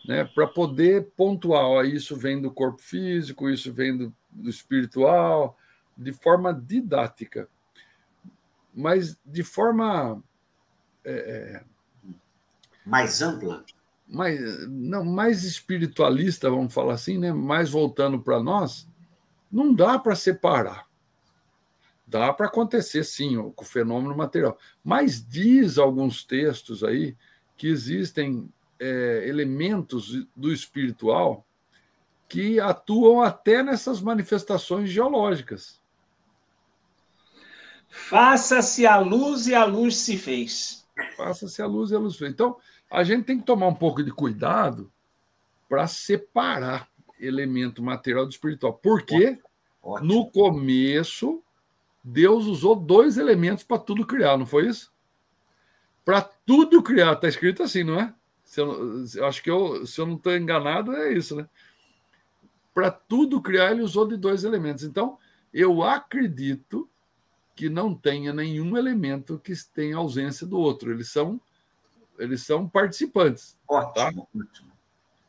Né, 0.07 0.25
para 0.25 0.47
poder 0.47 1.11
pontuar, 1.17 1.65
ó, 1.65 1.83
isso 1.83 2.17
vem 2.17 2.41
do 2.41 2.51
corpo 2.51 2.81
físico, 2.81 3.51
isso 3.51 3.73
vem 3.73 3.97
do, 3.97 4.15
do 4.31 4.49
espiritual, 4.49 5.59
de 5.97 6.13
forma 6.13 6.53
didática. 6.55 7.49
Mas 8.73 9.19
de 9.25 9.43
forma. 9.43 10.23
É, 11.05 11.63
é 11.63 11.65
mais 12.85 13.21
ampla? 13.21 13.65
mais, 14.09 14.69
não, 14.69 15.05
mais 15.05 15.45
espiritualista, 15.45 16.49
vamos 16.51 16.73
falar 16.73 16.95
assim, 16.95 17.19
né? 17.19 17.33
mais 17.33 17.71
voltando 17.71 18.21
para 18.21 18.41
nós, 18.43 18.89
não 19.51 19.75
dá 19.75 19.99
para 19.99 20.15
separar. 20.15 20.87
Dá 22.07 22.33
para 22.33 22.47
acontecer, 22.47 23.03
sim, 23.03 23.37
com 23.57 23.65
o 23.65 23.67
fenômeno 23.67 24.17
material. 24.17 24.57
Mas 24.85 25.27
diz 25.27 25.77
alguns 25.77 26.25
textos 26.25 26.85
aí 26.85 27.17
que 27.57 27.67
existem 27.67 28.49
é, 28.79 29.25
elementos 29.27 30.27
do 30.35 30.53
espiritual 30.53 31.45
que 32.29 32.59
atuam 32.59 33.23
até 33.23 33.63
nessas 33.63 34.01
manifestações 34.01 34.91
geológicas. 34.91 35.81
Faça-se 37.89 38.87
a 38.87 38.99
luz 38.99 39.47
e 39.47 39.55
a 39.55 39.65
luz 39.65 39.97
se 39.97 40.19
fez. 40.19 40.87
Faça-se 41.17 41.63
a 41.63 41.67
luz 41.67 41.91
e 41.91 41.95
a 41.95 41.99
luz 41.99 42.15
se 42.15 42.19
fez. 42.19 42.33
Então, 42.33 42.57
a 42.91 43.05
gente 43.05 43.25
tem 43.25 43.39
que 43.39 43.47
tomar 43.47 43.69
um 43.69 43.75
pouco 43.75 44.03
de 44.03 44.11
cuidado 44.11 44.93
para 45.69 45.87
separar 45.87 46.89
elemento 47.19 47.83
material 47.83 48.27
do 48.27 48.31
espiritual. 48.31 48.75
Porque 48.75 49.39
Ótimo. 49.83 50.07
no 50.07 50.31
começo 50.31 51.43
Deus 52.09 52.47
usou 52.47 52.77
dois 52.77 53.19
elementos 53.19 53.65
para 53.65 53.81
tudo 53.81 54.07
criar, 54.07 54.37
não 54.37 54.47
foi 54.47 54.69
isso? 54.69 54.93
Para 56.05 56.23
tudo 56.23 56.81
criar, 56.81 57.15
está 57.15 57.27
escrito 57.27 57.65
assim, 57.65 57.83
não 57.83 57.99
é? 57.99 58.15
Se 58.47 58.61
eu, 58.61 59.05
eu 59.15 59.27
acho 59.27 59.43
que 59.43 59.51
eu, 59.51 59.85
se 59.85 60.01
eu 60.01 60.07
não 60.07 60.15
estou 60.15 60.35
enganado, 60.35 60.93
é 60.95 61.13
isso, 61.13 61.37
né? 61.37 61.47
Para 62.73 62.91
tudo 62.91 63.43
criar, 63.43 63.73
ele 63.73 63.83
usou 63.83 64.07
de 64.07 64.17
dois 64.17 64.45
elementos. 64.45 64.85
Então, 64.85 65.19
eu 65.53 65.83
acredito 65.83 66.89
que 67.55 67.69
não 67.69 67.95
tenha 67.95 68.33
nenhum 68.33 68.77
elemento 68.77 69.39
que 69.39 69.53
tenha 69.75 69.97
ausência 69.97 70.47
do 70.47 70.59
outro. 70.59 70.93
Eles 70.93 71.11
são 71.11 71.41
eles 72.19 72.43
são 72.43 72.67
participantes. 72.67 73.59
Ótimo, 73.69 73.93
tá? 73.95 74.09
ótimo. 74.09 74.73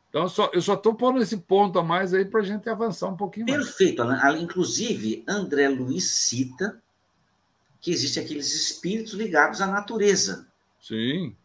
Então, 0.08 0.22
eu 0.22 0.28
só, 0.28 0.50
eu 0.54 0.62
só 0.62 0.74
estou 0.74 0.94
pondo 0.94 1.20
esse 1.20 1.36
ponto 1.36 1.78
a 1.78 1.82
mais 1.82 2.14
aí 2.14 2.24
para 2.24 2.40
a 2.40 2.44
gente 2.44 2.68
avançar 2.68 3.08
um 3.08 3.16
pouquinho 3.16 3.44
Perfeito, 3.44 4.02
mais. 4.04 4.20
Perfeito. 4.20 4.42
Inclusive, 4.42 5.24
André 5.28 5.68
Luiz 5.68 6.10
cita 6.10 6.80
que 7.80 7.90
existem 7.90 8.24
aqueles 8.24 8.54
espíritos 8.54 9.12
ligados 9.12 9.60
à 9.60 9.66
natureza. 9.66 10.46
Sim. 10.80 11.36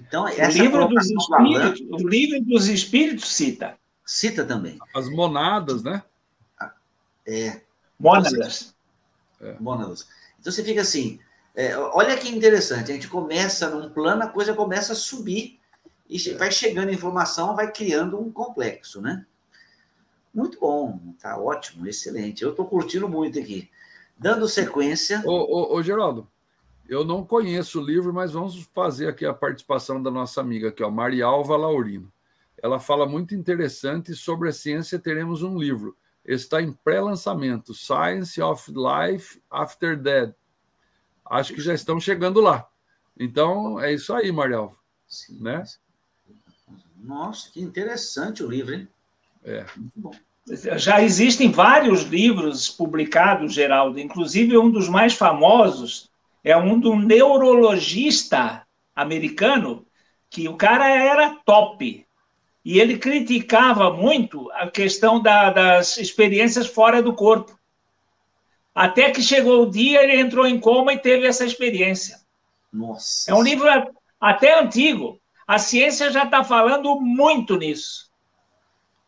Então, 0.00 0.24
o 0.24 0.28
livro, 0.28 0.88
dos 0.88 1.10
espíritos, 1.10 1.80
o 1.90 2.08
livro 2.08 2.44
dos 2.44 2.68
espíritos 2.68 3.28
cita. 3.34 3.76
Cita 4.04 4.44
também. 4.44 4.78
As 4.94 5.08
monadas, 5.08 5.82
né? 5.82 6.02
É. 7.26 7.60
Mônadas. 7.98 8.74
É. 9.40 9.54
Mônadas. 9.60 10.08
Então 10.40 10.52
você 10.52 10.64
fica 10.64 10.80
assim, 10.80 11.20
É, 11.54 11.76
olha 11.76 12.16
que 12.16 12.28
interessante, 12.28 12.90
a 12.90 12.94
gente 12.94 13.08
começa 13.08 13.68
num 13.68 13.90
plano, 13.90 14.22
a 14.22 14.28
coisa 14.28 14.54
começa 14.54 14.94
a 14.94 14.96
subir 14.96 15.60
e 16.08 16.18
vai 16.34 16.50
chegando 16.50 16.90
informação, 16.90 17.54
vai 17.54 17.70
criando 17.70 18.18
um 18.18 18.32
complexo, 18.32 19.00
né? 19.02 19.26
Muito 20.34 20.58
bom, 20.58 20.98
tá 21.20 21.38
ótimo, 21.38 21.86
excelente. 21.86 22.42
Eu 22.42 22.50
estou 22.50 22.64
curtindo 22.64 23.06
muito 23.06 23.38
aqui. 23.38 23.70
Dando 24.16 24.48
sequência. 24.48 25.22
Ô, 25.26 25.30
ô, 25.30 25.74
ô, 25.74 25.82
Geraldo, 25.82 26.26
eu 26.88 27.04
não 27.04 27.24
conheço 27.24 27.80
o 27.80 27.84
livro, 27.84 28.12
mas 28.12 28.32
vamos 28.32 28.68
fazer 28.72 29.08
aqui 29.08 29.24
a 29.24 29.34
participação 29.34 30.02
da 30.02 30.10
nossa 30.10 30.40
amiga 30.40 30.68
aqui, 30.68 30.82
ó, 30.82 30.90
Marialva 30.90 31.56
Laurino. 31.56 32.12
Ela 32.62 32.78
fala 32.78 33.06
muito 33.06 33.34
interessante 33.34 34.14
sobre 34.14 34.48
a 34.48 34.52
ciência. 34.52 34.98
Teremos 34.98 35.42
um 35.42 35.58
livro. 35.58 35.96
Está 36.24 36.62
em 36.62 36.72
pré-lançamento, 36.72 37.74
Science 37.74 38.40
of 38.40 38.70
Life 38.70 39.42
After 39.50 40.00
Death. 40.00 40.34
Acho 41.24 41.54
que 41.54 41.60
já 41.60 41.74
estão 41.74 41.98
chegando 41.98 42.40
lá. 42.40 42.68
Então, 43.18 43.80
é 43.80 43.92
isso 43.92 44.12
aí, 44.14 44.30
Marialva. 44.30 44.76
Sim. 45.08 45.38
Né? 45.40 45.64
Nossa, 46.96 47.50
que 47.50 47.60
interessante 47.60 48.44
o 48.44 48.48
livro, 48.48 48.74
hein? 48.74 48.88
É. 49.42 49.66
Muito 49.76 49.92
bom. 49.96 50.12
Já 50.76 51.02
existem 51.02 51.50
vários 51.50 52.02
livros 52.02 52.68
publicados, 52.68 53.52
Geraldo, 53.52 53.98
inclusive 53.98 54.56
um 54.58 54.70
dos 54.70 54.88
mais 54.88 55.14
famosos 55.14 56.11
é 56.42 56.56
um 56.56 56.78
do 56.78 56.96
neurologista 56.96 58.66
americano, 58.94 59.86
que 60.28 60.48
o 60.48 60.56
cara 60.56 60.88
era 60.88 61.36
top. 61.44 62.06
E 62.64 62.78
ele 62.78 62.98
criticava 62.98 63.92
muito 63.92 64.50
a 64.52 64.70
questão 64.70 65.20
da, 65.20 65.50
das 65.50 65.98
experiências 65.98 66.66
fora 66.66 67.02
do 67.02 67.14
corpo. 67.14 67.58
Até 68.74 69.10
que 69.10 69.22
chegou 69.22 69.62
o 69.62 69.70
dia, 69.70 70.02
ele 70.02 70.20
entrou 70.20 70.46
em 70.46 70.58
coma 70.58 70.92
e 70.92 70.98
teve 70.98 71.26
essa 71.26 71.44
experiência. 71.44 72.20
Nossa. 72.72 73.30
É 73.30 73.34
um 73.34 73.42
livro 73.42 73.66
até 74.20 74.58
antigo. 74.58 75.20
A 75.46 75.58
ciência 75.58 76.10
já 76.10 76.24
está 76.24 76.42
falando 76.42 76.98
muito 77.00 77.56
nisso. 77.56 78.10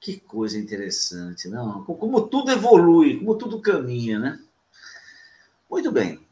Que 0.01 0.21
coisa 0.21 0.59
interessante, 0.59 1.49
não? 1.49 1.83
Como 1.85 2.29
tudo 2.29 2.51
evolui, 2.51 3.19
como 3.19 3.37
tudo 3.37 3.63
caminha, 3.63 4.19
né? 4.19 4.39
Muito 5.71 5.91
bem. 5.91 6.24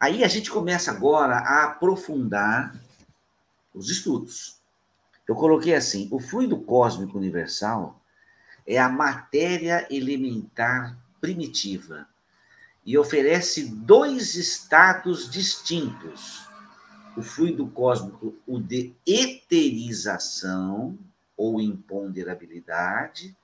Aí 0.00 0.24
a 0.24 0.28
gente 0.28 0.50
começa 0.50 0.90
agora 0.90 1.36
a 1.36 1.64
aprofundar 1.64 2.74
os 3.74 3.90
estudos. 3.90 4.58
Eu 5.28 5.34
coloquei 5.34 5.74
assim: 5.74 6.08
o 6.10 6.18
fluido 6.18 6.58
cósmico 6.58 7.18
universal 7.18 8.00
é 8.66 8.78
a 8.78 8.88
matéria 8.88 9.86
elementar 9.90 10.98
primitiva 11.20 12.08
e 12.84 12.96
oferece 12.96 13.66
dois 13.66 14.36
estados 14.36 15.30
distintos. 15.30 16.48
O 17.14 17.22
fluido 17.22 17.66
cósmico, 17.68 18.34
o 18.46 18.58
de 18.58 18.94
eterização 19.06 20.96
ou 21.36 21.60
imponderabilidade, 21.60 23.36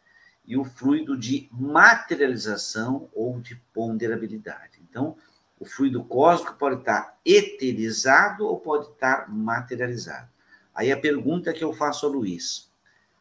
e 0.47 0.57
o 0.57 0.65
fluido 0.65 1.19
de 1.19 1.49
materialização 1.51 3.11
ou 3.13 3.41
de 3.41 3.57
ponderabilidade. 3.75 4.81
Então, 4.89 5.17
o 5.59 5.65
fluido 5.65 6.05
cósmico 6.05 6.55
pode 6.55 6.81
estar 6.81 7.19
eterizado 7.25 8.47
ou 8.47 8.61
pode 8.61 8.89
estar 8.89 9.29
materializado. 9.31 10.29
Aí 10.75 10.93
a 10.93 11.01
pergunta 11.01 11.53
que 11.53 11.65
eu 11.65 11.73
faço 11.73 12.07
ao 12.07 12.13
Luiz: 12.13 12.71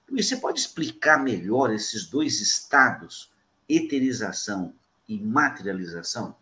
Luiz, 0.09 0.27
você 0.27 0.37
pode 0.37 0.59
explicar 0.59 1.17
melhor 1.17 1.71
esses 1.71 2.05
dois 2.05 2.41
estados, 2.41 3.31
eterização 3.67 4.73
e 5.07 5.19
materialização? 5.19 6.35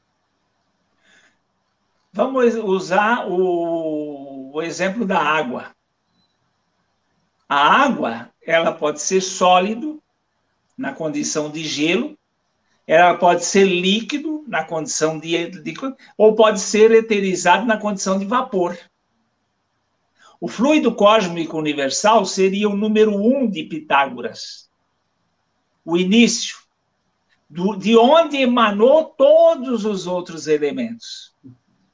Vamos 2.12 2.56
usar 2.56 3.28
o, 3.28 4.52
o 4.54 4.62
exemplo 4.62 5.06
da 5.06 5.20
água. 5.20 5.76
A 7.48 7.84
água, 7.84 8.30
ela 8.42 8.72
pode 8.72 9.02
ser 9.02 9.22
sólido 9.22 10.02
na 10.78 10.94
condição 10.94 11.50
de 11.50 11.64
gelo, 11.64 12.18
ela 12.86 13.16
pode 13.16 13.46
ser 13.46 13.66
líquido 13.66 14.44
na 14.48 14.64
condição 14.64 15.18
de 15.18 15.46
líquido, 15.48 15.96
ou 16.18 16.36
pode 16.36 16.60
ser 16.60 16.92
eterizado 16.92 17.66
na 17.66 17.78
condição 17.78 18.20
de 18.20 18.26
vapor. 18.26 18.78
O 20.40 20.48
fluido 20.48 20.94
cósmico 20.94 21.58
universal 21.58 22.26
seria 22.26 22.68
o 22.68 22.76
número 22.76 23.16
um 23.16 23.50
de 23.50 23.64
Pitágoras, 23.64 24.70
o 25.86 25.98
início, 25.98 26.58
do, 27.50 27.76
de 27.76 27.96
onde 27.96 28.38
emanou 28.38 29.06
todos 29.06 29.86
os 29.86 30.06
outros 30.06 30.48
elementos. 30.48 31.34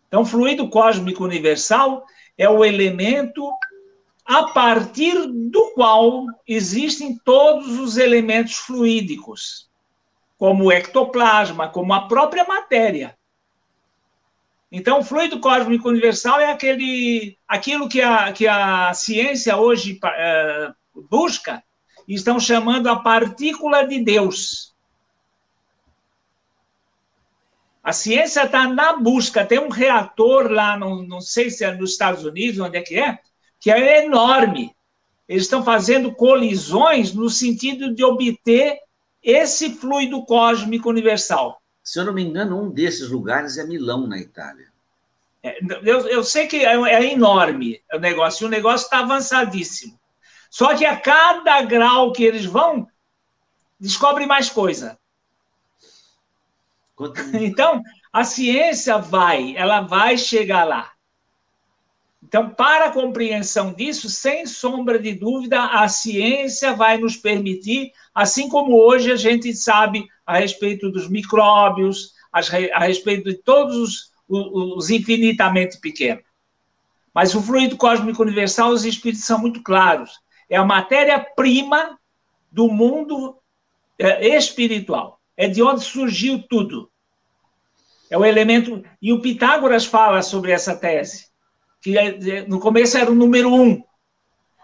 Então, 0.07 0.25
fluido 0.25 0.67
cósmico 0.69 1.23
universal 1.23 2.03
é 2.35 2.49
o 2.49 2.65
elemento 2.65 3.47
a 4.25 4.51
partir 4.51 5.27
do 5.27 5.71
qual 5.75 6.25
existem 6.47 7.17
todos 7.23 7.77
os 7.77 7.97
elementos 7.97 8.55
fluídicos, 8.55 9.68
como 10.39 10.65
o 10.65 10.71
ectoplasma, 10.71 11.67
como 11.67 11.93
a 11.93 12.07
própria 12.07 12.45
matéria. 12.45 13.15
Então, 14.71 14.99
o 14.99 15.03
fluido 15.03 15.41
cósmico 15.41 15.89
universal 15.89 16.39
é 16.39 16.49
aquele, 16.49 17.37
aquilo 17.45 17.89
que 17.89 18.01
a, 18.01 18.31
que 18.31 18.47
a 18.47 18.93
ciência 18.93 19.57
hoje 19.57 19.99
uh, 20.01 21.03
busca, 21.09 21.61
e 22.07 22.13
estão 22.13 22.39
chamando 22.39 22.87
a 22.87 22.95
partícula 22.95 23.85
de 23.85 24.01
Deus. 24.01 24.73
A 27.83 27.91
ciência 27.91 28.45
está 28.45 28.65
na 28.67 28.93
busca. 28.93 29.45
Tem 29.45 29.59
um 29.59 29.69
reator 29.69 30.49
lá, 30.49 30.77
não, 30.77 31.03
não 31.03 31.19
sei 31.19 31.49
se 31.49 31.65
é 31.65 31.75
nos 31.75 31.91
Estados 31.91 32.23
Unidos, 32.23 32.59
onde 32.59 32.77
é 32.77 32.81
que 32.81 32.97
é, 32.97 33.19
que 33.59 33.69
é 33.69 34.05
enorme. 34.05 34.73
Eles 35.27 35.43
estão 35.43 35.63
fazendo 35.63 36.13
colisões 36.15 37.13
no 37.13 37.29
sentido 37.29 37.93
de 37.93 38.03
obter 38.03 38.79
esse 39.23 39.75
fluido 39.75 40.25
cósmico 40.25 40.89
universal. 40.89 41.61
Se 41.83 41.99
eu 41.99 42.05
não 42.05 42.13
me 42.13 42.23
engano, 42.23 42.61
um 42.61 42.69
desses 42.69 43.09
lugares 43.09 43.57
é 43.57 43.65
Milão, 43.65 44.07
na 44.07 44.17
Itália. 44.17 44.67
É, 45.41 45.57
eu, 45.83 46.07
eu, 46.07 46.23
sei 46.23 46.47
que 46.47 46.57
é, 46.57 46.75
é, 46.75 47.13
enorme 47.13 47.81
o 47.93 47.97
negócio, 47.97 48.45
o 48.45 48.49
negócio 48.49 48.85
está 48.85 48.99
avançadíssimo. 48.99 49.99
Só 50.49 50.75
que 50.75 50.85
a 50.85 50.99
cada 50.99 51.61
grau 51.61 52.11
que 52.11 52.23
eles 52.23 52.45
vão, 52.45 52.87
descobre 53.79 54.25
mais 54.25 54.49
coisa. 54.49 54.97
Então, 57.33 57.81
a 58.11 58.25
ciência 58.25 58.97
vai, 58.97 59.55
ela 59.55 59.79
vai 59.79 60.17
chegar 60.17 60.65
lá. 60.65 60.91
Então, 62.29 62.47
para 62.47 62.85
a 62.85 62.91
compreensão 62.91 63.73
disso, 63.73 64.07
sem 64.07 64.45
sombra 64.45 64.99
de 64.99 65.13
dúvida, 65.13 65.65
a 65.65 65.87
ciência 65.87 66.73
vai 66.75 66.95
nos 66.99 67.17
permitir, 67.17 67.91
assim 68.13 68.47
como 68.47 68.75
hoje 68.75 69.11
a 69.11 69.15
gente 69.15 69.51
sabe 69.51 70.05
a 70.27 70.37
respeito 70.37 70.91
dos 70.91 71.09
micróbios, 71.09 72.13
a 72.31 72.81
respeito 72.81 73.31
de 73.31 73.33
todos 73.33 74.11
os, 74.27 74.77
os 74.77 74.91
infinitamente 74.91 75.79
pequenos. 75.79 76.23
Mas 77.15 77.33
o 77.33 77.41
fluido 77.41 77.75
cósmico 77.75 78.21
universal, 78.21 78.69
os 78.69 78.85
espíritos 78.85 79.25
são 79.25 79.39
muito 79.39 79.63
claros. 79.63 80.11
É 80.47 80.55
a 80.55 80.63
matéria-prima 80.63 81.97
do 82.51 82.67
mundo 82.67 83.39
é, 83.97 84.37
espiritual. 84.37 85.19
É 85.35 85.47
de 85.47 85.63
onde 85.63 85.83
surgiu 85.83 86.43
tudo. 86.47 86.91
É 88.07 88.15
o 88.15 88.23
elemento. 88.23 88.83
E 89.01 89.11
o 89.11 89.19
Pitágoras 89.19 89.83
fala 89.83 90.21
sobre 90.21 90.51
essa 90.51 90.75
tese, 90.75 91.28
que 91.81 91.97
é, 91.97 92.45
no 92.47 92.59
começo 92.59 92.97
era 92.97 93.11
o 93.11 93.15
número 93.15 93.53
um. 93.53 93.81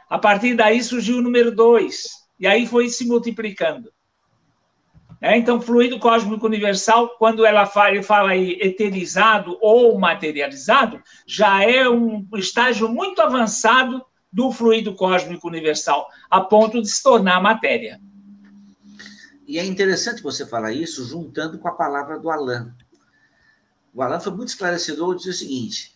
A 0.09 0.19
partir 0.19 0.55
daí 0.55 0.83
surgiu 0.83 1.17
o 1.17 1.21
número 1.21 1.53
dois. 1.53 2.07
E 2.39 2.45
aí 2.45 2.67
foi 2.67 2.89
se 2.89 3.05
multiplicando. 3.05 3.91
É, 5.21 5.37
então, 5.37 5.61
fluido 5.61 5.97
cósmico 5.97 6.45
universal, 6.45 7.17
quando 7.17 7.45
ela 7.45 7.65
fala, 7.65 7.91
ele 7.91 8.03
fala 8.03 8.29
aí 8.31 8.59
eterizado 8.61 9.57
ou 9.61 9.97
materializado, 9.97 11.01
já 11.25 11.63
é 11.63 11.89
um 11.89 12.27
estágio 12.35 12.89
muito 12.89 13.21
avançado 13.21 14.05
do 14.31 14.51
fluido 14.51 14.93
cósmico 14.93 15.47
universal, 15.47 16.07
a 16.29 16.41
ponto 16.41 16.81
de 16.81 16.89
se 16.89 17.01
tornar 17.01 17.41
matéria. 17.41 17.99
E 19.47 19.57
é 19.57 19.65
interessante 19.65 20.21
você 20.21 20.45
falar 20.45 20.73
isso 20.73 21.05
juntando 21.05 21.57
com 21.57 21.67
a 21.69 21.73
palavra 21.73 22.19
do 22.19 22.29
Alain. 22.29 22.71
O 23.93 24.01
Alain 24.01 24.19
foi 24.19 24.33
muito 24.33 24.49
esclarecedor, 24.49 25.15
disse 25.15 25.29
o 25.29 25.33
seguinte: 25.33 25.94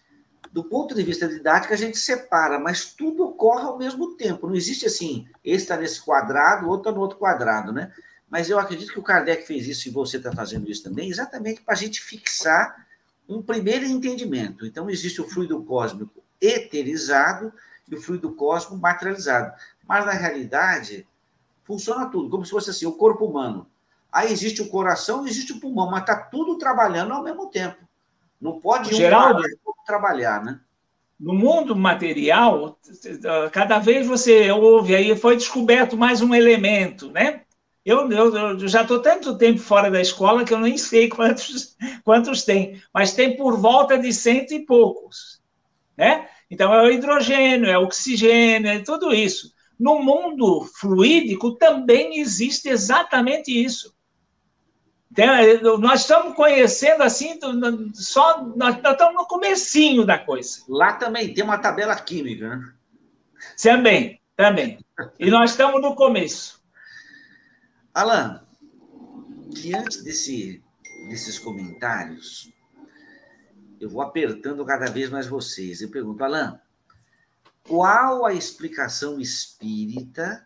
do 0.51 0.63
ponto 0.63 0.95
de 0.95 1.03
vista 1.03 1.27
didático, 1.27 1.73
a 1.73 1.77
gente 1.77 1.97
separa, 1.97 2.59
mas 2.59 2.93
tudo 2.93 3.25
ocorre 3.25 3.63
ao 3.63 3.77
mesmo 3.77 4.15
tempo. 4.15 4.47
Não 4.47 4.55
existe 4.55 4.85
assim, 4.85 5.27
esse 5.43 5.63
está 5.63 5.77
nesse 5.77 6.01
quadrado, 6.01 6.65
o 6.65 6.69
outro 6.69 6.89
está 6.89 6.91
no 6.91 7.01
outro 7.01 7.17
quadrado, 7.17 7.71
né? 7.71 7.93
Mas 8.29 8.49
eu 8.49 8.59
acredito 8.59 8.91
que 8.91 8.99
o 8.99 9.03
Kardec 9.03 9.45
fez 9.45 9.67
isso 9.67 9.87
e 9.87 9.91
você 9.91 10.17
está 10.17 10.31
fazendo 10.31 10.69
isso 10.69 10.83
também, 10.83 11.09
exatamente 11.09 11.61
para 11.61 11.73
a 11.73 11.77
gente 11.77 12.01
fixar 12.01 12.87
um 13.27 13.41
primeiro 13.41 13.85
entendimento. 13.85 14.65
Então, 14.65 14.89
existe 14.89 15.21
o 15.21 15.27
fluido 15.27 15.63
cósmico 15.63 16.23
eterizado 16.41 17.53
e 17.87 17.95
o 17.95 18.01
fluido 18.01 18.31
cósmico 18.33 18.77
materializado. 18.77 19.53
Mas, 19.87 20.05
na 20.05 20.13
realidade, 20.13 21.07
funciona 21.63 22.07
tudo, 22.07 22.29
como 22.29 22.43
se 22.43 22.51
fosse 22.51 22.71
assim, 22.71 22.87
o 22.87 22.93
corpo 22.93 23.25
humano. 23.25 23.67
Aí 24.11 24.31
existe 24.31 24.61
o 24.61 24.69
coração, 24.69 25.27
existe 25.27 25.53
o 25.53 25.59
pulmão, 25.59 25.89
mas 25.89 26.01
está 26.01 26.15
tudo 26.15 26.57
trabalhando 26.57 27.13
ao 27.13 27.23
mesmo 27.23 27.47
tempo. 27.47 27.77
Não 28.41 28.59
pode 28.59 28.95
Geraldo, 28.95 29.43
trabalhar, 29.89 30.43
né? 30.43 30.59
No 31.19 31.33
mundo 31.33 31.75
material, 31.75 32.79
cada 33.51 33.79
vez 33.79 34.05
você 34.05 34.51
ouve 34.51 34.95
aí, 34.95 35.17
foi 35.17 35.35
descoberto 35.35 35.97
mais 35.97 36.21
um 36.21 36.33
elemento, 36.33 37.11
né? 37.11 37.41
Eu, 37.83 38.09
eu, 38.11 38.35
eu 38.35 38.67
já 38.67 38.83
estou 38.83 39.01
tanto 39.01 39.37
tempo 39.37 39.59
fora 39.59 39.89
da 39.89 39.99
escola 39.99 40.45
que 40.45 40.53
eu 40.53 40.59
nem 40.59 40.77
sei 40.77 41.09
quantos, 41.09 41.75
quantos 42.05 42.43
tem, 42.43 42.79
mas 42.93 43.13
tem 43.13 43.35
por 43.35 43.57
volta 43.57 43.97
de 43.97 44.13
cento 44.13 44.53
e 44.53 44.63
poucos, 44.63 45.41
né? 45.97 46.29
Então, 46.51 46.73
é 46.73 46.83
o 46.83 46.91
hidrogênio, 46.91 47.69
é 47.69 47.77
o 47.77 47.83
oxigênio, 47.83 48.69
é 48.69 48.79
tudo 48.79 49.13
isso. 49.13 49.51
No 49.79 50.01
mundo 50.01 50.65
fluídico 50.79 51.55
também 51.55 52.19
existe 52.19 52.69
exatamente 52.69 53.51
isso. 53.51 53.93
Então, 55.11 55.77
nós 55.79 56.01
estamos 56.01 56.35
conhecendo 56.35 57.01
assim, 57.01 57.39
só 57.93 58.45
nós 58.55 58.75
estamos 58.75 59.15
no 59.15 59.25
comecinho 59.25 60.05
da 60.05 60.19
coisa. 60.19 60.61
Lá 60.69 60.93
também 60.93 61.33
tem 61.33 61.43
uma 61.43 61.57
tabela 61.57 61.95
química, 61.95 62.55
né? 62.55 62.73
Também, 63.61 64.21
também. 64.35 64.79
E 65.17 65.31
nós 65.31 65.51
estamos 65.51 65.81
no 65.81 65.95
começo. 65.95 66.61
Alan, 67.93 68.45
diante 69.49 70.03
desse, 70.03 70.63
desses 71.07 71.39
comentários, 71.39 72.51
eu 73.79 73.89
vou 73.89 74.01
apertando 74.01 74.63
cada 74.63 74.91
vez 74.91 75.09
mais 75.09 75.25
vocês. 75.25 75.81
Eu 75.81 75.89
pergunto, 75.89 76.23
Alan, 76.23 76.61
qual 77.63 78.25
a 78.25 78.33
explicação 78.33 79.19
espírita 79.19 80.45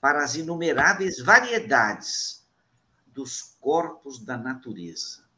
para 0.00 0.22
as 0.22 0.36
inumeráveis 0.36 1.18
variedades 1.18 2.39
dos 3.20 3.54
corpos 3.60 4.18
da 4.18 4.38
natureza? 4.38 5.28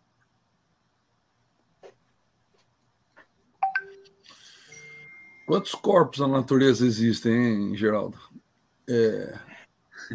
Quantos 5.44 5.74
corpos 5.74 6.20
na 6.20 6.28
natureza 6.28 6.86
existem, 6.86 7.34
hein, 7.34 7.76
Geraldo? 7.76 8.16
É, 8.88 9.36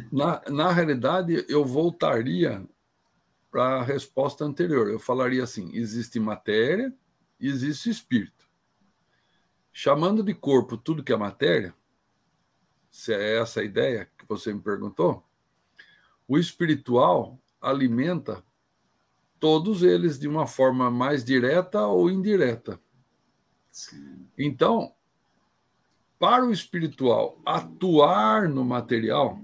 na, 0.09 0.41
na 0.49 0.71
realidade, 0.71 1.45
eu 1.49 1.65
voltaria 1.65 2.65
para 3.51 3.81
a 3.81 3.83
resposta 3.83 4.45
anterior. 4.45 4.89
Eu 4.89 4.97
falaria 4.97 5.43
assim: 5.43 5.69
existe 5.73 6.21
matéria 6.21 6.95
e 7.37 7.49
existe 7.49 7.89
espírito. 7.89 8.47
Chamando 9.73 10.23
de 10.23 10.33
corpo 10.33 10.77
tudo 10.77 11.03
que 11.03 11.11
é 11.11 11.17
matéria, 11.17 11.75
se 12.89 13.13
é 13.13 13.39
essa 13.39 13.59
a 13.59 13.65
ideia 13.65 14.09
que 14.17 14.25
você 14.25 14.53
me 14.53 14.61
perguntou, 14.61 15.21
o 16.25 16.37
espiritual 16.37 17.37
alimenta 17.61 18.43
todos 19.39 19.83
eles 19.83 20.17
de 20.19 20.27
uma 20.27 20.47
forma 20.47 20.89
mais 20.89 21.23
direta 21.23 21.85
ou 21.85 22.09
indireta. 22.09 22.79
Sim. 23.71 24.27
Então, 24.37 24.93
para 26.19 26.45
o 26.45 26.51
espiritual 26.51 27.39
atuar 27.45 28.49
no 28.49 28.65
material, 28.65 29.39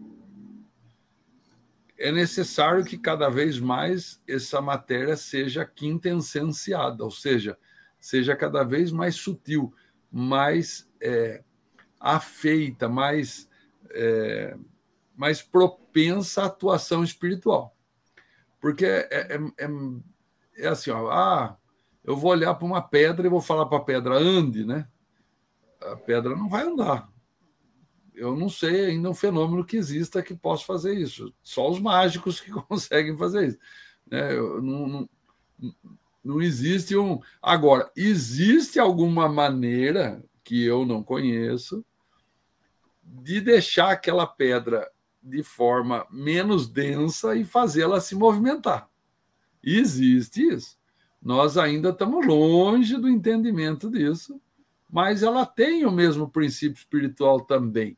é 1.98 2.12
necessário 2.12 2.84
que 2.84 2.98
cada 2.98 3.30
vez 3.30 3.60
mais 3.60 4.22
essa 4.28 4.60
matéria 4.60 5.16
seja 5.16 5.66
quintessenciada, 5.66 7.04
ou 7.04 7.12
seja, 7.12 7.58
seja 8.00 8.36
cada 8.36 8.64
vez 8.64 8.92
mais 8.92 9.16
sutil, 9.16 9.74
mais 10.12 10.90
é, 11.00 11.44
afeita, 12.00 12.90
mais, 12.90 13.48
é, 13.92 14.58
mais 15.16 15.42
propensa 15.42 16.44
à 16.44 16.46
atuação 16.48 17.04
espiritual. 17.04 17.73
Porque 18.64 18.86
é, 18.86 19.08
é, 19.12 19.36
é, 19.60 19.70
é 20.56 20.68
assim, 20.70 20.90
ó, 20.90 21.12
ah, 21.12 21.58
eu 22.02 22.16
vou 22.16 22.32
olhar 22.32 22.56
para 22.56 22.66
uma 22.66 22.82
pedra 22.82 23.28
e 23.28 23.30
vou 23.30 23.42
falar 23.42 23.66
para 23.66 23.78
a 23.78 23.84
pedra, 23.84 24.16
ande, 24.16 24.66
né? 24.66 24.88
A 25.82 25.98
pedra 25.98 26.34
não 26.34 26.48
vai 26.48 26.64
andar 26.64 27.14
eu 28.16 28.36
não 28.36 28.50
sei 28.50 28.86
ainda 28.86 29.10
um 29.10 29.14
fenômeno 29.14 29.66
que 29.66 29.78
exista 29.78 30.22
que 30.22 30.36
possa 30.36 30.66
fazer 30.66 30.94
isso. 30.94 31.34
Só 31.42 31.70
os 31.70 31.80
mágicos 31.80 32.40
que 32.40 32.52
conseguem 32.70 33.18
fazer 33.18 33.50
isso. 33.50 33.60
Né? 34.10 34.34
Não, 34.36 34.88
não, 34.88 35.10
não 36.24 36.42
existe 36.42 36.96
um. 36.96 37.20
Agora, 37.42 37.92
existe 37.96 38.80
alguma 38.80 39.28
maneira 39.28 40.24
que 40.44 40.64
eu 40.64 40.86
não 40.86 41.04
conheço 41.04 41.84
de 43.04 43.42
deixar 43.42 43.92
aquela 43.92 44.28
pedra 44.28 44.90
de 45.24 45.42
forma 45.42 46.06
menos 46.12 46.68
densa 46.68 47.36
e 47.36 47.46
fazê-la 47.46 48.02
se 48.02 48.16
movimentar. 48.16 48.90
Existe 49.64 50.42
isso. 50.42 50.78
Nós 51.22 51.58
ainda 51.58 51.90
estamos 51.90 52.26
longe 52.26 52.98
do 52.98 53.08
entendimento 53.08 53.90
disso, 53.90 54.42
mas 54.90 55.24
ela 55.24 55.46
tem 55.46 55.86
o 55.86 55.92
mesmo 55.92 56.30
princípio 56.30 56.78
espiritual 56.78 57.40
também. 57.40 57.98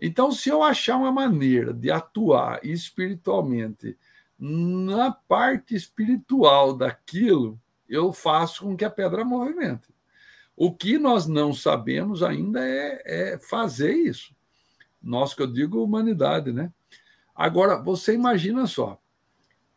Então, 0.00 0.32
se 0.32 0.48
eu 0.48 0.62
achar 0.62 0.96
uma 0.96 1.12
maneira 1.12 1.72
de 1.72 1.90
atuar 1.90 2.64
espiritualmente 2.64 3.96
na 4.38 5.12
parte 5.12 5.76
espiritual 5.76 6.74
daquilo, 6.74 7.60
eu 7.88 8.12
faço 8.12 8.64
com 8.64 8.76
que 8.76 8.84
a 8.84 8.90
pedra 8.90 9.24
movimente. 9.24 9.86
O 10.56 10.74
que 10.74 10.98
nós 10.98 11.26
não 11.26 11.52
sabemos 11.52 12.22
ainda 12.22 12.66
é, 12.66 13.34
é 13.34 13.38
fazer 13.38 13.92
isso. 13.92 14.34
Nós 15.02 15.34
que 15.34 15.42
eu 15.42 15.46
digo 15.46 15.82
humanidade, 15.82 16.52
né? 16.52 16.72
Agora, 17.34 17.76
você 17.82 18.14
imagina 18.14 18.66
só, 18.66 19.00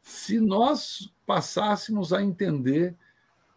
se 0.01 0.39
nós 0.39 1.11
passássemos 1.25 2.13
a 2.13 2.21
entender 2.21 2.95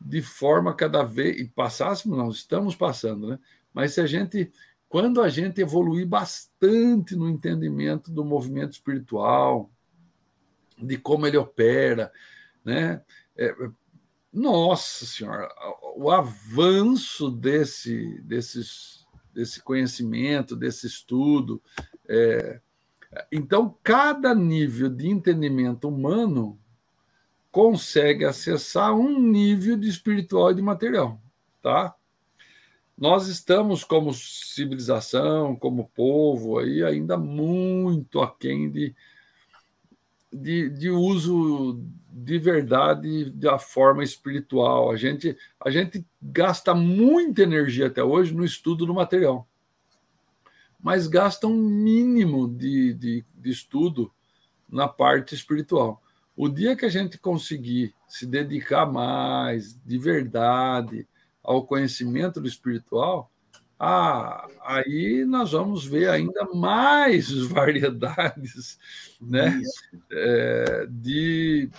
de 0.01 0.23
forma 0.23 0.75
cada 0.75 1.03
vez, 1.03 1.41
e 1.41 1.49
passássemos, 1.49 2.17
nós 2.17 2.37
estamos 2.37 2.77
passando, 2.77 3.29
né? 3.29 3.39
Mas 3.75 3.95
se 3.95 4.01
a 4.01 4.07
gente 4.07 4.51
quando 4.89 5.21
a 5.21 5.29
gente 5.29 5.61
evoluir 5.61 6.07
bastante 6.07 7.15
no 7.15 7.29
entendimento 7.29 8.11
do 8.11 8.25
movimento 8.25 8.73
espiritual, 8.73 9.71
de 10.79 10.97
como 10.97 11.27
ele 11.27 11.37
opera, 11.37 12.11
né? 12.65 13.03
É, 13.37 13.55
nossa 14.33 15.05
Senhora, 15.05 15.49
o 15.97 16.11
avanço 16.11 17.31
desse, 17.31 18.21
desses, 18.23 18.98
desse 19.39 19.63
conhecimento, 19.63 20.57
desse 20.57 20.89
estudo. 20.89 21.63
É, 22.09 22.61
então, 23.31 23.77
cada 23.85 24.35
nível 24.35 24.91
de 24.91 25.09
entendimento 25.09 25.89
humano 25.89 26.59
consegue 27.53 28.25
acessar 28.25 28.93
um 28.93 29.21
nível 29.21 29.77
de 29.77 29.89
espiritual 29.89 30.51
e 30.51 30.55
de 30.57 30.63
material, 30.63 31.21
tá? 31.63 31.95
nós 32.99 33.29
estamos 33.29 33.85
como 33.85 34.13
civilização, 34.13 35.55
como 35.55 35.89
povo, 35.95 36.59
aí 36.59 36.83
ainda 36.83 37.17
muito 37.17 38.21
aquém 38.21 38.69
de, 38.69 38.93
de, 40.33 40.69
de 40.71 40.91
uso 40.91 41.83
de 42.11 42.39
verdade 42.39 43.31
da 43.31 43.59
forma 43.59 44.03
espiritual. 44.03 44.91
A 44.91 44.97
gente, 44.97 45.37
a 45.61 45.71
gente 45.71 46.05
gasta 46.21 46.75
muita 46.75 47.43
energia 47.43 47.87
até 47.87 48.03
hoje 48.03 48.35
no 48.35 48.45
estudo 48.45 48.85
do 48.85 48.95
material, 48.95 49.49
mas 50.81 51.07
gasta 51.07 51.47
um 51.47 51.57
mínimo 51.57 52.49
de, 52.49 52.95
de, 52.95 53.25
de 53.35 53.51
estudo 53.51 54.13
na 54.69 54.87
parte 54.89 55.35
espiritual. 55.35 56.03
O 56.37 56.49
dia 56.49 56.77
que 56.77 56.85
a 56.85 56.91
gente 56.91 57.19
conseguir 57.19 57.95
se 58.07 58.27
dedicar 58.27 58.87
mais, 58.87 59.79
de 59.85 59.99
verdade, 59.99 61.07
ao 61.43 61.67
conhecimento 61.67 62.41
do 62.41 62.47
espiritual, 62.47 63.31
ah, 63.79 64.49
aí 64.65 65.25
nós 65.25 65.53
vamos 65.53 65.85
ver 65.85 66.11
ainda 66.11 66.45
mais 66.53 67.31
variedades 67.47 68.79
né? 69.21 69.61
É, 70.11 70.87
de, 70.89 71.71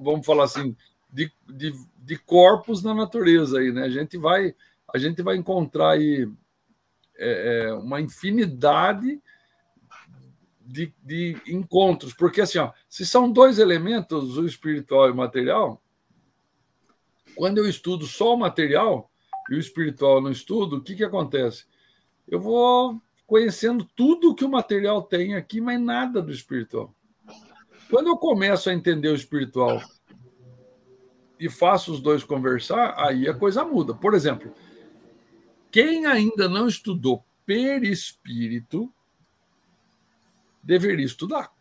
vamos 0.00 0.24
falar 0.26 0.44
assim, 0.44 0.76
de, 1.12 1.32
de, 1.48 1.74
de, 1.98 2.18
corpos 2.18 2.82
na 2.82 2.94
natureza. 2.94 3.58
Aí, 3.58 3.72
né? 3.72 3.82
a, 3.82 3.90
gente 3.90 4.16
vai, 4.18 4.54
a 4.92 4.98
gente 4.98 5.22
vai 5.22 5.36
encontrar 5.36 5.92
aí 5.92 6.28
é, 7.16 7.66
é, 7.68 7.72
uma 7.74 8.00
infinidade 8.00 9.20
de, 10.60 10.92
de 11.02 11.36
encontros, 11.46 12.12
porque 12.12 12.40
assim, 12.40 12.58
ó, 12.58 12.72
se 12.88 13.06
são 13.06 13.30
dois 13.30 13.58
elementos, 13.58 14.36
o 14.36 14.44
espiritual 14.44 15.08
e 15.08 15.12
o 15.12 15.16
material, 15.16 15.80
quando 17.36 17.58
eu 17.58 17.68
estudo 17.68 18.04
só 18.06 18.34
o 18.34 18.38
material 18.38 19.10
e 19.50 19.54
o 19.54 19.58
espiritual 19.58 20.20
não 20.20 20.30
estudo, 20.30 20.76
o 20.76 20.80
que, 20.80 20.94
que 20.94 21.04
acontece? 21.04 21.64
Eu 22.26 22.40
vou 22.40 23.00
conhecendo 23.26 23.88
tudo 23.96 24.34
que 24.34 24.44
o 24.44 24.48
material 24.48 25.02
tem 25.02 25.34
aqui, 25.34 25.60
mas 25.60 25.80
nada 25.80 26.22
do 26.22 26.32
espiritual. 26.32 26.94
Quando 27.90 28.08
eu 28.08 28.16
começo 28.16 28.68
a 28.68 28.74
entender 28.74 29.08
o 29.08 29.14
espiritual 29.14 29.80
e 31.38 31.48
faço 31.48 31.92
os 31.92 32.00
dois 32.00 32.24
conversar, 32.24 32.94
aí 32.96 33.28
a 33.28 33.34
coisa 33.34 33.64
muda. 33.64 33.94
Por 33.94 34.14
exemplo, 34.14 34.52
quem 35.70 36.06
ainda 36.06 36.48
não 36.48 36.66
estudou 36.66 37.24
perispírito 37.44 38.92
deveria 40.62 41.06
estudar. 41.06 41.55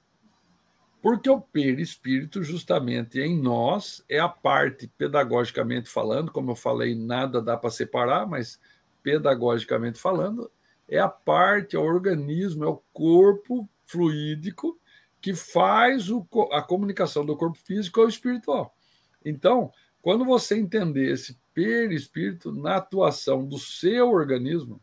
Porque 1.05 1.29
o 1.29 1.39
perispírito, 1.39 2.41
justamente 2.41 3.19
em 3.19 3.39
nós, 3.39 4.03
é 4.09 4.17
a 4.17 4.27
parte, 4.27 4.87
pedagogicamente 4.87 5.87
falando, 5.87 6.31
como 6.31 6.49
eu 6.49 6.55
falei, 6.55 6.95
nada 6.95 7.39
dá 7.39 7.55
para 7.55 7.69
separar, 7.69 8.25
mas 8.25 8.59
pedagogicamente 9.03 9.99
falando, 9.99 10.51
é 10.89 10.97
a 10.97 11.07
parte, 11.07 11.75
é 11.75 11.79
o 11.79 11.83
organismo, 11.83 12.63
é 12.63 12.67
o 12.67 12.81
corpo 12.91 13.69
fluídico 13.85 14.79
que 15.21 15.35
faz 15.35 16.09
o, 16.09 16.25
a 16.51 16.63
comunicação 16.63 17.23
do 17.23 17.37
corpo 17.37 17.59
físico 17.59 18.01
ao 18.01 18.09
espiritual. 18.09 18.75
Então, 19.23 19.71
quando 20.01 20.25
você 20.25 20.57
entender 20.57 21.11
esse 21.11 21.37
perispírito 21.53 22.51
na 22.51 22.77
atuação 22.77 23.45
do 23.45 23.59
seu 23.59 24.09
organismo, 24.09 24.81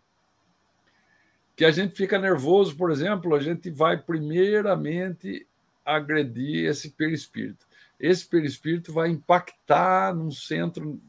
que 1.57 1.65
a 1.65 1.73
gente 1.73 1.97
fica 1.97 2.17
nervoso, 2.17 2.77
por 2.77 2.93
exemplo, 2.93 3.35
a 3.35 3.41
gente 3.41 3.69
vai 3.71 4.01
primeiramente 4.01 5.49
agredir 5.85 6.69
esse 6.69 6.91
perispírito. 6.91 7.67
Esse 7.99 8.27
perispírito 8.27 8.93
vai 8.93 9.09
impactar 9.09 10.15
num 10.15 10.31
centro 10.31 11.01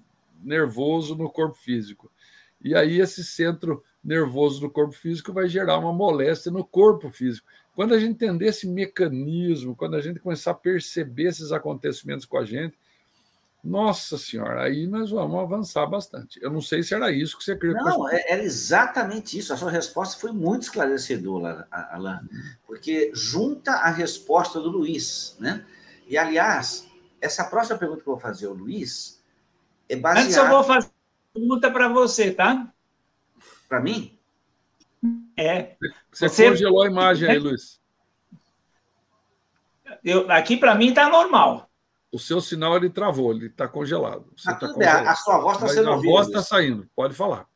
nervoso 0.43 1.15
no 1.15 1.29
corpo 1.29 1.57
físico. 1.57 2.11
E 2.61 2.75
aí 2.75 2.99
esse 2.99 3.23
centro 3.23 3.83
nervoso 4.03 4.59
do 4.59 4.69
corpo 4.69 4.93
físico 4.93 5.33
vai 5.33 5.47
gerar 5.47 5.77
uma 5.79 5.93
moléstia 5.93 6.51
no 6.51 6.63
corpo 6.63 7.09
físico. 7.09 7.47
Quando 7.75 7.93
a 7.93 7.99
gente 7.99 8.11
entender 8.11 8.47
esse 8.47 8.67
mecanismo, 8.67 9.75
quando 9.75 9.95
a 9.95 10.01
gente 10.01 10.19
começar 10.19 10.51
a 10.51 10.55
perceber 10.55 11.23
esses 11.23 11.51
acontecimentos 11.51 12.25
com 12.25 12.37
a 12.37 12.45
gente, 12.45 12.77
nossa 13.63 14.17
senhora, 14.17 14.63
aí 14.63 14.85
nós 14.85 15.09
vamos 15.09 15.39
avançar 15.39 15.85
bastante. 15.85 16.37
Eu 16.43 16.51
não 16.51 16.59
sei 16.59 16.83
se 16.83 16.93
era 16.93 17.09
isso 17.13 17.37
que 17.37 17.45
você 17.45 17.55
queria. 17.55 17.75
Não, 17.75 18.09
é, 18.09 18.21
era 18.27 18.43
exatamente 18.43 19.37
isso. 19.37 19.53
A 19.53 19.57
sua 19.57 19.71
resposta 19.71 20.19
foi 20.19 20.33
muito 20.33 20.63
esclarecedora, 20.63 21.65
Alain, 21.71 22.19
porque 22.67 23.11
junta 23.13 23.71
a 23.71 23.89
resposta 23.89 24.59
do 24.59 24.69
Luiz, 24.69 25.37
né? 25.39 25.65
E, 26.05 26.17
aliás, 26.17 26.85
essa 27.21 27.45
próxima 27.45 27.79
pergunta 27.79 28.03
que 28.03 28.09
eu 28.09 28.13
vou 28.13 28.21
fazer 28.21 28.47
ao 28.47 28.53
Luiz 28.53 29.23
é 29.87 29.95
baseada... 29.95 30.27
Antes 30.27 30.35
eu 30.35 30.49
vou 30.49 30.63
fazer 30.65 30.87
uma 30.87 31.41
pergunta 31.41 31.71
para 31.71 31.87
você, 31.87 32.31
tá? 32.31 32.69
Para 33.69 33.79
mim? 33.79 34.19
É. 35.37 35.77
Você, 36.11 36.27
você 36.27 36.49
congelou 36.49 36.83
a 36.83 36.87
imagem 36.87 37.29
aí, 37.29 37.39
Luiz. 37.39 37.81
Eu, 40.03 40.29
aqui 40.29 40.57
para 40.57 40.75
mim 40.75 40.89
está 40.89 41.07
normal 41.07 41.69
o 42.13 42.19
seu 42.19 42.39
sinal 42.39 42.77
ele 42.77 42.91
travou, 42.91 43.33
ele 43.33 43.47
está 43.47 43.67
congelado. 43.67 44.31
Você 44.37 44.51
ah, 44.51 44.53
tá 44.53 44.71
congelado. 44.71 45.07
A 45.07 45.15
sua 45.15 45.39
voz 45.39 45.55
está 45.55 45.67
sendo 45.67 45.89
ouvida. 45.89 46.07
A 46.07 46.11
voz 46.11 46.27
está 46.27 46.43
saindo, 46.43 46.87
pode 46.95 47.15
falar. 47.15 47.47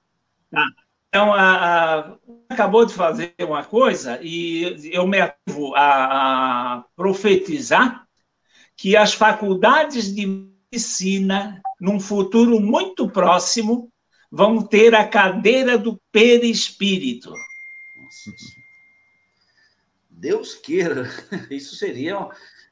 Tá. 0.50 0.66
Então, 1.10 1.32
a, 1.32 2.00
a, 2.00 2.18
acabou 2.50 2.84
de 2.84 2.94
fazer 2.94 3.36
uma 3.40 3.64
coisa 3.64 4.20
e 4.20 4.92
eu 4.92 5.06
me 5.06 5.22
ativo 5.22 5.76
a, 5.76 6.78
a 6.78 6.84
profetizar 6.96 8.08
que 8.76 8.98
as 8.98 9.14
faculdades 9.14 10.14
de 10.14 10.26
medicina, 10.72 11.62
num 11.80 12.00
futuro 12.00 12.60
muito 12.60 13.08
próximo, 13.08 13.92
vão 14.32 14.64
ter 14.64 14.96
a 14.96 15.08
cadeira 15.08 15.78
do 15.78 16.02
perispírito. 16.12 17.32
Deus 20.10 20.56
queira, 20.56 21.08
isso 21.52 21.76
seria 21.76 22.28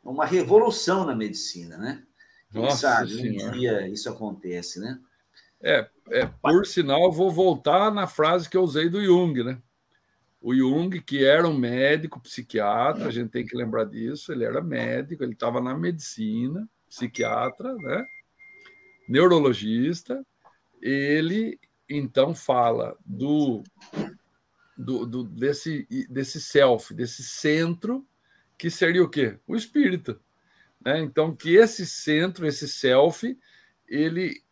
uma 0.06 0.26
revolução 0.26 1.04
na 1.06 1.16
medicina, 1.16 1.78
né? 1.78 2.04
Quem 2.52 2.62
Nossa 2.62 2.78
sabe 2.78 3.16
senhora. 3.16 3.50
um 3.50 3.60
dia 3.60 3.88
isso 3.88 4.08
acontece, 4.08 4.80
né? 4.80 5.00
É, 5.62 5.90
é, 6.12 6.26
por 6.28 6.66
sinal, 6.66 7.12
vou 7.12 7.32
voltar 7.32 7.92
na 7.92 8.06
frase 8.06 8.48
que 8.48 8.56
eu 8.56 8.62
usei 8.62 8.88
do 8.88 9.04
Jung, 9.04 9.44
né? 9.44 9.60
O 10.40 10.54
Jung, 10.54 11.02
que 11.02 11.26
era 11.26 11.48
um 11.48 11.58
médico 11.58 12.20
psiquiatra, 12.20 13.08
a 13.08 13.12
gente 13.12 13.32
tem 13.32 13.44
que 13.44 13.58
lembrar 13.58 13.86
disso, 13.86 14.32
ele 14.32 14.44
era 14.44 14.62
médico, 14.62 15.24
ele 15.24 15.34
estava 15.34 15.60
na 15.60 15.76
medicina, 15.76 16.70
psiquiatra, 16.88 17.74
né? 17.74 18.06
Neurologista, 19.10 20.24
ele 20.80 21.60
então 21.90 22.36
fala 22.36 22.96
do, 23.04 23.64
do, 24.78 25.06
do 25.06 25.24
desse, 25.24 25.88
desse 26.10 26.40
self, 26.40 26.94
desse 26.94 27.24
centro 27.24 28.06
que 28.58 28.70
seria 28.70 29.04
o 29.04 29.10
quê? 29.10 29.40
O 29.48 29.56
espírito. 29.56 30.20
Né? 30.84 31.00
Então, 31.00 31.36
que 31.36 31.56
esse 31.56 31.86
centro, 31.86 32.46
esse 32.46 32.68
self, 32.68 33.38
ele 33.88 34.44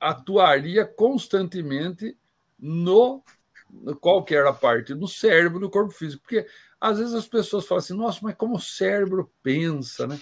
atuaria 0.00 0.84
constantemente 0.84 2.16
no, 2.58 3.22
qualquer 4.00 4.46
a 4.46 4.52
parte 4.52 4.94
do 4.94 5.06
cérebro 5.06 5.60
do 5.60 5.70
corpo 5.70 5.92
físico. 5.92 6.22
Porque 6.22 6.46
às 6.80 6.98
vezes 6.98 7.14
as 7.14 7.28
pessoas 7.28 7.66
falam 7.66 7.80
assim, 7.80 7.94
nossa, 7.94 8.20
mas 8.22 8.34
como 8.34 8.56
o 8.56 8.60
cérebro 8.60 9.30
pensa, 9.42 10.06
né? 10.06 10.18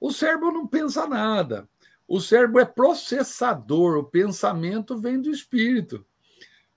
O 0.00 0.12
cérebro 0.12 0.52
não 0.52 0.66
pensa 0.66 1.06
nada. 1.06 1.68
O 2.06 2.20
cérebro 2.20 2.60
é 2.60 2.64
processador, 2.64 3.96
o 3.96 4.04
pensamento 4.04 4.98
vem 4.98 5.20
do 5.20 5.30
espírito. 5.30 6.04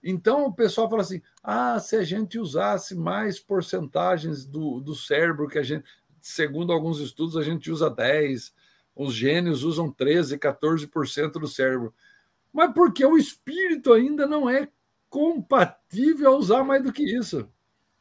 Então 0.10 0.46
o 0.46 0.54
pessoal 0.54 0.90
fala 0.90 1.02
assim: 1.02 1.22
ah, 1.44 1.78
se 1.82 1.98
a 1.98 2.04
gente 2.04 2.40
usasse 2.40 2.96
mais 2.96 3.42
porcentagens 3.42 4.46
do, 4.46 4.80
do 4.80 4.96
cérebro 4.96 5.50
que 5.50 5.60
a 5.60 5.64
gente, 5.64 5.84
segundo 6.22 6.72
alguns 6.72 7.02
estudos, 7.02 7.36
a 7.36 7.44
gente 7.44 7.70
usa 7.70 7.90
10, 7.90 8.54
os 8.96 9.14
gênios 9.14 9.64
usam 9.64 9.92
13, 9.92 10.38
14% 10.38 11.32
do 11.34 11.46
cérebro. 11.46 11.94
Mas 12.54 12.74
porque 12.74 13.06
o 13.06 13.18
espírito 13.18 13.92
ainda 13.92 14.26
não 14.26 14.50
é 14.50 14.70
compatível 15.10 16.32
a 16.32 16.38
usar 16.38 16.64
mais 16.64 16.82
do 16.82 16.94
que 16.94 17.04
isso. 17.04 17.46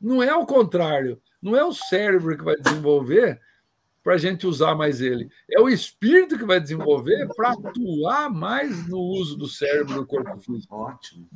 Não 0.01 0.23
é 0.23 0.33
o 0.33 0.47
contrário. 0.47 1.21
Não 1.43 1.57
é 1.57 1.65
o 1.65 1.73
cérebro 1.73 2.37
que 2.39 2.45
vai 2.45 2.55
desenvolver 2.55 3.41
para 4.01 4.15
a 4.15 4.19
gente 4.19 4.47
usar 4.47 4.77
mais 4.77 5.01
ele. 5.01 5.29
É 5.51 5.61
o 5.61 5.69
espírito 5.69 6.39
que 6.39 6.45
vai 6.45 6.61
desenvolver 6.61 7.29
para 7.35 7.51
atuar 7.51 8.31
mais 8.31 8.87
no 8.87 9.01
uso 9.01 9.37
do 9.37 9.49
cérebro 9.49 9.95
do 9.97 10.07
corpo 10.07 10.39
físico. 10.39 10.73
Ótimo. 10.73 11.29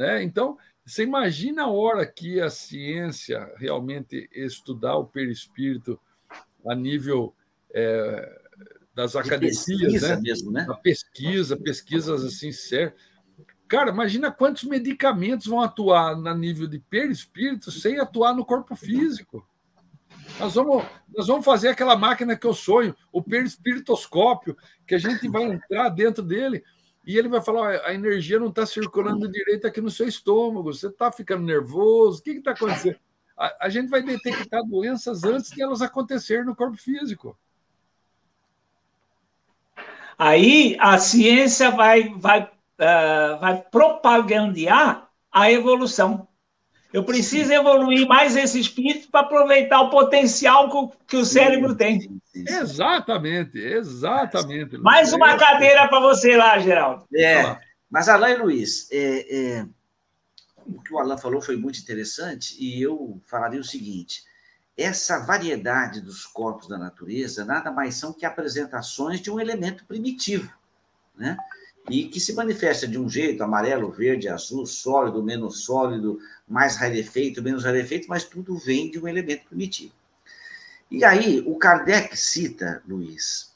Né? 0.00 0.22
Então, 0.22 0.56
você 0.82 1.02
imagina 1.02 1.64
a 1.64 1.70
hora 1.70 2.06
que 2.06 2.40
a 2.40 2.48
ciência 2.48 3.52
realmente 3.58 4.30
estudar 4.32 4.96
o 4.96 5.04
perispírito 5.04 6.00
a 6.66 6.74
nível 6.74 7.34
é, 7.74 8.40
das 8.94 9.14
academias, 9.14 9.62
pesquisa 9.62 10.16
né? 10.16 10.22
mesmo, 10.22 10.50
né? 10.50 10.66
A 10.70 10.74
pesquisa, 10.74 11.54
pesquisas 11.54 12.24
assim 12.24 12.50
sérias. 12.50 12.94
Cara, 13.68 13.90
imagina 13.90 14.32
quantos 14.32 14.64
medicamentos 14.64 15.46
vão 15.46 15.60
atuar 15.60 16.16
na 16.16 16.34
nível 16.34 16.66
de 16.66 16.78
perispírito 16.78 17.70
sem 17.70 17.98
atuar 18.00 18.32
no 18.32 18.42
corpo 18.42 18.74
físico. 18.74 19.46
Nós 20.38 20.54
vamos, 20.54 20.82
nós 21.14 21.26
vamos 21.26 21.44
fazer 21.44 21.68
aquela 21.68 21.94
máquina 21.94 22.34
que 22.34 22.46
eu 22.46 22.54
sonho, 22.54 22.96
o 23.12 23.22
perispiritoscópio, 23.22 24.56
que 24.86 24.94
a 24.94 24.98
gente 24.98 25.28
vai 25.28 25.42
entrar 25.44 25.90
dentro 25.90 26.22
dele 26.22 26.64
e 27.04 27.16
ele 27.16 27.28
vai 27.28 27.40
falar: 27.40 27.80
a 27.84 27.94
energia 27.94 28.38
não 28.38 28.48
está 28.48 28.66
circulando 28.66 29.30
direito 29.30 29.66
aqui 29.66 29.80
no 29.80 29.90
seu 29.90 30.06
estômago, 30.06 30.72
você 30.72 30.88
está 30.88 31.10
ficando 31.10 31.44
nervoso, 31.44 32.20
o 32.20 32.22
que 32.22 32.30
está 32.30 32.52
acontecendo? 32.52 32.98
A, 33.36 33.66
a, 33.66 33.68
gente 33.70 33.88
vai 33.88 34.02
detectar 34.02 34.62
doenças 34.64 35.24
antes 35.24 35.50
de 35.50 35.62
elas 35.62 35.80
acontecerem 35.80 36.44
no 36.44 36.54
corpo 36.54 36.76
físico. 36.76 37.36
Aí 40.18 40.76
a 40.78 40.98
ciência 40.98 41.70
vai, 41.70 42.10
vai, 42.10 42.42
uh, 42.42 43.40
vai 43.40 43.62
propagandear 43.62 45.08
a 45.32 45.50
evolução. 45.50 46.28
Eu 46.92 47.04
preciso 47.04 47.52
evoluir 47.52 48.06
mais 48.06 48.36
esse 48.36 48.58
espírito 48.58 49.08
para 49.10 49.20
aproveitar 49.20 49.80
o 49.80 49.90
potencial 49.90 50.92
que 51.06 51.16
o 51.16 51.24
cérebro 51.24 51.74
tem. 51.76 52.20
Exatamente, 52.34 53.58
exatamente. 53.58 54.76
Mais 54.78 55.12
uma 55.12 55.36
cadeira 55.36 55.86
para 55.88 56.00
você 56.00 56.36
lá, 56.36 56.58
Geraldo. 56.58 57.06
É, 57.14 57.56
mas 57.88 58.08
Alain 58.08 58.34
e 58.34 58.36
Luiz, 58.38 58.88
é, 58.90 59.58
é, 59.58 59.66
o 60.66 60.80
que 60.82 60.92
o 60.92 60.98
Alain 60.98 61.18
falou 61.18 61.40
foi 61.40 61.56
muito 61.56 61.78
interessante 61.78 62.56
e 62.58 62.82
eu 62.82 63.20
falaria 63.24 63.60
o 63.60 63.64
seguinte: 63.64 64.24
essa 64.76 65.20
variedade 65.20 66.00
dos 66.00 66.26
corpos 66.26 66.66
da 66.66 66.76
natureza 66.76 67.44
nada 67.44 67.70
mais 67.70 67.94
são 67.94 68.12
que 68.12 68.26
apresentações 68.26 69.20
de 69.20 69.30
um 69.30 69.38
elemento 69.38 69.84
primitivo, 69.84 70.52
né? 71.16 71.36
E 71.90 72.08
que 72.08 72.20
se 72.20 72.32
manifesta 72.32 72.86
de 72.86 72.98
um 72.98 73.08
jeito, 73.08 73.42
amarelo, 73.42 73.90
verde, 73.90 74.28
azul, 74.28 74.64
sólido, 74.64 75.22
menos 75.22 75.64
sólido, 75.64 76.18
mais 76.48 76.76
rarefeito, 76.76 77.42
menos 77.42 77.64
rarefeito, 77.64 78.08
mas 78.08 78.24
tudo 78.24 78.56
vem 78.56 78.90
de 78.90 78.98
um 78.98 79.08
elemento 79.08 79.46
primitivo. 79.46 79.92
E 80.90 81.04
aí, 81.04 81.42
o 81.46 81.56
Kardec 81.56 82.16
cita, 82.16 82.82
Luiz, 82.86 83.54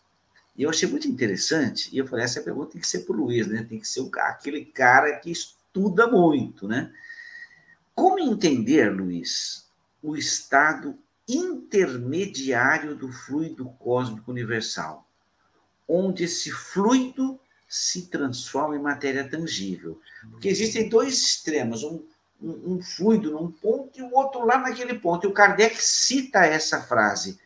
e 0.56 0.62
eu 0.62 0.70
achei 0.70 0.88
muito 0.88 1.08
interessante, 1.08 1.88
e 1.92 1.98
eu 1.98 2.06
falei, 2.06 2.24
essa 2.24 2.42
pergunta 2.42 2.72
tem 2.72 2.80
que 2.80 2.86
ser 2.86 3.00
para 3.00 3.14
o 3.14 3.24
Luiz, 3.24 3.46
né? 3.46 3.66
tem 3.68 3.78
que 3.78 3.88
ser 3.88 4.08
aquele 4.18 4.64
cara 4.64 5.16
que 5.18 5.30
estuda 5.30 6.06
muito, 6.06 6.68
né? 6.68 6.92
Como 7.94 8.18
entender, 8.18 8.90
Luiz, 8.90 9.68
o 10.02 10.16
estado 10.16 10.96
intermediário 11.28 12.94
do 12.94 13.10
fluido 13.10 13.66
cósmico 13.78 14.30
universal, 14.30 15.08
onde 15.88 16.24
esse 16.24 16.50
fluido 16.50 17.40
se 17.74 18.06
transforma 18.06 18.76
em 18.76 18.80
matéria 18.80 19.28
tangível. 19.28 20.00
Porque 20.30 20.48
existem 20.48 20.88
dois 20.88 21.20
extremos, 21.20 21.82
um, 21.82 22.04
um, 22.40 22.74
um 22.74 22.80
fluido 22.80 23.32
num 23.32 23.50
ponto 23.50 23.98
e 23.98 24.02
o 24.02 24.14
outro 24.14 24.46
lá 24.46 24.58
naquele 24.58 24.94
ponto. 24.94 25.26
E 25.26 25.28
o 25.28 25.32
Kardec 25.32 25.76
cita 25.82 26.46
essa 26.46 26.80
frase: 26.80 27.36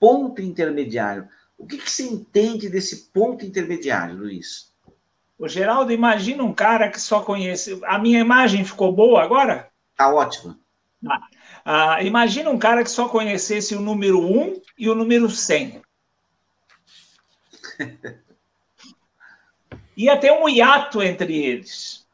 ponto 0.00 0.42
intermediário. 0.42 1.28
O 1.56 1.64
que, 1.64 1.78
que 1.78 1.88
você 1.88 2.02
entende 2.02 2.68
desse 2.68 3.04
ponto 3.12 3.46
intermediário, 3.46 4.16
Luiz? 4.16 4.72
O 5.38 5.48
Geraldo, 5.48 5.92
imagina 5.92 6.42
um 6.42 6.52
cara 6.52 6.90
que 6.90 7.00
só 7.00 7.20
conhece. 7.20 7.80
A 7.84 8.00
minha 8.00 8.18
imagem 8.18 8.64
ficou 8.64 8.92
boa 8.92 9.22
agora? 9.22 9.70
Tá 9.96 10.12
ótima. 10.12 10.58
Ah, 11.06 11.20
ah, 11.64 12.02
imagina 12.02 12.50
um 12.50 12.58
cara 12.58 12.82
que 12.82 12.90
só 12.90 13.08
conhecesse 13.08 13.76
o 13.76 13.80
número 13.80 14.20
1 14.20 14.60
e 14.76 14.90
o 14.90 14.96
número 14.96 15.30
100. 15.30 15.80
Ia 19.98 20.16
ter 20.16 20.30
um 20.30 20.48
hiato 20.48 21.02
entre 21.02 21.36
eles. 21.36 22.08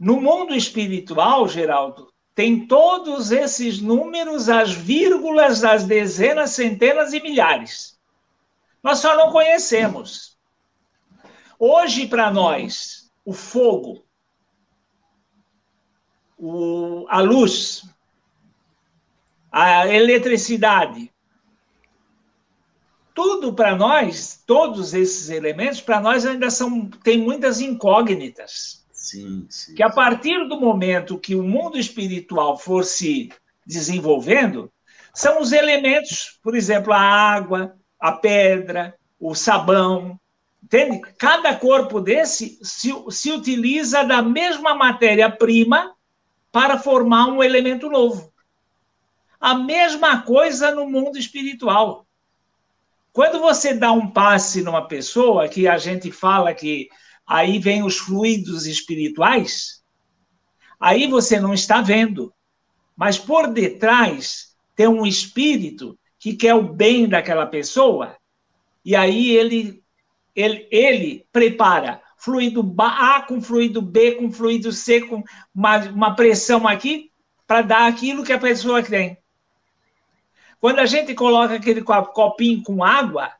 No 0.00 0.18
mundo 0.22 0.54
espiritual, 0.54 1.46
Geraldo, 1.46 2.10
tem 2.34 2.66
todos 2.66 3.30
esses 3.30 3.78
números, 3.78 4.48
as 4.48 4.72
vírgulas, 4.72 5.62
as 5.62 5.84
dezenas, 5.84 6.52
centenas 6.52 7.12
e 7.12 7.20
milhares. 7.20 8.00
Nós 8.82 9.00
só 9.00 9.14
não 9.14 9.30
conhecemos. 9.30 10.38
Hoje, 11.58 12.08
para 12.08 12.30
nós, 12.30 13.12
o 13.22 13.34
fogo, 13.34 14.02
o, 16.38 17.04
a 17.10 17.20
luz, 17.20 17.84
a 19.52 19.86
eletricidade, 19.88 21.11
tudo 23.14 23.52
para 23.52 23.76
nós, 23.76 24.42
todos 24.46 24.94
esses 24.94 25.28
elementos, 25.30 25.80
para 25.80 26.00
nós 26.00 26.24
ainda 26.24 26.50
são 26.50 26.88
tem 27.02 27.18
muitas 27.18 27.60
incógnitas. 27.60 28.84
Sim, 28.92 29.46
sim. 29.48 29.74
Que 29.74 29.82
a 29.82 29.90
partir 29.90 30.46
do 30.48 30.60
momento 30.60 31.18
que 31.18 31.34
o 31.34 31.42
mundo 31.42 31.78
espiritual 31.78 32.56
for 32.56 32.84
se 32.84 33.30
desenvolvendo, 33.66 34.72
são 35.14 35.40
os 35.40 35.52
elementos, 35.52 36.38
por 36.42 36.54
exemplo, 36.54 36.92
a 36.92 37.00
água, 37.00 37.76
a 37.98 38.12
pedra, 38.12 38.94
o 39.18 39.34
sabão. 39.34 40.18
Entende? 40.62 41.00
Cada 41.18 41.54
corpo 41.54 42.00
desse 42.00 42.58
se, 42.62 42.92
se 43.10 43.30
utiliza 43.30 44.04
da 44.04 44.22
mesma 44.22 44.74
matéria-prima 44.74 45.94
para 46.50 46.78
formar 46.78 47.26
um 47.26 47.42
elemento 47.42 47.90
novo. 47.90 48.32
A 49.40 49.54
mesma 49.54 50.22
coisa 50.22 50.70
no 50.70 50.88
mundo 50.88 51.18
espiritual. 51.18 52.06
Quando 53.12 53.40
você 53.40 53.74
dá 53.74 53.92
um 53.92 54.10
passe 54.10 54.62
numa 54.62 54.88
pessoa, 54.88 55.48
que 55.48 55.68
a 55.68 55.76
gente 55.76 56.10
fala 56.10 56.54
que 56.54 56.88
aí 57.26 57.58
vem 57.58 57.82
os 57.82 57.98
fluidos 57.98 58.66
espirituais, 58.66 59.82
aí 60.80 61.06
você 61.06 61.38
não 61.38 61.52
está 61.52 61.82
vendo. 61.82 62.32
Mas 62.96 63.18
por 63.18 63.48
detrás 63.48 64.56
tem 64.74 64.88
um 64.88 65.04
espírito 65.04 65.98
que 66.18 66.34
quer 66.34 66.54
o 66.54 66.62
bem 66.62 67.08
daquela 67.08 67.46
pessoa, 67.46 68.16
e 68.84 68.96
aí 68.96 69.30
ele, 69.30 69.82
ele, 70.34 70.68
ele 70.70 71.26
prepara 71.32 72.00
fluido 72.16 72.74
A 72.78 73.22
com 73.22 73.42
fluido 73.42 73.82
B, 73.82 74.12
com 74.12 74.30
fluido 74.30 74.72
C, 74.72 75.00
com 75.02 75.22
uma, 75.54 75.78
uma 75.90 76.14
pressão 76.14 76.66
aqui, 76.66 77.10
para 77.46 77.62
dar 77.62 77.86
aquilo 77.86 78.24
que 78.24 78.32
a 78.32 78.38
pessoa 78.38 78.82
tem. 78.82 79.18
Quando 80.62 80.78
a 80.78 80.86
gente 80.86 81.12
coloca 81.12 81.54
aquele 81.54 81.82
copinho 81.82 82.62
com 82.62 82.84
água, 82.84 83.32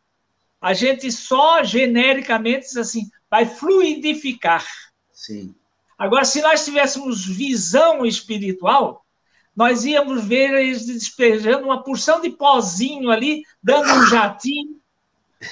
a 0.60 0.74
gente 0.74 1.12
só 1.12 1.62
genericamente 1.62 2.62
diz 2.66 2.76
assim: 2.76 3.08
vai 3.30 3.46
fluidificar. 3.46 4.66
Sim. 5.12 5.54
Agora, 5.96 6.24
se 6.24 6.42
nós 6.42 6.64
tivéssemos 6.64 7.24
visão 7.24 8.04
espiritual, 8.04 9.06
nós 9.54 9.84
íamos 9.84 10.24
ver 10.24 10.52
eles 10.52 10.84
despejando 10.84 11.64
uma 11.64 11.84
porção 11.84 12.20
de 12.20 12.30
pozinho 12.30 13.08
ali, 13.08 13.44
dando 13.62 13.92
um 13.92 14.06
jatinho 14.08 14.80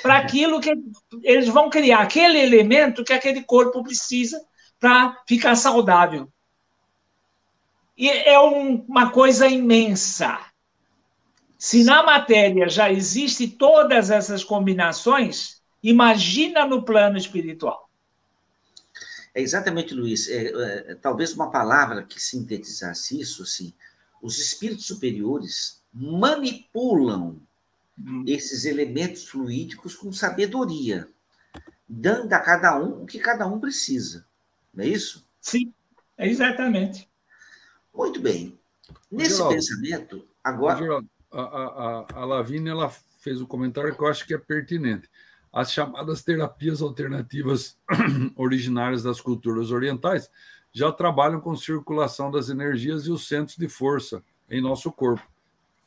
para 0.02 0.16
aquilo 0.16 0.60
que 0.60 0.72
eles 1.22 1.46
vão 1.46 1.70
criar, 1.70 2.00
aquele 2.00 2.40
elemento 2.40 3.04
que 3.04 3.12
aquele 3.12 3.44
corpo 3.44 3.84
precisa 3.84 4.44
para 4.80 5.16
ficar 5.24 5.54
saudável. 5.54 6.28
E 7.96 8.10
é 8.10 8.40
um, 8.40 8.84
uma 8.88 9.10
coisa 9.10 9.46
imensa. 9.46 10.49
Se 11.60 11.84
na 11.84 12.02
matéria 12.02 12.68
já 12.68 12.90
existe 12.90 13.46
todas 13.46 14.10
essas 14.10 14.42
combinações, 14.42 15.60
Imagina 15.82 16.66
no 16.66 16.82
plano 16.84 17.16
espiritual. 17.16 17.88
É 19.34 19.40
exatamente, 19.40 19.94
Luiz. 19.94 20.28
É, 20.28 20.90
é, 20.90 20.94
talvez 20.96 21.32
uma 21.32 21.50
palavra 21.50 22.02
que 22.02 22.20
sintetizasse 22.20 23.18
isso, 23.18 23.42
assim, 23.42 23.72
os 24.20 24.38
espíritos 24.38 24.86
superiores 24.86 25.80
manipulam 25.92 27.40
hum. 27.98 28.24
esses 28.26 28.64
elementos 28.64 29.26
fluídicos 29.26 29.94
com 29.94 30.12
sabedoria, 30.12 31.08
dando 31.88 32.32
a 32.32 32.40
cada 32.40 32.78
um 32.78 33.02
o 33.02 33.06
que 33.06 33.18
cada 33.18 33.46
um 33.46 33.58
precisa. 33.58 34.26
Não 34.74 34.84
é 34.84 34.88
isso? 34.88 35.26
Sim, 35.40 35.72
é 36.18 36.28
exatamente. 36.28 37.08
Muito 37.94 38.20
bem. 38.20 38.58
Nesse 39.10 39.36
Geraldo, 39.36 39.54
pensamento, 39.54 40.28
agora. 40.42 40.78
Geraldo, 40.78 41.08
a, 41.32 41.42
a, 41.42 42.06
a 42.14 42.24
Lavínia 42.24 42.72
ela 42.72 42.90
fez 43.18 43.40
um 43.40 43.46
comentário 43.46 43.94
que 43.94 44.02
eu 44.02 44.08
acho 44.08 44.26
que 44.26 44.34
é 44.34 44.38
pertinente 44.38 45.08
as 45.52 45.72
chamadas 45.72 46.22
terapias 46.22 46.80
alternativas 46.80 47.76
originárias 48.36 49.02
das 49.02 49.20
culturas 49.20 49.70
orientais 49.70 50.30
já 50.72 50.92
trabalham 50.92 51.40
com 51.40 51.56
circulação 51.56 52.30
das 52.30 52.48
energias 52.48 53.06
e 53.06 53.10
os 53.10 53.26
centros 53.26 53.56
de 53.56 53.68
força 53.68 54.22
em 54.48 54.60
nosso 54.60 54.92
corpo. 54.92 55.28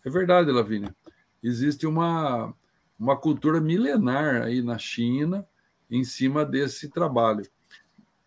É 0.03 0.09
verdade, 0.09 0.51
Lavínia. 0.51 0.93
Existe 1.41 1.87
uma, 1.87 2.53
uma 2.99 3.15
cultura 3.15 3.61
milenar 3.61 4.41
aí 4.41 4.61
na 4.61 4.77
China 4.77 5.47
em 5.89 6.03
cima 6.03 6.45
desse 6.45 6.89
trabalho. 6.89 7.45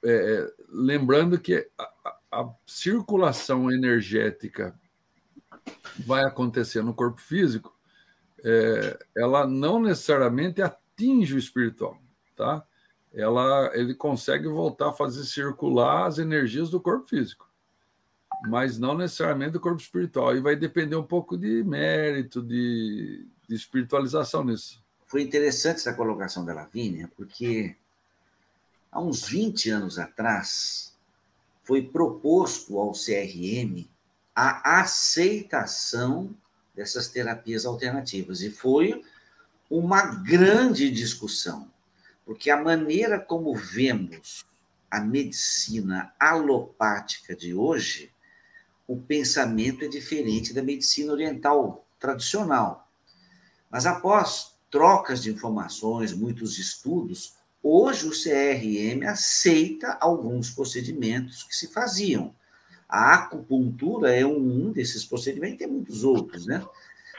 É, 0.02 0.10
é 0.12 0.52
lembrando 0.70 1.38
que 1.38 1.68
a, 1.78 1.82
a, 1.82 2.40
a 2.40 2.54
circulação 2.66 3.70
energética 3.70 4.78
vai 6.04 6.24
acontecer 6.24 6.82
no 6.82 6.94
corpo 6.94 7.20
físico, 7.20 7.74
é, 8.44 8.98
ela 9.16 9.46
não 9.46 9.80
necessariamente 9.80 10.62
atinge 10.62 11.34
o 11.34 11.38
espiritual, 11.38 11.98
tá? 12.34 12.64
Ela, 13.12 13.70
ele 13.74 13.94
consegue 13.94 14.46
voltar 14.46 14.90
a 14.90 14.92
fazer 14.92 15.24
circular 15.24 16.06
as 16.06 16.18
energias 16.18 16.68
do 16.68 16.80
corpo 16.80 17.08
físico, 17.08 17.48
mas 18.48 18.78
não 18.78 18.96
necessariamente 18.96 19.52
do 19.52 19.60
corpo 19.60 19.80
espiritual. 19.80 20.36
E 20.36 20.40
vai 20.40 20.54
depender 20.54 20.96
um 20.96 21.02
pouco 21.02 21.36
de 21.36 21.64
mérito, 21.64 22.42
de, 22.42 23.26
de 23.48 23.54
espiritualização 23.54 24.44
nisso. 24.44 24.84
Foi 25.06 25.22
interessante 25.22 25.76
essa 25.76 25.94
colocação 25.94 26.44
da 26.44 26.52
Lavínia, 26.52 27.10
porque 27.16 27.74
há 28.92 29.00
uns 29.00 29.26
20 29.26 29.70
anos 29.70 29.98
atrás 29.98 30.94
foi 31.64 31.82
proposto 31.82 32.78
ao 32.78 32.92
CRM 32.92 33.88
a 34.36 34.80
aceitação 34.80 36.36
dessas 36.74 37.08
terapias 37.08 37.64
alternativas. 37.64 38.42
E 38.42 38.50
foi 38.50 39.02
uma 39.70 40.02
grande 40.02 40.90
discussão, 40.90 41.70
porque 42.26 42.50
a 42.50 42.62
maneira 42.62 43.18
como 43.18 43.54
vemos 43.54 44.44
a 44.90 45.00
medicina 45.00 46.12
alopática 46.20 47.34
de 47.34 47.54
hoje, 47.54 48.12
o 48.86 48.96
pensamento 48.96 49.84
é 49.84 49.88
diferente 49.88 50.52
da 50.52 50.62
medicina 50.62 51.12
oriental 51.12 51.84
tradicional. 51.98 52.88
Mas 53.70 53.86
após 53.86 54.54
trocas 54.70 55.22
de 55.22 55.30
informações, 55.30 56.12
muitos 56.12 56.58
estudos, 56.58 57.34
hoje 57.62 58.06
o 58.06 58.10
CRM 58.10 59.08
aceita 59.08 59.96
alguns 59.98 60.50
procedimentos 60.50 61.42
que 61.42 61.56
se 61.56 61.68
faziam. 61.68 62.34
A 62.88 63.14
acupuntura 63.14 64.14
é 64.14 64.24
um 64.24 64.70
desses 64.70 65.04
procedimentos, 65.04 65.58
tem 65.58 65.66
muitos 65.66 66.04
outros, 66.04 66.46
né? 66.46 66.64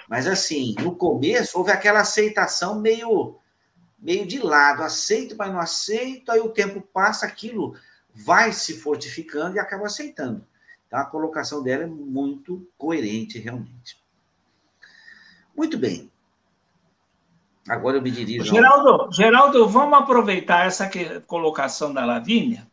Mas, 0.07 0.25
assim, 0.25 0.73
no 0.79 0.95
começo, 0.95 1.57
houve 1.57 1.71
aquela 1.71 1.99
aceitação 1.99 2.79
meio, 2.79 3.35
meio 3.99 4.25
de 4.25 4.39
lado. 4.39 4.83
Aceito, 4.83 5.35
mas 5.37 5.51
não 5.51 5.59
aceito. 5.59 6.31
Aí 6.31 6.39
o 6.39 6.49
tempo 6.49 6.79
passa, 6.81 7.25
aquilo 7.25 7.75
vai 8.13 8.53
se 8.53 8.79
fortificando 8.79 9.57
e 9.57 9.59
acaba 9.59 9.85
aceitando. 9.85 10.45
Então, 10.87 10.99
a 10.99 11.05
colocação 11.05 11.61
dela 11.61 11.83
é 11.83 11.87
muito 11.87 12.65
coerente, 12.77 13.37
realmente. 13.37 14.01
Muito 15.55 15.77
bem. 15.77 16.09
Agora 17.67 17.97
eu 17.97 18.01
me 18.01 18.09
dirijo. 18.09 18.45
Geraldo, 18.45 19.11
Geraldo 19.11 19.67
vamos 19.67 19.99
aproveitar 19.99 20.65
essa 20.65 20.89
colocação 21.25 21.93
da 21.93 22.05
Lavínia. 22.05 22.65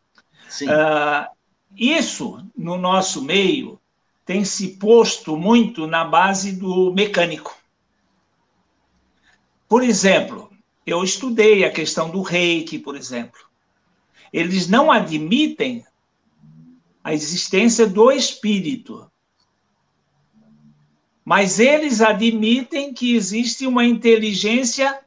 Sim. 0.47 0.69
Uh, 0.69 1.34
isso, 1.77 2.43
no 2.55 2.77
nosso 2.77 3.21
meio, 3.21 3.79
tem 4.25 4.43
se 4.43 4.77
posto 4.77 5.37
muito 5.37 5.85
na 5.85 6.03
base 6.03 6.53
do 6.53 6.91
mecânico. 6.93 7.55
Por 9.67 9.83
exemplo, 9.83 10.51
eu 10.85 11.03
estudei 11.03 11.63
a 11.63 11.71
questão 11.71 12.09
do 12.09 12.21
reiki, 12.21 12.79
por 12.79 12.95
exemplo. 12.95 13.39
Eles 14.31 14.67
não 14.67 14.91
admitem 14.91 15.85
a 17.03 17.13
existência 17.13 17.85
do 17.85 18.11
espírito. 18.11 19.09
mas 21.23 21.59
eles 21.59 22.01
admitem 22.01 22.93
que 22.93 23.15
existe 23.15 23.65
uma 23.65 23.83
inteligência, 23.83 24.99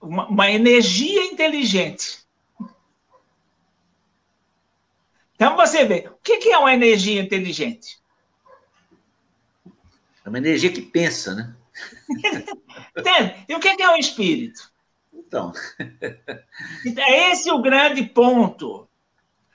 uma, 0.00 0.28
uma 0.28 0.48
energia 0.48 1.24
inteligente. 1.24 2.21
Então 5.42 5.56
você 5.56 5.84
vê, 5.84 6.08
o 6.08 6.16
que 6.22 6.52
é 6.52 6.56
uma 6.56 6.72
energia 6.72 7.20
inteligente? 7.20 8.00
É 10.24 10.28
uma 10.28 10.38
energia 10.38 10.70
que 10.70 10.80
pensa, 10.80 11.34
né? 11.34 11.56
Entende? 12.96 13.44
E 13.48 13.54
o 13.56 13.58
que 13.58 13.82
é 13.82 13.90
um 13.90 13.96
espírito? 13.96 14.70
Então. 15.12 15.52
então. 16.86 17.04
É 17.04 17.32
esse 17.32 17.50
o 17.50 17.60
grande 17.60 18.04
ponto. 18.04 18.88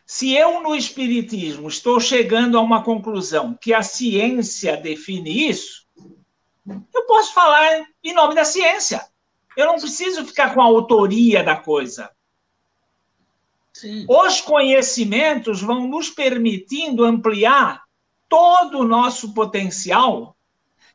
Se 0.06 0.34
eu, 0.34 0.62
no 0.62 0.76
Espiritismo, 0.76 1.70
estou 1.70 2.02
chegando 2.02 2.58
a 2.58 2.62
uma 2.62 2.84
conclusão 2.84 3.54
que 3.54 3.74
a 3.74 3.82
ciência 3.82 4.76
define 4.76 5.48
isso, 5.48 5.88
eu 6.94 7.06
posso 7.06 7.34
falar 7.34 7.86
em 8.04 8.14
nome 8.14 8.36
da 8.36 8.44
ciência. 8.44 9.08
Eu 9.56 9.68
não 9.68 9.76
preciso 9.76 10.26
ficar 10.26 10.54
com 10.54 10.62
a 10.62 10.66
autoria 10.66 11.42
da 11.42 11.56
coisa. 11.56 12.12
Sim. 13.80 14.06
Os 14.08 14.42
conhecimentos 14.42 15.62
vão 15.62 15.88
nos 15.88 16.10
permitindo 16.10 17.04
ampliar 17.04 17.84
todo 18.28 18.80
o 18.80 18.88
nosso 18.88 19.34
potencial, 19.34 20.36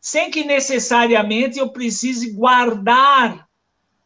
sem 0.01 0.31
que 0.31 0.45
necessariamente 0.45 1.59
eu 1.59 1.71
precise 1.71 2.33
guardar 2.33 3.47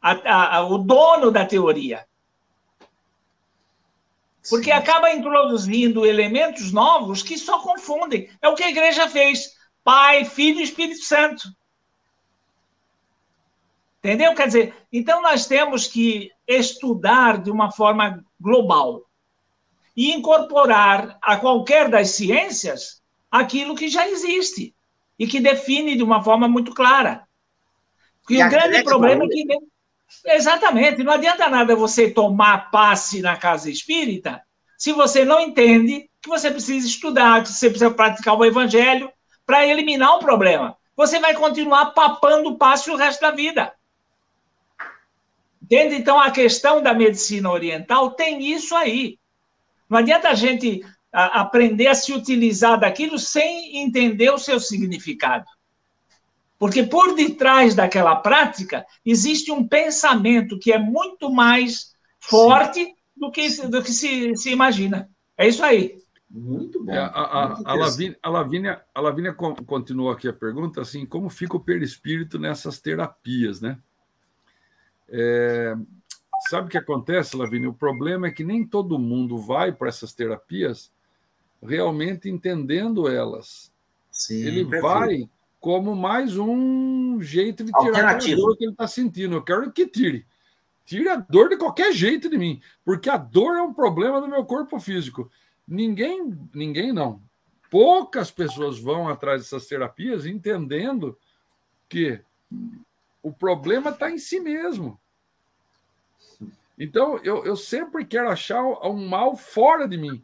a, 0.00 0.56
a, 0.56 0.66
o 0.66 0.78
dono 0.78 1.30
da 1.30 1.44
teoria 1.44 2.06
porque 4.48 4.70
Sim. 4.70 4.76
acaba 4.76 5.12
introduzindo 5.12 6.06
elementos 6.06 6.72
novos 6.72 7.22
que 7.22 7.36
só 7.36 7.58
confundem. 7.60 8.30
É 8.40 8.48
o 8.48 8.54
que 8.54 8.62
a 8.62 8.70
igreja 8.70 9.08
fez: 9.08 9.50
Pai, 9.82 10.24
Filho 10.24 10.60
e 10.60 10.64
Espírito 10.64 11.02
Santo. 11.04 11.48
Entendeu? 13.98 14.34
Quer 14.34 14.46
dizer, 14.46 14.74
então 14.92 15.20
nós 15.20 15.46
temos 15.46 15.88
que 15.88 16.30
estudar 16.46 17.42
de 17.42 17.50
uma 17.50 17.70
forma 17.70 18.24
global 18.40 19.02
e 19.96 20.12
incorporar 20.12 21.18
a 21.22 21.36
qualquer 21.36 21.88
das 21.88 22.10
ciências 22.10 23.02
aquilo 23.30 23.74
que 23.74 23.88
já 23.88 24.08
existe 24.08 24.74
e 25.18 25.26
que 25.26 25.40
define 25.40 25.96
de 25.96 26.02
uma 26.02 26.22
forma 26.22 26.46
muito 26.46 26.74
clara. 26.74 27.26
E, 28.28 28.34
e 28.34 28.44
o 28.44 28.48
grande 28.48 28.82
problema 28.82 29.24
é 29.24 29.28
que 29.28 29.46
Exatamente. 30.26 31.02
Não 31.02 31.12
adianta 31.12 31.48
nada 31.48 31.74
você 31.74 32.10
tomar 32.10 32.70
passe 32.70 33.20
na 33.20 33.36
casa 33.36 33.70
espírita 33.70 34.42
se 34.78 34.92
você 34.92 35.24
não 35.24 35.40
entende 35.40 36.08
que 36.20 36.28
você 36.28 36.50
precisa 36.50 36.86
estudar, 36.86 37.42
que 37.42 37.48
você 37.48 37.70
precisa 37.70 37.90
praticar 37.90 38.36
o 38.36 38.44
evangelho 38.44 39.10
para 39.44 39.66
eliminar 39.66 40.16
o 40.16 40.18
problema. 40.18 40.76
Você 40.94 41.18
vai 41.18 41.34
continuar 41.34 41.86
papando 41.86 42.56
passe 42.58 42.90
o 42.90 42.96
resto 42.96 43.20
da 43.20 43.30
vida. 43.30 43.72
Entende? 45.66 45.96
Então, 45.96 46.20
a 46.20 46.30
questão 46.30 46.80
da 46.80 46.94
medicina 46.94 47.50
oriental 47.50 48.12
tem 48.12 48.52
isso 48.52 48.74
aí. 48.74 49.18
Não 49.90 49.98
adianta 49.98 50.28
a 50.28 50.34
gente 50.34 50.80
aprender 51.12 51.88
a 51.88 51.94
se 51.94 52.12
utilizar 52.12 52.78
daquilo 52.78 53.18
sem 53.18 53.78
entender 53.78 54.30
o 54.30 54.38
seu 54.38 54.60
significado. 54.60 55.44
Porque 56.56 56.84
por 56.84 57.16
detrás 57.16 57.74
daquela 57.74 58.14
prática 58.14 58.86
existe 59.04 59.50
um 59.50 59.66
pensamento 59.66 60.58
que 60.58 60.72
é 60.72 60.78
muito 60.78 61.32
mais 61.32 61.94
forte 62.20 62.84
Sim. 62.84 62.94
do 63.16 63.30
que, 63.30 63.48
do 63.68 63.82
que 63.82 63.92
se, 63.92 64.36
se 64.36 64.50
imagina. 64.50 65.10
É 65.36 65.48
isso 65.48 65.64
aí. 65.64 65.96
Muito 66.30 66.84
bom. 66.84 66.92
É, 66.92 66.98
a, 66.98 67.08
a, 67.08 67.48
muito 67.48 67.68
a, 67.68 67.74
Lavínia, 67.74 68.18
a, 68.22 68.28
Lavínia, 68.30 68.82
a 68.94 69.00
Lavínia 69.00 69.34
continuou 69.34 70.10
aqui 70.10 70.28
a 70.28 70.32
pergunta, 70.32 70.80
assim, 70.80 71.04
como 71.04 71.28
fica 71.28 71.56
o 71.56 71.60
perispírito 71.60 72.38
nessas 72.38 72.80
terapias, 72.80 73.60
né? 73.60 73.78
É, 75.08 75.74
sabe 76.48 76.66
o 76.66 76.70
que 76.70 76.78
acontece, 76.78 77.36
Lavínia? 77.36 77.68
O 77.68 77.74
problema 77.74 78.26
é 78.26 78.30
que 78.30 78.44
nem 78.44 78.66
todo 78.66 78.98
mundo 78.98 79.38
vai 79.38 79.72
para 79.72 79.88
essas 79.88 80.12
terapias 80.12 80.90
realmente 81.62 82.28
entendendo 82.28 83.08
elas. 83.08 83.72
Sim, 84.10 84.42
Ele 84.46 84.64
perfeito. 84.64 84.82
vai 84.82 85.30
como 85.60 85.96
mais 85.96 86.36
um 86.36 87.20
jeito 87.20 87.64
de 87.64 87.72
tirar 87.72 88.14
a 88.14 88.18
dor 88.18 88.56
que 88.56 88.64
ele 88.64 88.72
está 88.72 88.86
sentindo. 88.86 89.34
Eu 89.34 89.42
quero 89.42 89.72
que 89.72 89.86
tire. 89.86 90.26
Tire 90.84 91.08
a 91.08 91.16
dor 91.16 91.48
de 91.48 91.56
qualquer 91.56 91.92
jeito 91.92 92.30
de 92.30 92.38
mim, 92.38 92.60
porque 92.84 93.10
a 93.10 93.16
dor 93.16 93.56
é 93.56 93.62
um 93.62 93.74
problema 93.74 94.20
do 94.20 94.28
meu 94.28 94.44
corpo 94.44 94.78
físico. 94.78 95.28
Ninguém, 95.66 96.32
ninguém 96.54 96.92
não. 96.92 97.20
Poucas 97.68 98.30
pessoas 98.30 98.78
vão 98.78 99.08
atrás 99.08 99.42
dessas 99.42 99.66
terapias 99.66 100.24
entendendo 100.24 101.18
que 101.88 102.20
o 103.26 103.32
problema 103.32 103.90
está 103.90 104.08
em 104.08 104.18
si 104.18 104.38
mesmo. 104.38 105.00
Então, 106.78 107.18
eu, 107.24 107.44
eu 107.44 107.56
sempre 107.56 108.04
quero 108.04 108.30
achar 108.30 108.62
um 108.62 109.08
mal 109.08 109.36
fora 109.36 109.88
de 109.88 109.96
mim. 109.96 110.22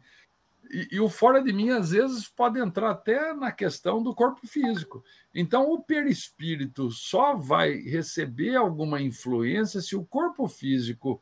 E, 0.71 0.89
e, 0.93 1.01
o 1.01 1.09
fora 1.09 1.43
de 1.43 1.53
mim, 1.53 1.71
às 1.71 1.91
vezes, 1.91 2.29
pode 2.29 2.61
entrar 2.61 2.91
até 2.91 3.35
na 3.35 3.51
questão 3.51 4.01
do 4.01 4.15
corpo 4.15 4.47
físico. 4.47 5.05
Então, 5.35 5.69
o 5.69 5.83
perispírito 5.83 6.93
só 6.93 7.35
vai 7.35 7.73
receber 7.73 8.55
alguma 8.55 9.03
influência 9.03 9.81
se 9.81 9.97
o 9.97 10.05
corpo 10.05 10.47
físico. 10.47 11.21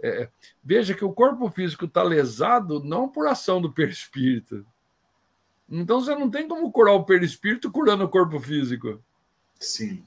É, 0.00 0.30
veja 0.64 0.94
que 0.94 1.04
o 1.04 1.12
corpo 1.12 1.50
físico 1.50 1.84
está 1.84 2.02
lesado 2.02 2.82
não 2.82 3.06
por 3.06 3.26
ação 3.26 3.60
do 3.60 3.70
perispírito. 3.70 4.64
Então, 5.68 6.00
você 6.00 6.14
não 6.14 6.30
tem 6.30 6.48
como 6.48 6.72
curar 6.72 6.94
o 6.94 7.04
perispírito 7.04 7.70
curando 7.70 8.04
o 8.04 8.08
corpo 8.08 8.40
físico. 8.40 9.02
Sim. 9.60 10.02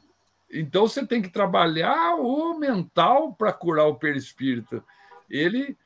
Então, 0.51 0.87
você 0.87 1.05
tem 1.05 1.21
que 1.21 1.29
trabalhar 1.29 2.15
o 2.15 2.57
mental 2.57 3.33
para 3.33 3.53
curar 3.53 3.85
o 3.85 3.95
perispírito. 3.95 4.83
Ele 5.29 5.77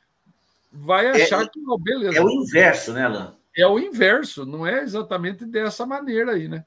vai 0.72 1.08
é, 1.08 1.24
achar 1.24 1.44
é, 1.44 1.48
que, 1.48 1.60
oh, 1.68 1.78
beleza. 1.78 2.18
É 2.18 2.22
o 2.22 2.30
inverso, 2.30 2.94
né, 2.94 3.06
Alain? 3.06 3.34
É 3.56 3.66
o 3.66 3.80
inverso, 3.80 4.46
não 4.46 4.68
é 4.68 4.82
exatamente 4.84 5.46
dessa 5.46 5.86
maneira 5.86 6.34
aí, 6.34 6.48
né? 6.48 6.66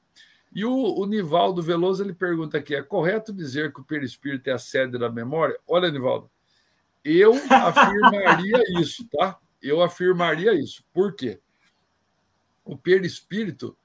E 0.53 0.65
o, 0.65 0.73
o 0.73 1.05
Nivaldo 1.05 1.61
Veloso 1.61 2.03
ele 2.03 2.13
pergunta 2.13 2.57
aqui: 2.57 2.73
é 2.73 2.81
correto 2.81 3.31
dizer 3.31 3.71
que 3.71 3.79
o 3.79 3.83
perispírito 3.83 4.49
é 4.49 4.53
a 4.53 4.57
sede 4.57 4.97
da 4.97 5.09
memória? 5.09 5.59
Olha, 5.67 5.91
Nivaldo, 5.91 6.29
eu 7.03 7.33
afirmaria 7.49 8.63
isso, 8.79 9.07
tá? 9.11 9.37
Eu 9.61 9.81
afirmaria 9.83 10.53
isso. 10.53 10.83
Por 10.91 11.13
quê? 11.13 11.39
O 12.65 12.75
perispírito, 12.75 13.77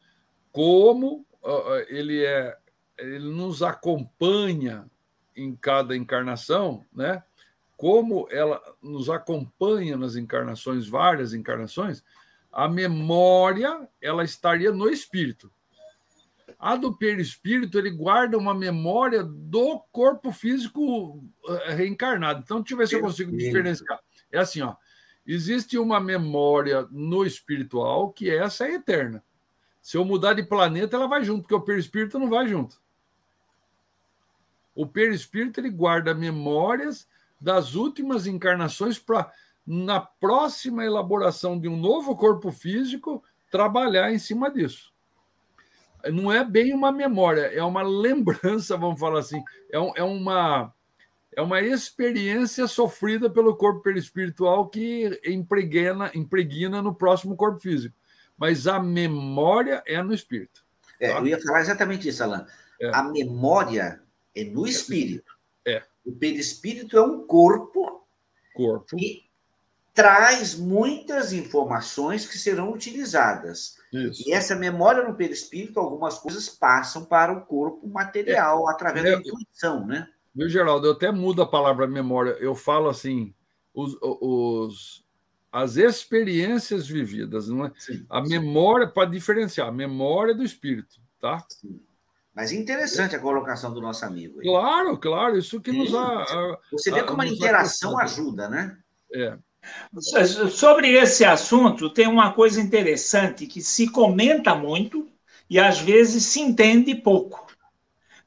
como 0.51 1.27
uh, 1.43 1.85
ele 1.89 2.25
é, 2.25 2.57
ele 2.99 3.31
nos 3.31 3.63
acompanha 3.63 4.87
em 5.37 5.55
cada 5.57 5.97
encarnação, 5.97 6.85
né? 6.93 7.23
como 7.77 8.29
ela 8.31 8.61
nos 8.81 9.11
acompanha 9.11 9.97
nas 9.97 10.17
encarnações, 10.17 10.89
várias 10.89 11.35
encarnações, 11.35 12.03
a 12.51 12.69
memória 12.69 13.89
ela 14.01 14.23
estaria 14.23 14.71
no 14.71 14.89
espírito. 14.89 15.53
A 16.59 16.77
do 16.77 16.97
perispírito, 16.97 17.79
ele 17.79 17.91
guarda 17.91 18.39
uma 18.39 18.55
memória 18.55 19.23
do 19.23 19.81
corpo 19.91 20.31
físico 20.33 21.23
eh, 21.49 21.75
reencarnado. 21.75 22.41
Então, 22.43 22.61
deixa 22.61 22.75
eu 22.75 22.79
ver 22.79 22.89
se 22.89 22.95
eu 22.95 23.01
consigo 23.01 23.37
diferenciar. 23.37 24.01
É 24.31 24.39
assim, 24.39 24.63
ó. 24.63 24.77
Existe 25.27 25.77
uma 25.77 25.99
memória 25.99 26.87
no 26.91 27.25
espiritual 27.25 28.13
que 28.13 28.31
essa 28.31 28.67
é 28.67 28.75
eterna. 28.75 29.23
Se 29.83 29.97
eu 29.97 30.05
mudar 30.05 30.35
de 30.35 30.43
planeta, 30.43 30.97
ela 30.97 31.09
vai 31.09 31.25
junto, 31.25 31.43
porque 31.43 31.55
o 31.55 31.61
perispírito 31.61 32.19
não 32.19 32.31
vai 32.31 32.47
junto. 32.47 32.81
O 34.75 34.87
perispírito 34.87 35.61
ele 35.61 35.71
guarda 35.71 36.15
memórias 36.15 37.07
das 37.41 37.75
últimas 37.75 38.27
encarnações 38.27 38.99
para, 38.99 39.31
na 39.67 40.01
próxima 40.01 40.85
elaboração 40.85 41.59
de 41.59 41.69
um 41.69 41.77
novo 41.77 42.17
corpo 42.17 42.51
físico, 42.51 43.23
trabalhar 43.51 44.13
em 44.13 44.19
cima 44.19 44.51
disso. 44.51 44.93
Não 46.13 46.31
é 46.31 46.45
bem 46.45 46.75
uma 46.75 46.93
memória, 46.93 47.43
é 47.43 47.63
uma 47.63 47.83
lembrança, 47.83 48.77
vamos 48.77 49.01
falar 49.01 49.21
assim, 49.21 49.43
é, 49.71 49.79
um, 49.79 49.93
é 49.97 50.03
uma 50.03 50.73
é 51.37 51.43
uma 51.43 51.61
experiência 51.61 52.67
sofrida 52.69 53.29
pelo 53.29 53.57
corpo 53.57 53.81
perispiritual 53.81 54.69
que 54.69 55.21
impregna, 55.27 56.11
impregna 56.15 56.81
no 56.81 56.95
próximo 56.95 57.37
corpo 57.37 57.59
físico. 57.59 57.97
Mas 58.37 58.69
a 58.69 58.79
memória 58.79 59.83
é 59.85 60.01
no 60.01 60.15
espírito. 60.15 60.65
É, 61.01 61.13
tá? 61.13 61.19
eu 61.19 61.27
ia 61.27 61.41
falar 61.41 61.61
exatamente 61.61 62.09
isso, 62.09 62.23
Alan. 62.23 62.47
É. 62.81 62.95
A 62.95 63.03
memória 63.03 64.01
é 64.35 64.45
no 64.45 64.67
espírito. 64.67 65.33
É. 65.67 65.83
O 66.05 66.13
perispírito 66.13 66.97
é 66.99 67.03
um 67.03 67.27
corpo, 67.27 68.07
corpo. 68.55 68.97
que 68.97 69.25
traz 69.95 70.57
muitas 70.57 71.33
informações 71.33 72.27
que 72.27 72.37
serão 72.37 72.73
utilizadas. 72.73 73.77
Isso. 73.93 74.29
E 74.29 74.33
essa 74.33 74.57
memória 74.57 75.07
no 75.07 75.15
perispírito, 75.15 75.79
algumas 75.79 76.19
coisas 76.19 76.49
passam 76.49 77.05
para 77.05 77.33
o 77.33 77.47
corpo 77.47 77.87
material, 77.89 78.69
é, 78.69 78.73
através 78.73 79.05
é, 79.07 79.13
da 79.13 79.19
intuição, 79.19 79.87
né? 79.87 80.09
Viu, 80.35 80.49
Geraldo? 80.49 80.89
Eu 80.89 80.93
até 80.93 81.13
mudo 81.13 81.43
a 81.43 81.47
palavra 81.47 81.87
memória. 81.87 82.33
Eu 82.41 82.57
falo 82.57 82.89
assim, 82.89 83.33
os, 83.73 83.97
os 84.03 85.05
as 85.53 85.77
experiências 85.77 86.89
vividas, 86.89 87.49
não 87.49 87.67
é? 87.67 87.73
Sim, 87.79 88.05
a 88.11 88.21
memória, 88.21 88.89
para 88.89 89.09
diferenciar, 89.09 89.69
a 89.69 89.73
memória 89.73 90.35
do 90.35 90.43
espírito, 90.43 91.01
tá? 91.21 91.47
Sim. 91.49 91.81
Mas 92.35 92.51
interessante 92.51 93.15
a 93.15 93.21
colocação 93.21 93.73
do 93.73 93.81
nosso 93.81 94.05
amigo. 94.05 94.41
Aí. 94.41 94.47
Claro, 94.47 94.99
claro, 94.99 95.39
isso 95.39 95.61
que 95.61 95.71
nos 95.71 95.95
a, 95.95 96.59
Você 96.73 96.91
vê 96.91 97.03
como 97.03 97.23
a 97.23 97.27
interação 97.27 97.99
ajuda, 97.99 98.49
né? 98.49 98.77
É. 99.15 99.39
Sobre 100.51 100.93
esse 100.93 101.25
assunto, 101.25 101.89
tem 101.89 102.07
uma 102.07 102.33
coisa 102.33 102.61
interessante 102.61 103.47
que 103.47 103.63
se 103.63 103.89
comenta 103.89 104.55
muito 104.55 105.09
e 105.49 105.59
às 105.59 105.79
vezes 105.79 106.25
se 106.25 106.41
entende 106.41 106.95
pouco. 106.95 107.47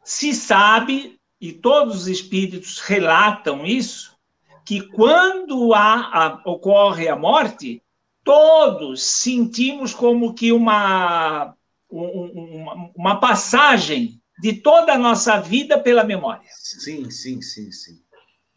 Se 0.03 0.33
sabe, 0.33 1.19
e 1.39 1.51
todos 1.51 2.03
os 2.03 2.07
espíritos 2.07 2.79
relatam 2.79 3.65
isso, 3.65 4.17
que 4.65 4.81
quando 4.81 5.73
há, 5.73 5.95
a, 6.13 6.41
ocorre 6.45 7.09
a 7.09 7.15
morte, 7.15 7.83
todos 8.23 9.03
sentimos 9.03 9.93
como 9.93 10.33
que 10.33 10.51
uma, 10.51 11.55
uma, 11.89 12.91
uma 12.95 13.19
passagem 13.19 14.21
de 14.39 14.53
toda 14.53 14.93
a 14.93 14.97
nossa 14.97 15.39
vida 15.39 15.79
pela 15.79 16.03
memória. 16.03 16.47
Sim, 16.53 17.09
sim, 17.09 17.41
sim, 17.41 17.71
sim. 17.71 17.97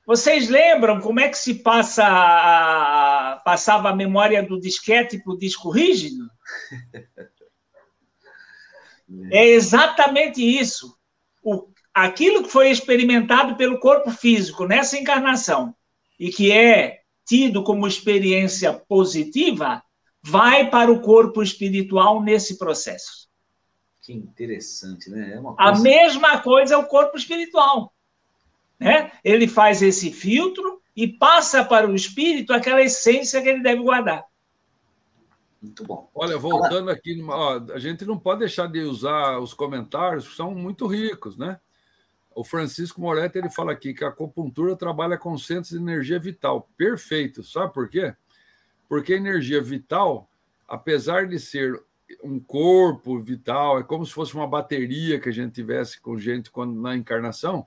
Vocês 0.07 0.49
lembram 0.49 1.01
como 1.01 1.21
é 1.21 1.29
que 1.29 1.39
se 1.39 1.55
passa 1.55 2.05
a, 2.05 3.41
passava 3.45 3.91
a 3.91 3.97
memória 3.97 4.43
do 4.43 4.61
disquete 4.61 5.23
para 5.23 5.33
o 5.33 5.39
disco 5.39 5.71
rígido? 5.71 6.29
é 9.31 9.47
exatamente 9.47 10.43
isso. 10.43 10.97
O, 11.43 11.69
aquilo 11.95 12.43
que 12.43 12.51
foi 12.51 12.71
experimentado 12.71 13.57
pelo 13.57 13.79
corpo 13.79 14.11
físico 14.11 14.67
nessa 14.67 14.99
encarnação 14.99 15.75
e 16.19 16.31
que 16.31 16.51
é 16.51 17.01
tido 17.25 17.63
como 17.63 17.87
experiência 17.87 18.73
positiva, 18.73 19.83
vai 20.21 20.69
para 20.69 20.91
o 20.91 21.01
corpo 21.01 21.43
espiritual 21.43 22.21
nesse 22.21 22.59
processo. 22.59 23.20
Que 24.03 24.13
interessante, 24.13 25.11
né? 25.11 25.35
É 25.35 25.41
coisa... 25.41 25.55
A 25.59 25.79
mesma 25.79 26.41
coisa 26.41 26.75
é 26.75 26.77
o 26.77 26.87
corpo 26.87 27.17
espiritual. 27.17 27.93
Né? 28.79 29.13
Ele 29.23 29.47
faz 29.47 29.83
esse 29.83 30.11
filtro 30.11 30.81
e 30.97 31.07
passa 31.07 31.65
para 31.65 31.89
o 31.89 31.95
espírito 31.95 32.53
aquela 32.53 32.83
essência 32.83 33.43
que 33.43 33.49
ele 33.49 33.63
deve 33.63 33.83
guardar. 33.83 34.25
Muito 35.61 35.85
bom. 35.85 36.11
Olha, 36.15 36.39
voltando 36.39 36.91
aqui, 36.91 37.23
ó, 37.29 37.61
a 37.75 37.79
gente 37.79 38.07
não 38.07 38.19
pode 38.19 38.41
deixar 38.41 38.67
de 38.67 38.81
usar 38.81 39.39
os 39.39 39.53
comentários, 39.53 40.35
são 40.35 40.55
muito 40.55 40.87
ricos, 40.87 41.37
né? 41.37 41.61
O 42.35 42.43
Francisco 42.43 43.01
Moretti 43.01 43.37
ele 43.37 43.51
fala 43.51 43.73
aqui 43.73 43.93
que 43.93 44.03
a 44.03 44.09
acupuntura 44.09 44.75
trabalha 44.75 45.19
com 45.19 45.37
centros 45.37 45.71
de 45.71 45.77
energia 45.77 46.19
vital. 46.19 46.71
Perfeito. 46.77 47.43
Sabe 47.43 47.75
por 47.75 47.91
quê? 47.91 48.15
Porque 48.89 49.13
a 49.13 49.17
energia 49.19 49.61
vital, 49.61 50.31
apesar 50.67 51.27
de 51.27 51.39
ser 51.39 51.83
um 52.23 52.39
corpo 52.39 53.19
vital, 53.19 53.79
é 53.79 53.83
como 53.83 54.05
se 54.05 54.13
fosse 54.13 54.35
uma 54.35 54.47
bateria 54.47 55.21
que 55.21 55.29
a 55.29 55.33
gente 55.33 55.53
tivesse 55.53 56.01
com 56.01 56.19
gente 56.19 56.51
quando 56.51 56.81
na 56.81 56.97
encarnação 56.97 57.67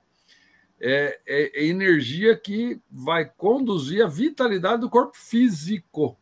é, 0.80 1.18
é, 1.26 1.60
é 1.60 1.66
energia 1.66 2.36
que 2.36 2.80
vai 2.90 3.24
conduzir 3.24 4.04
a 4.04 4.08
vitalidade 4.08 4.82
do 4.82 4.90
corpo 4.90 5.16
físico, 5.16 6.18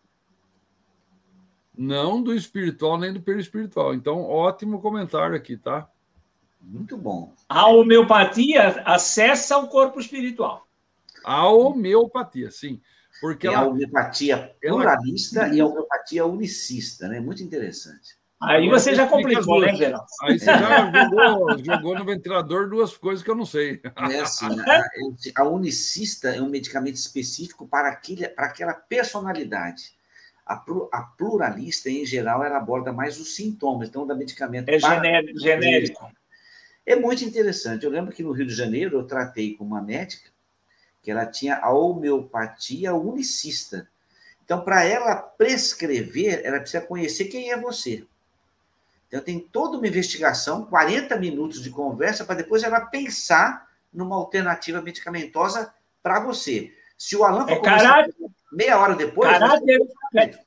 não 1.77 2.23
do 2.23 2.35
espiritual 2.35 2.99
nem 2.99 3.13
do 3.13 3.23
perispiritual. 3.23 3.95
Então, 3.95 4.23
ótimo 4.23 4.81
comentário 4.81 5.35
aqui, 5.35 5.57
tá? 5.57 5.89
Muito 6.61 6.97
bom. 6.97 7.33
A 7.49 7.67
homeopatia 7.69 8.83
acessa 8.85 9.59
o 9.59 9.69
corpo 9.69 9.99
espiritual. 9.99 10.67
A 11.25 11.49
homeopatia, 11.49 12.51
sim. 12.51 12.81
Porque 13.23 13.47
ela, 13.47 13.59
a 13.59 13.67
homeopatia 13.69 14.53
pluralista 14.61 15.43
ela... 15.43 15.55
e 15.55 15.61
a 15.61 15.67
homeopatia 15.67 16.27
unicista, 16.27 17.07
né? 17.07 17.21
Muito 17.21 17.41
interessante. 17.41 18.17
Aí 18.43 18.69
você 18.69 18.97
já 18.97 19.07
complicou, 19.07 19.61
né, 19.61 19.73
Geraldo? 19.77 20.05
Aí 20.25 20.37
você 20.37 20.47
já 20.47 20.91
jogou, 20.91 21.65
jogou, 21.65 21.95
no 21.97 22.05
ventilador 22.05 22.69
duas 22.69 22.97
coisas 22.97 23.25
que 23.25 23.31
eu 23.31 23.37
não 23.37 23.47
sei. 23.47 23.81
É 24.11 24.19
assim, 24.19 24.47
a, 25.37 25.43
a, 25.43 25.49
unicista 25.49 26.31
é 26.31 26.43
um 26.43 26.49
medicamento 26.49 26.97
específico 26.97 27.65
para, 27.69 27.91
aquele, 27.91 28.27
para 28.27 28.47
aquela 28.47 28.75
personalidade. 28.75 29.93
A, 30.45 30.55
a, 30.91 31.03
pluralista, 31.17 31.89
em 31.89 32.05
geral, 32.05 32.43
ela 32.43 32.57
aborda 32.57 32.93
mais 32.93 33.21
os 33.21 33.37
sintomas, 33.37 33.89
então, 33.89 34.05
da 34.05 34.17
medicamento. 34.17 34.69
É 34.69 34.81
genérico. 34.81 35.39
genérico. 35.39 36.13
É 36.85 36.97
muito 36.97 37.25
interessante. 37.25 37.85
Eu 37.85 37.93
lembro 37.93 38.13
que 38.13 38.25
no 38.25 38.33
Rio 38.33 38.47
de 38.47 38.55
Janeiro 38.55 38.99
eu 38.99 39.07
tratei 39.07 39.55
com 39.55 39.63
uma 39.63 39.81
médica 39.81 40.32
que 41.03 41.11
ela 41.11 41.27
tinha 41.27 41.57
a 41.57 41.73
homeopatia 41.73 42.95
unicista. 42.95 43.89
Então, 44.45 44.63
para 44.65 44.85
ela 44.85 45.17
prescrever, 45.17 46.41
ela 46.45 46.61
precisa 46.61 46.85
conhecer 46.85 47.25
quem 47.27 47.51
é 47.51 47.57
você. 47.57 48.07
Então, 49.09 49.21
tem 49.21 49.41
toda 49.41 49.77
uma 49.77 49.87
investigação, 49.87 50.65
40 50.65 51.17
minutos 51.17 51.63
de 51.63 51.71
conversa, 51.71 52.25
para 52.25 52.37
depois 52.37 52.63
ela 52.63 52.81
pensar 52.81 53.69
numa 53.93 54.17
alternativa 54.17 54.81
medicamentosa 54.81 55.75
para 56.03 56.21
você. 56.21 56.75
Se 56.97 57.17
o 57.17 57.25
Alan 57.25 57.47
for 57.47 57.53
é 57.53 57.61
caráter, 57.61 58.15
meia 58.51 58.79
hora 58.79 58.95
depois. 58.95 59.31
Caráter, 59.31 59.79
você... 59.79 60.39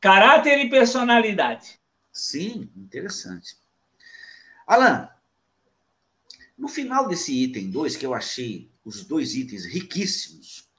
caráter 0.00 0.58
e 0.58 0.68
personalidade. 0.68 1.80
Sim, 2.12 2.70
interessante. 2.76 3.56
Alan, 4.66 5.08
no 6.58 6.68
final 6.68 7.08
desse 7.08 7.32
item 7.32 7.70
2, 7.70 7.96
que 7.96 8.04
eu 8.04 8.12
achei 8.12 8.69
os 8.84 9.04
dois 9.04 9.34
itens 9.34 9.64
riquíssimos, 9.64 10.70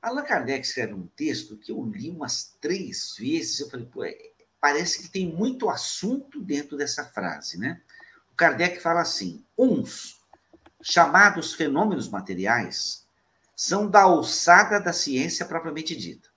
Allan 0.00 0.24
Kardec 0.24 0.66
escreve 0.66 0.94
um 0.94 1.06
texto 1.08 1.58
que 1.58 1.70
eu 1.70 1.84
li 1.84 2.08
umas 2.08 2.56
três 2.60 3.14
vezes. 3.18 3.60
Eu 3.60 3.68
falei, 3.68 3.86
pô, 3.86 4.02
é, 4.02 4.16
parece 4.60 5.02
que 5.02 5.10
tem 5.10 5.30
muito 5.30 5.68
assunto 5.68 6.40
dentro 6.40 6.76
dessa 6.76 7.04
frase, 7.04 7.58
né? 7.58 7.80
O 8.32 8.34
Kardec 8.34 8.80
fala 8.80 9.02
assim: 9.02 9.44
uns, 9.58 10.18
chamados 10.82 11.52
fenômenos 11.52 12.08
materiais, 12.08 13.06
são 13.54 13.90
da 13.90 14.02
alçada 14.02 14.80
da 14.80 14.92
ciência 14.92 15.44
propriamente 15.44 15.94
dita. 15.94 16.30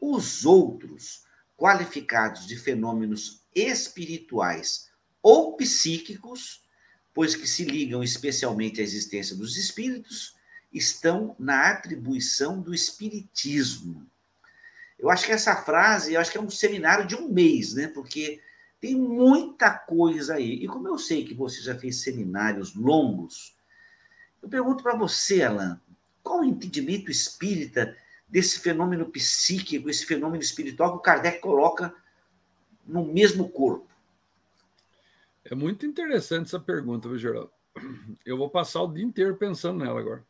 Os 0.00 0.46
outros, 0.46 1.24
qualificados 1.56 2.46
de 2.46 2.56
fenômenos 2.56 3.42
espirituais 3.52 4.88
ou 5.20 5.56
psíquicos, 5.56 6.62
pois 7.16 7.34
que 7.34 7.48
se 7.48 7.64
ligam 7.64 8.00
especialmente 8.00 8.80
à 8.80 8.84
existência 8.84 9.34
dos 9.34 9.56
espíritos, 9.56 10.36
estão 10.72 11.34
na 11.36 11.70
atribuição 11.70 12.60
do 12.60 12.72
espiritismo 12.72 14.06
eu 14.98 15.10
acho 15.10 15.26
que 15.26 15.32
essa 15.32 15.54
frase, 15.56 16.14
eu 16.14 16.20
acho 16.20 16.30
que 16.30 16.38
é 16.38 16.40
um 16.40 16.50
seminário 16.50 17.06
de 17.06 17.14
um 17.14 17.28
mês, 17.28 17.74
né? 17.74 17.88
Porque 17.88 18.40
tem 18.80 18.94
muita 18.94 19.70
coisa 19.70 20.34
aí. 20.34 20.64
E 20.64 20.66
como 20.66 20.88
eu 20.88 20.98
sei 20.98 21.24
que 21.24 21.34
você 21.34 21.60
já 21.60 21.78
fez 21.78 22.00
seminários 22.02 22.74
longos, 22.74 23.54
eu 24.42 24.48
pergunto 24.48 24.82
para 24.82 24.96
você, 24.96 25.42
Alan, 25.42 25.80
qual 26.22 26.40
o 26.40 26.44
entendimento 26.44 27.10
espírita 27.10 27.96
desse 28.26 28.58
fenômeno 28.58 29.06
psíquico, 29.06 29.90
esse 29.90 30.04
fenômeno 30.04 30.42
espiritual 30.42 30.92
que 30.92 30.98
o 30.98 31.02
Kardec 31.02 31.40
coloca 31.40 31.94
no 32.86 33.04
mesmo 33.04 33.48
corpo? 33.48 33.85
É 35.50 35.54
muito 35.54 35.86
interessante 35.86 36.46
essa 36.46 36.60
pergunta, 36.60 37.08
viu, 37.08 37.18
Geraldo? 37.18 37.50
Eu 38.24 38.36
vou 38.36 38.50
passar 38.50 38.82
o 38.82 38.92
dia 38.92 39.04
inteiro 39.04 39.36
pensando 39.36 39.84
nela 39.84 40.00
agora. 40.00 40.24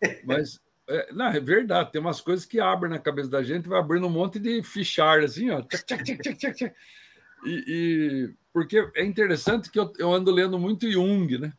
Mas 0.24 0.60
é, 0.88 1.12
não, 1.12 1.26
é 1.26 1.38
verdade, 1.38 1.92
tem 1.92 2.00
umas 2.00 2.20
coisas 2.20 2.46
que 2.46 2.58
abrem 2.58 2.90
na 2.90 2.98
cabeça 2.98 3.28
da 3.28 3.42
gente, 3.42 3.68
vai 3.68 3.78
abrindo 3.78 4.06
um 4.06 4.10
monte 4.10 4.38
de 4.38 4.62
fichário, 4.62 5.24
assim, 5.24 5.50
ó. 5.50 5.62
E, 7.44 7.64
e, 7.68 8.34
porque 8.52 8.90
é 8.94 9.04
interessante 9.04 9.70
que 9.70 9.78
eu, 9.78 9.92
eu, 9.98 10.12
ando 10.12 10.30
lendo 10.30 10.58
muito 10.58 10.90
Jung, 10.90 11.38
né? 11.38 11.52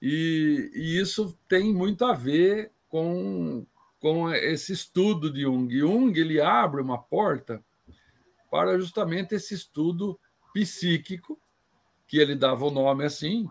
E, 0.00 0.70
e, 0.74 1.00
isso 1.00 1.36
tem 1.48 1.72
muito 1.72 2.04
a 2.04 2.12
ver 2.12 2.70
com, 2.88 3.66
com 3.98 4.30
esse 4.32 4.72
estudo 4.72 5.32
de 5.32 5.40
Jung. 5.40 5.74
Jung 5.76 6.16
ele 6.16 6.40
abre 6.40 6.82
uma 6.82 6.98
porta 6.98 7.64
para 8.50 8.78
justamente 8.78 9.34
esse 9.34 9.54
estudo 9.54 10.20
psíquico, 10.52 11.40
que 12.06 12.18
ele 12.18 12.34
dava 12.34 12.64
o 12.64 12.70
nome 12.70 13.04
assim, 13.04 13.48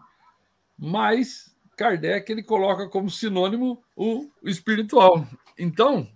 mas 0.77 1.55
Kardec 1.75 2.31
ele 2.31 2.43
coloca 2.43 2.87
como 2.87 3.09
sinônimo 3.09 3.83
o 3.95 4.29
espiritual. 4.43 5.27
Então, 5.57 6.07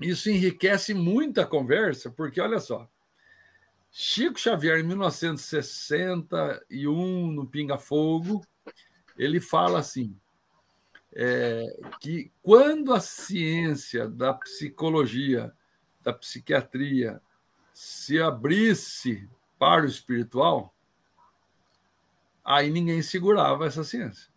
isso 0.00 0.28
enriquece 0.30 0.94
muito 0.94 1.40
a 1.40 1.46
conversa, 1.46 2.10
porque 2.10 2.40
olha 2.40 2.60
só, 2.60 2.88
Chico 3.90 4.38
Xavier, 4.38 4.78
em 4.80 4.82
1961, 4.82 7.32
no 7.32 7.46
Pinga 7.46 7.78
Fogo, 7.78 8.44
ele 9.16 9.40
fala 9.40 9.78
assim: 9.78 10.14
é, 11.14 11.64
que 11.98 12.30
quando 12.42 12.92
a 12.92 13.00
ciência 13.00 14.06
da 14.06 14.34
psicologia, 14.34 15.50
da 16.02 16.12
psiquiatria, 16.12 17.22
se 17.72 18.20
abrisse 18.20 19.26
para 19.58 19.84
o 19.84 19.88
espiritual, 19.88 20.75
aí 22.46 22.70
ninguém 22.70 23.02
segurava 23.02 23.66
essa 23.66 23.82
ciência, 23.82 24.28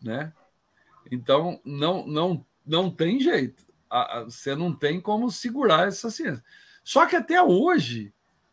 né? 0.00 0.32
Então 1.10 1.60
não 1.64 2.06
não 2.06 2.46
não 2.64 2.90
tem 2.90 3.18
jeito, 3.18 3.66
você 4.24 4.54
não 4.54 4.72
tem 4.72 5.00
como 5.00 5.30
segurar 5.30 5.88
essa 5.88 6.10
ciência. 6.10 6.44
Só 6.84 7.04
que 7.06 7.16
até 7.16 7.42
hoje, 7.42 8.12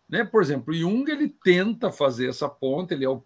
né? 0.10 0.24
Por 0.24 0.42
exemplo, 0.42 0.74
Jung 0.74 1.10
ele 1.10 1.30
tenta 1.30 1.92
fazer 1.92 2.30
essa 2.30 2.50
ponte, 2.50 2.94
ele 2.94 3.06
é 3.06 3.10
o 3.10 3.24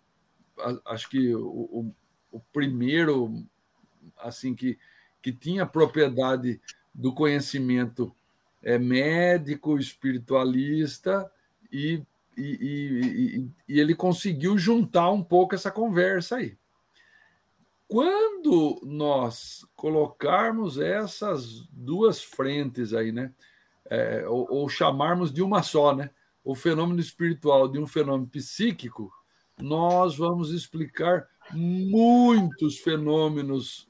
acho 0.86 1.10
que 1.10 1.34
o, 1.34 1.42
o, 1.42 1.96
o 2.34 2.40
primeiro 2.52 3.46
assim 4.18 4.54
que, 4.54 4.78
que 5.22 5.32
tinha 5.32 5.66
propriedade 5.66 6.60
do 6.94 7.14
conhecimento 7.14 8.14
é 8.62 8.78
médico, 8.78 9.78
espiritualista 9.78 11.32
e, 11.72 12.02
e, 12.40 12.58
e, 12.62 13.52
e, 13.68 13.80
ele 13.80 13.94
conseguiu 13.94 14.58
juntar 14.58 15.12
um 15.12 15.24
pouco 15.24 15.56
essa 15.56 15.70
conversa 15.70 16.38
aí. 16.38 16.58
Quando 17.88 18.80
nós 18.84 19.66
colocarmos 19.76 20.78
essas 20.78 21.68
duas 21.72 22.22
frentes 22.22 22.94
aí, 22.94 23.12
né, 23.12 23.34
é, 23.90 24.28
ou, 24.28 24.48
ou 24.50 24.70
chamarmos 24.70 25.34
de 25.34 25.42
uma 25.42 25.64
só, 25.64 25.96
né, 25.96 26.12
o 26.44 26.56
fenômeno 26.56 27.00
espiritual 27.00 27.68
de 27.68 27.80
um 27.80 27.88
fenômeno 27.88 28.30
psíquico, 28.30 29.12
nós 29.60 30.16
vamos 30.16 30.52
explicar 30.52 31.28
muitos 31.52 32.78
fenômenos 32.78 33.90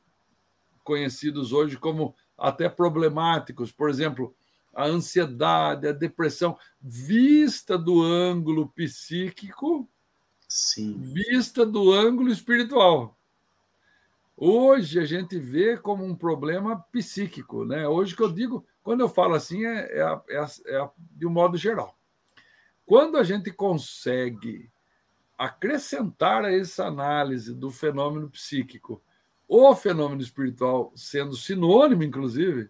conhecidos 0.83 1.51
hoje 1.51 1.77
como 1.77 2.15
até 2.37 2.67
problemáticos. 2.67 3.71
Por 3.71 3.89
exemplo, 3.89 4.35
a 4.79 4.85
ansiedade, 4.85 5.89
a 5.89 5.91
depressão, 5.91 6.57
vista 6.81 7.77
do 7.77 8.01
ângulo 8.01 8.69
psíquico, 8.69 9.89
Sim. 10.47 10.97
vista 11.01 11.65
do 11.65 11.91
ângulo 11.91 12.31
espiritual. 12.31 13.19
Hoje 14.37 14.97
a 14.97 15.03
gente 15.03 15.37
vê 15.37 15.75
como 15.75 16.05
um 16.05 16.15
problema 16.15 16.79
psíquico, 16.93 17.65
né? 17.65 17.85
Hoje 17.89 18.15
que 18.15 18.23
eu 18.23 18.31
digo, 18.31 18.65
quando 18.81 19.01
eu 19.01 19.09
falo 19.09 19.33
assim, 19.33 19.65
é, 19.65 19.99
é, 19.99 20.21
é, 20.29 20.45
é 20.77 20.89
de 21.11 21.27
um 21.27 21.29
modo 21.29 21.57
geral. 21.57 21.99
Quando 22.85 23.17
a 23.17 23.23
gente 23.23 23.51
consegue 23.51 24.71
acrescentar 25.37 26.45
a 26.45 26.53
essa 26.53 26.85
análise 26.85 27.53
do 27.53 27.69
fenômeno 27.69 28.29
psíquico 28.29 29.03
o 29.45 29.75
fenômeno 29.75 30.21
espiritual 30.21 30.93
sendo 30.95 31.35
sinônimo, 31.35 32.03
inclusive, 32.03 32.69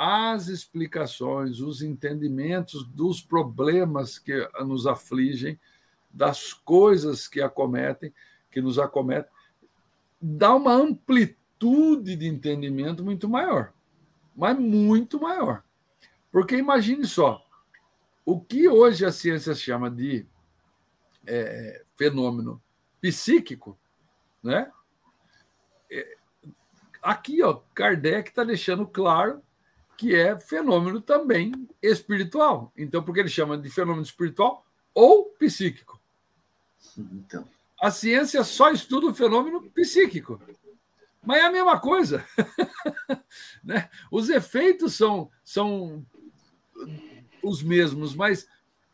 as 0.00 0.46
explicações, 0.46 1.58
os 1.58 1.82
entendimentos 1.82 2.84
dos 2.86 3.20
problemas 3.20 4.16
que 4.16 4.48
nos 4.60 4.86
afligem, 4.86 5.58
das 6.08 6.52
coisas 6.52 7.26
que 7.26 7.40
acometem, 7.40 8.14
que 8.48 8.60
nos 8.60 8.78
acometem, 8.78 9.28
dá 10.22 10.54
uma 10.54 10.72
amplitude 10.72 12.14
de 12.14 12.28
entendimento 12.28 13.04
muito 13.04 13.28
maior, 13.28 13.72
mas 14.36 14.56
muito 14.56 15.20
maior. 15.20 15.64
Porque 16.30 16.56
imagine 16.56 17.04
só, 17.04 17.44
o 18.24 18.40
que 18.40 18.68
hoje 18.68 19.04
a 19.04 19.10
ciência 19.10 19.52
chama 19.52 19.90
de 19.90 20.24
é, 21.26 21.82
fenômeno 21.96 22.62
psíquico, 23.00 23.76
né? 24.44 24.70
É, 25.90 26.16
aqui, 27.02 27.42
ó, 27.42 27.54
Kardec 27.74 28.28
está 28.28 28.44
deixando 28.44 28.86
claro 28.86 29.42
que 29.98 30.14
é 30.14 30.38
fenômeno 30.38 31.00
também 31.00 31.52
espiritual. 31.82 32.72
Então, 32.76 33.02
porque 33.02 33.18
ele 33.18 33.28
chama 33.28 33.58
de 33.58 33.68
fenômeno 33.68 34.04
espiritual 34.04 34.64
ou 34.94 35.24
psíquico. 35.24 36.00
Então. 36.96 37.46
A 37.82 37.90
ciência 37.90 38.44
só 38.44 38.70
estuda 38.70 39.08
o 39.08 39.14
fenômeno 39.14 39.60
psíquico. 39.72 40.40
Mas 41.20 41.38
é 41.38 41.46
a 41.46 41.50
mesma 41.50 41.80
coisa. 41.80 42.24
né? 43.62 43.90
Os 44.08 44.28
efeitos 44.28 44.94
são, 44.94 45.28
são 45.44 46.06
os 47.42 47.60
mesmos, 47.60 48.14
mas 48.14 48.48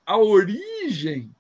a 0.07 0.17
origem 0.17 1.35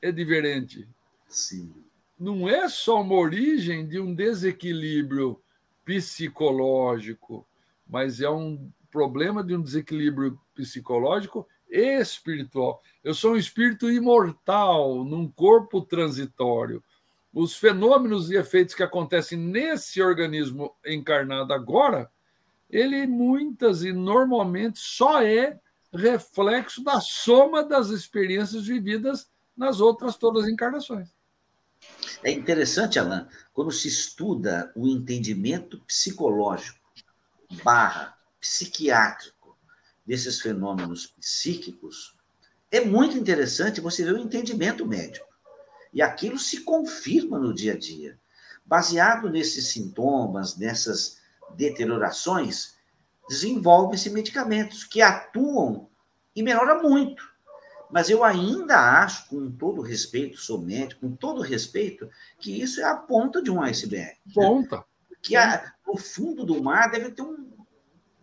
é 0.00 0.10
diferente. 0.10 0.88
Sim. 1.28 1.70
Não 2.18 2.48
é 2.48 2.66
só 2.70 3.02
uma 3.02 3.14
origem 3.14 3.86
de 3.86 4.00
um 4.00 4.14
desequilíbrio 4.14 5.38
psicológico, 5.84 7.46
mas 7.86 8.20
é 8.20 8.28
um 8.28 8.70
problema 8.90 9.42
de 9.42 9.54
um 9.54 9.62
desequilíbrio 9.62 10.38
psicológico 10.54 11.46
e 11.68 12.00
espiritual. 12.00 12.80
Eu 13.02 13.12
sou 13.12 13.32
um 13.32 13.36
espírito 13.36 13.90
imortal 13.90 15.04
num 15.04 15.28
corpo 15.28 15.80
transitório. 15.80 16.82
Os 17.32 17.56
fenômenos 17.56 18.30
e 18.30 18.36
efeitos 18.36 18.74
que 18.74 18.82
acontecem 18.82 19.36
nesse 19.36 20.00
organismo 20.00 20.72
encarnado 20.86 21.52
agora, 21.52 22.08
ele 22.70 23.06
muitas 23.06 23.82
e 23.82 23.92
normalmente 23.92 24.78
só 24.78 25.20
é 25.20 25.58
reflexo 25.92 26.82
da 26.82 27.00
soma 27.00 27.64
das 27.64 27.88
experiências 27.88 28.66
vividas 28.66 29.28
nas 29.56 29.80
outras 29.80 30.16
todas 30.16 30.44
as 30.44 30.50
encarnações. 30.50 31.08
É 32.22 32.30
interessante, 32.30 32.98
Alain, 32.98 33.26
quando 33.52 33.70
se 33.70 33.88
estuda 33.88 34.72
o 34.74 34.88
entendimento 34.88 35.78
psicológico 35.80 36.83
barra 37.62 38.16
psiquiátrico 38.40 39.56
desses 40.06 40.40
fenômenos 40.40 41.06
psíquicos, 41.06 42.16
é 42.70 42.84
muito 42.84 43.16
interessante 43.16 43.80
você 43.80 44.04
ver 44.04 44.14
o 44.14 44.18
entendimento 44.18 44.86
médico. 44.86 45.26
E 45.92 46.02
aquilo 46.02 46.38
se 46.38 46.62
confirma 46.62 47.38
no 47.38 47.54
dia 47.54 47.72
a 47.72 47.78
dia. 47.78 48.18
Baseado 48.66 49.30
nesses 49.30 49.68
sintomas, 49.68 50.56
nessas 50.56 51.18
deteriorações, 51.56 52.74
desenvolvem-se 53.28 54.10
medicamentos 54.10 54.84
que 54.84 55.00
atuam 55.00 55.88
e 56.34 56.42
melhoram 56.42 56.82
muito. 56.82 57.22
Mas 57.90 58.10
eu 58.10 58.24
ainda 58.24 59.02
acho, 59.02 59.28
com 59.28 59.50
todo 59.52 59.80
respeito, 59.80 60.36
sou 60.36 60.58
médico, 60.60 61.02
com 61.02 61.14
todo 61.14 61.40
respeito, 61.42 62.10
que 62.40 62.60
isso 62.60 62.80
é 62.80 62.84
a 62.84 62.96
ponta 62.96 63.40
de 63.40 63.50
um 63.50 63.62
iceberg. 63.62 64.16
Ponta. 64.34 64.84
Que 65.24 65.36
a, 65.36 65.72
no 65.86 65.96
fundo 65.96 66.44
do 66.44 66.62
mar 66.62 66.90
deve 66.90 67.10
ter 67.10 67.22
um, 67.22 67.50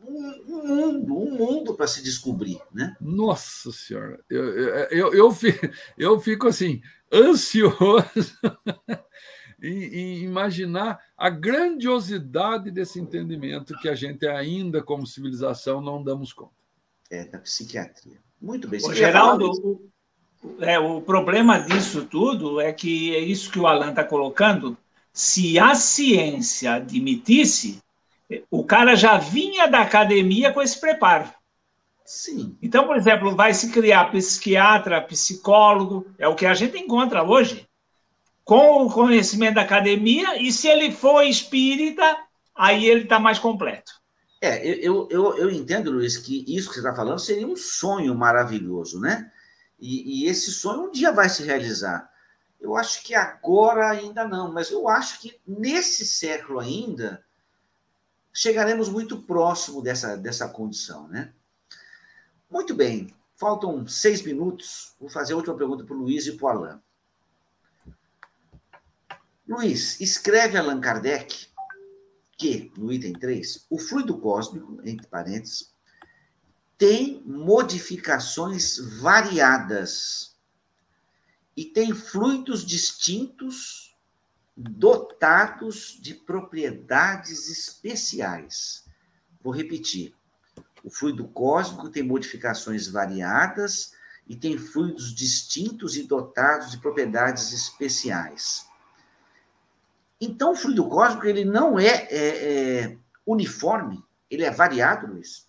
um, 0.08 0.44
um 0.48 0.68
mundo, 0.68 1.18
um 1.18 1.38
mundo 1.38 1.74
para 1.74 1.88
se 1.88 2.04
descobrir, 2.04 2.60
né? 2.72 2.96
Nossa 3.02 3.72
Senhora, 3.72 4.24
eu, 4.30 4.46
eu, 4.90 5.14
eu, 5.14 5.32
fico, 5.32 5.70
eu 5.98 6.20
fico 6.20 6.48
assim, 6.48 6.82
ansioso 7.12 8.06
em, 9.62 9.84
em 9.84 10.24
imaginar 10.24 11.00
a 11.18 11.30
grandiosidade 11.30 12.72
desse 12.72 13.00
entendimento 13.00 13.78
que 13.80 13.90
a 13.90 13.96
gente 13.96 14.28
ainda, 14.28 14.82
como 14.82 15.08
civilização, 15.08 15.82
não 15.82 16.04
damos 16.04 16.32
conta. 16.32 16.54
É, 17.10 17.26
da 17.26 17.40
psiquiatria. 17.40 18.20
Muito 18.42 18.68
bem. 18.68 18.80
Ô, 18.84 18.94
Geraldo, 18.94 19.52
o, 19.52 20.64
é, 20.64 20.80
o 20.80 21.02
problema 21.02 21.60
disso 21.60 22.06
tudo 22.06 22.60
é 22.60 22.72
que 22.72 23.16
é 23.16 23.20
isso 23.20 23.52
que 23.52 23.60
o 23.60 23.68
Alan 23.68 23.90
está 23.90 24.04
colocando, 24.04 24.78
se 25.14 25.60
a 25.60 25.76
ciência 25.76 26.76
admitisse, 26.76 27.82
o 28.50 28.64
cara 28.64 28.96
já 28.96 29.18
vinha 29.18 29.68
da 29.68 29.82
academia 29.82 30.52
com 30.54 30.62
esse 30.62 30.80
preparo. 30.80 31.30
Sim. 32.06 32.58
Então, 32.62 32.86
por 32.86 32.96
exemplo, 32.96 33.36
vai 33.36 33.54
se 33.54 33.72
criar 33.72 34.12
psiquiatra, 34.12 35.02
psicólogo, 35.02 36.08
é 36.18 36.28
o 36.28 36.36
que 36.36 36.46
a 36.46 36.54
gente 36.54 36.78
encontra 36.78 37.24
hoje, 37.24 37.68
com 38.44 38.86
o 38.86 38.92
conhecimento 38.92 39.56
da 39.56 39.62
academia, 39.62 40.42
e 40.42 40.52
se 40.52 40.68
ele 40.68 40.92
for 40.92 41.24
espírita, 41.24 42.18
aí 42.56 42.86
ele 42.86 43.04
está 43.04 43.20
mais 43.20 43.40
completo. 43.40 43.92
É, 44.42 44.66
eu, 44.66 45.08
eu, 45.12 45.38
eu 45.38 45.52
entendo, 45.52 45.92
Luiz, 45.92 46.18
que 46.18 46.44
isso 46.48 46.68
que 46.70 46.76
você 46.76 46.80
está 46.80 46.96
falando 46.96 47.20
seria 47.20 47.48
um 47.48 47.56
sonho 47.56 48.16
maravilhoso, 48.16 49.00
né? 49.00 49.32
E, 49.80 50.24
e 50.24 50.28
esse 50.28 50.52
sonho 50.52 50.88
um 50.88 50.92
dia 50.92 51.12
vai 51.12 51.30
se 51.30 51.44
realizar. 51.44 52.10
Eu 52.62 52.78
acho 52.78 53.04
que 53.04 53.16
agora 53.16 53.90
ainda 53.90 54.28
não, 54.28 54.54
mas 54.54 54.70
eu 54.70 54.88
acho 54.88 55.20
que 55.20 55.42
nesse 55.48 56.06
século 56.06 56.60
ainda 56.60 57.26
chegaremos 58.32 58.88
muito 58.88 59.24
próximo 59.24 59.82
dessa, 59.82 60.16
dessa 60.16 60.48
condição, 60.48 61.08
né? 61.08 61.34
Muito 62.50 62.76
bem, 62.76 63.14
faltam 63.36 63.88
seis 63.88 64.22
minutos. 64.22 64.96
Vou 65.00 65.10
fazer 65.10 65.34
a 65.34 65.38
última 65.38 65.58
pergunta 65.58 65.84
para 65.84 65.96
o 65.96 66.00
Luiz 66.00 66.28
e 66.28 66.34
para 66.34 66.46
o 66.46 66.50
Alain. 66.50 66.80
Luiz, 69.48 70.00
escreve 70.00 70.58
Allan 70.58 70.80
Kardec 70.80 71.52
que, 72.38 72.72
no 72.76 72.92
item 72.92 73.14
3, 73.14 73.68
o 73.70 73.78
fluido 73.78 74.18
cósmico, 74.18 74.80
entre 74.84 75.06
parênteses, 75.08 75.74
tem 76.76 77.22
modificações 77.24 78.80
variadas 79.00 80.31
e 81.56 81.66
tem 81.66 81.94
fluidos 81.94 82.66
distintos 82.66 83.96
dotados 84.56 85.98
de 86.00 86.14
propriedades 86.14 87.50
especiais. 87.50 88.86
Vou 89.42 89.54
repetir. 89.54 90.14
O 90.84 90.90
fluido 90.90 91.28
cósmico 91.28 91.90
tem 91.90 92.04
modificações 92.04 92.88
variadas 92.88 93.94
e 94.28 94.36
tem 94.36 94.58
fluidos 94.58 95.14
distintos 95.14 95.96
e 95.96 96.04
dotados 96.04 96.72
de 96.72 96.78
propriedades 96.78 97.52
especiais. 97.54 98.68
Então, 100.20 100.52
o 100.52 100.56
fluido 100.56 100.88
cósmico 100.88 101.26
ele 101.26 101.44
não 101.44 101.80
é, 101.80 102.08
é, 102.10 102.84
é 102.84 102.98
uniforme, 103.26 104.04
ele 104.30 104.44
é 104.44 104.52
variado, 104.52 105.08
Luiz. 105.08 105.48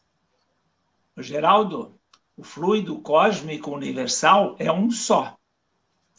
Geraldo, 1.18 1.98
o 2.36 2.42
fluido 2.42 3.00
cósmico 3.02 3.70
universal 3.70 4.56
é 4.58 4.72
um 4.72 4.90
só 4.90 5.38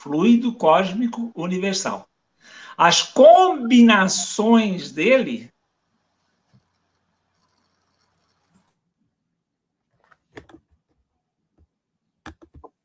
fluido 0.04 0.54
cósmico 0.54 1.32
universal. 1.34 2.06
As 2.78 3.02
combinações 3.02 4.92
dele 4.92 5.50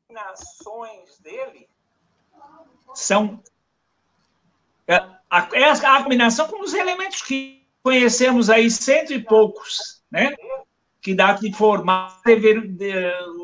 combinações 0.07 1.19
dele 1.19 1.67
são 2.93 3.43
é, 4.87 4.95
a, 5.29 5.49
é 5.53 5.69
a 5.69 6.03
combinação 6.03 6.47
com 6.47 6.63
os 6.63 6.73
elementos 6.73 7.21
que 7.21 7.67
conhecemos 7.83 8.49
aí 8.49 8.71
cento 8.71 9.11
e 9.11 9.21
poucos, 9.21 10.01
né? 10.09 10.33
Que 11.01 11.13
dá 11.13 11.33
de 11.33 11.51
formar 11.53 12.21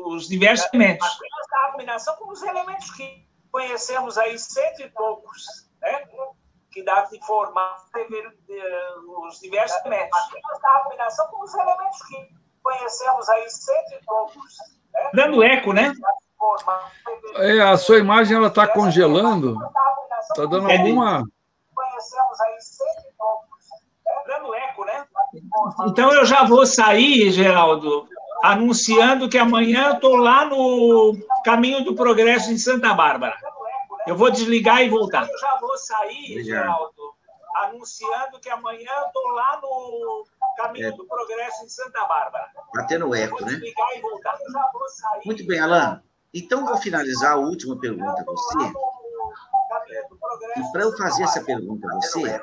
os 0.06 0.28
diversos 0.28 0.66
elementos. 0.72 1.06
A 1.52 1.72
combinação 1.72 2.16
com 2.16 2.30
os 2.30 2.42
elementos 2.42 2.90
que 2.92 3.25
conhecemos 3.56 4.18
aí 4.18 4.38
cento 4.38 4.82
e 4.82 4.90
poucos, 4.90 5.42
né? 5.80 6.04
Que 6.70 6.84
dá 6.84 7.04
de 7.04 7.18
formar 7.24 7.74
os 9.26 9.40
diversos 9.40 9.80
elementos. 9.80 10.18
A 10.62 10.80
combinação 10.80 11.26
com 11.28 11.42
os 11.42 11.54
elementos 11.54 12.02
que 12.06 12.28
conhecemos 12.62 13.26
aí 13.30 13.48
cento 13.48 13.94
e 13.94 14.04
poucos. 14.04 14.58
Né? 14.92 15.10
Dando 15.14 15.42
eco, 15.42 15.72
né? 15.72 15.94
É, 17.36 17.62
a 17.62 17.78
sua 17.78 17.98
imagem 17.98 18.36
ela 18.36 18.48
está 18.48 18.68
congelando. 18.68 19.56
Está 20.20 20.44
dando 20.44 20.70
alguma. 20.70 21.24
Dando 24.26 24.54
eco, 24.54 24.84
né? 24.84 25.06
Então 25.88 26.12
eu 26.12 26.26
já 26.26 26.44
vou 26.44 26.66
sair, 26.66 27.30
Geraldo, 27.30 28.06
anunciando 28.52 29.28
que 29.28 29.38
amanhã 29.38 29.94
estou 29.94 30.16
lá 30.16 30.44
no 30.46 31.16
Caminho 31.44 31.84
do 31.84 31.94
Progresso 31.94 32.50
em 32.50 32.58
Santa 32.58 32.94
Bárbara. 32.94 33.36
Eu 34.06 34.16
vou 34.16 34.30
desligar 34.30 34.82
e 34.82 34.88
voltar. 34.88 35.28
Eu 35.28 35.38
já 35.38 35.58
vou 35.60 35.76
sair, 35.76 36.44
Geraldo, 36.44 37.14
anunciando 37.56 38.38
que 38.40 38.48
amanhã 38.48 38.92
estou 39.06 39.28
lá 39.30 39.60
no 39.60 40.24
Caminho 40.56 40.88
é. 40.88 40.92
do 40.92 41.04
Progresso 41.06 41.64
em 41.64 41.68
Santa 41.68 42.04
Bárbara. 42.06 42.48
Está 42.66 42.86
tendo 42.86 43.14
eco, 43.14 43.44
né? 43.44 43.60
Muito 45.24 45.44
bem, 45.46 45.60
Alain. 45.60 46.00
Então, 46.32 46.66
vou 46.66 46.76
finalizar 46.76 47.32
a 47.32 47.36
última 47.36 47.78
pergunta 47.78 48.20
a 48.20 48.24
você. 48.24 48.72
E 50.56 50.72
para 50.72 50.82
eu 50.82 50.96
fazer 50.96 51.24
essa 51.24 51.42
pergunta 51.42 51.88
a 51.90 51.94
você, 51.96 52.40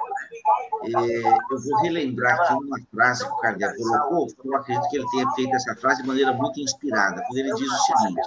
eu 0.85 1.61
vou 1.61 1.81
relembrar 1.81 2.39
aqui 2.39 2.53
uma 2.53 2.80
frase 2.91 3.26
que 3.26 3.31
o 3.31 3.38
Kardec 3.38 3.77
colocou, 3.77 4.27
porque 4.27 4.47
eu 4.49 4.55
acredito 4.55 4.89
que 4.89 4.97
ele 4.97 5.10
tenha 5.11 5.31
feito 5.31 5.55
essa 5.55 5.76
frase 5.76 6.01
de 6.01 6.07
maneira 6.07 6.34
muito 6.34 6.60
inspirada, 6.60 7.23
quando 7.27 7.38
ele 7.38 7.53
diz 7.53 7.69
o 7.72 7.77
seguinte: 7.77 8.22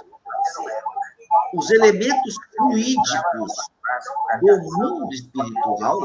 os 1.53 1.69
elementos 1.71 2.35
fluídicos 2.55 3.53
do 4.41 4.57
mundo 4.77 5.13
espiritual 5.13 5.99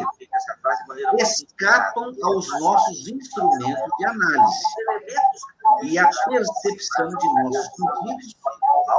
escapam 1.18 2.12
aos 2.22 2.60
nossos 2.60 3.08
instrumentos 3.08 3.90
de 3.98 4.06
análise 4.06 4.62
e 5.82 5.98
a 5.98 6.08
percepção 6.26 7.08
de 7.08 7.42
nossos 7.42 7.66
sentidos 7.66 8.36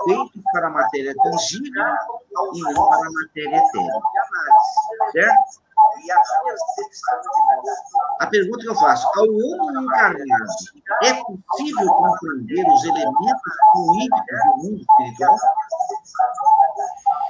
feitos 0.06 0.42
para 0.52 0.68
a 0.68 0.72
matéria 0.72 1.14
tangível 1.24 1.84
e 2.54 2.62
não 2.62 2.88
para 2.88 3.08
a 3.08 3.12
matéria 3.12 3.58
etérea. 3.58 4.02
Certo? 5.12 5.63
A 8.20 8.28
pergunta 8.28 8.60
que 8.60 8.70
eu 8.70 8.76
faço: 8.76 9.08
ao 9.18 9.26
homem 9.26 9.84
encarnado, 9.84 10.26
é 11.04 11.14
possível 11.14 11.88
compreender 11.88 12.68
os 12.68 12.84
elementos 12.84 13.54
fluídicos 13.72 14.40
do 14.46 14.58
mundo 14.58 14.82
espiritual? 14.82 15.38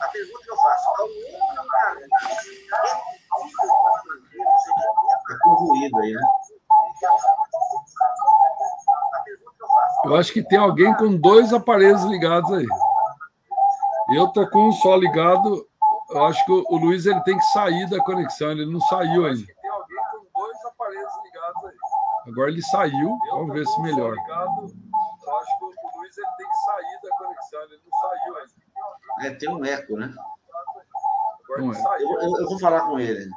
A 0.01 0.07
pergunta 0.07 0.39
que 0.43 0.51
eu 0.51 0.57
faço: 0.57 0.89
ao 0.97 1.05
homem 1.05 1.65
encarnado, 1.65 2.01
é 2.01 2.07
possível 3.29 3.75
compreender 3.81 4.45
os 4.55 4.67
elementos. 4.67 5.23
Está 5.23 5.39
com 5.43 5.53
ruído 5.53 5.99
aí, 5.99 6.13
né? 6.13 6.21
Eu 10.05 10.15
acho 10.15 10.33
que 10.33 10.43
tem 10.43 10.59
alguém 10.59 10.93
com 10.95 11.15
dois 11.15 11.53
aparelhos 11.53 12.03
ligados 12.03 12.51
aí. 12.51 12.67
Eu 14.15 14.27
tô 14.27 14.49
com 14.49 14.67
um 14.67 14.71
só 14.71 14.95
ligado. 14.95 15.67
Eu 16.13 16.25
acho 16.25 16.45
que 16.45 16.51
o 16.51 16.77
Luiz 16.77 17.05
ele 17.05 17.21
tem 17.21 17.37
que 17.37 17.45
sair 17.45 17.89
da 17.89 17.97
conexão. 18.03 18.51
Ele 18.51 18.71
não 18.71 18.79
saiu 18.81 19.25
ainda. 19.25 19.45
Tem 19.61 19.71
alguém 19.71 19.97
com 20.11 20.39
dois 20.39 20.65
aparelhos 20.65 21.13
ligados 21.23 21.65
aí. 21.65 21.75
Agora 22.27 22.51
ele 22.51 22.61
saiu. 22.61 23.17
Vamos 23.31 23.53
ver 23.53 23.65
se 23.65 23.81
melhor. 23.81 24.15
Eu 24.15 25.37
acho 25.37 25.57
que 25.57 25.65
o 25.65 25.99
Luiz 25.99 26.17
ele 26.17 26.27
tem 26.37 26.47
que 26.47 26.55
sair 26.65 26.99
da 27.03 27.17
conexão. 27.17 27.61
Ele 27.63 27.81
não 27.83 27.99
saiu 27.99 28.37
ainda. 28.37 28.53
É, 29.21 29.31
tem 29.31 29.49
um 29.49 29.65
eco, 29.65 29.97
né? 29.97 30.13
Um 31.59 31.73
eco. 31.73 31.87
Eu, 31.99 32.21
eu, 32.21 32.37
eu 32.41 32.49
vou 32.49 32.59
falar 32.59 32.81
com 32.81 32.99
ele. 32.99 33.29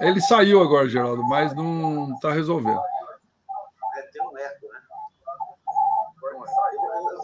Ele 0.00 0.20
saiu 0.20 0.62
agora, 0.62 0.88
Geraldo, 0.88 1.22
mas 1.24 1.54
não 1.54 2.12
está 2.14 2.30
resolvendo. 2.32 2.80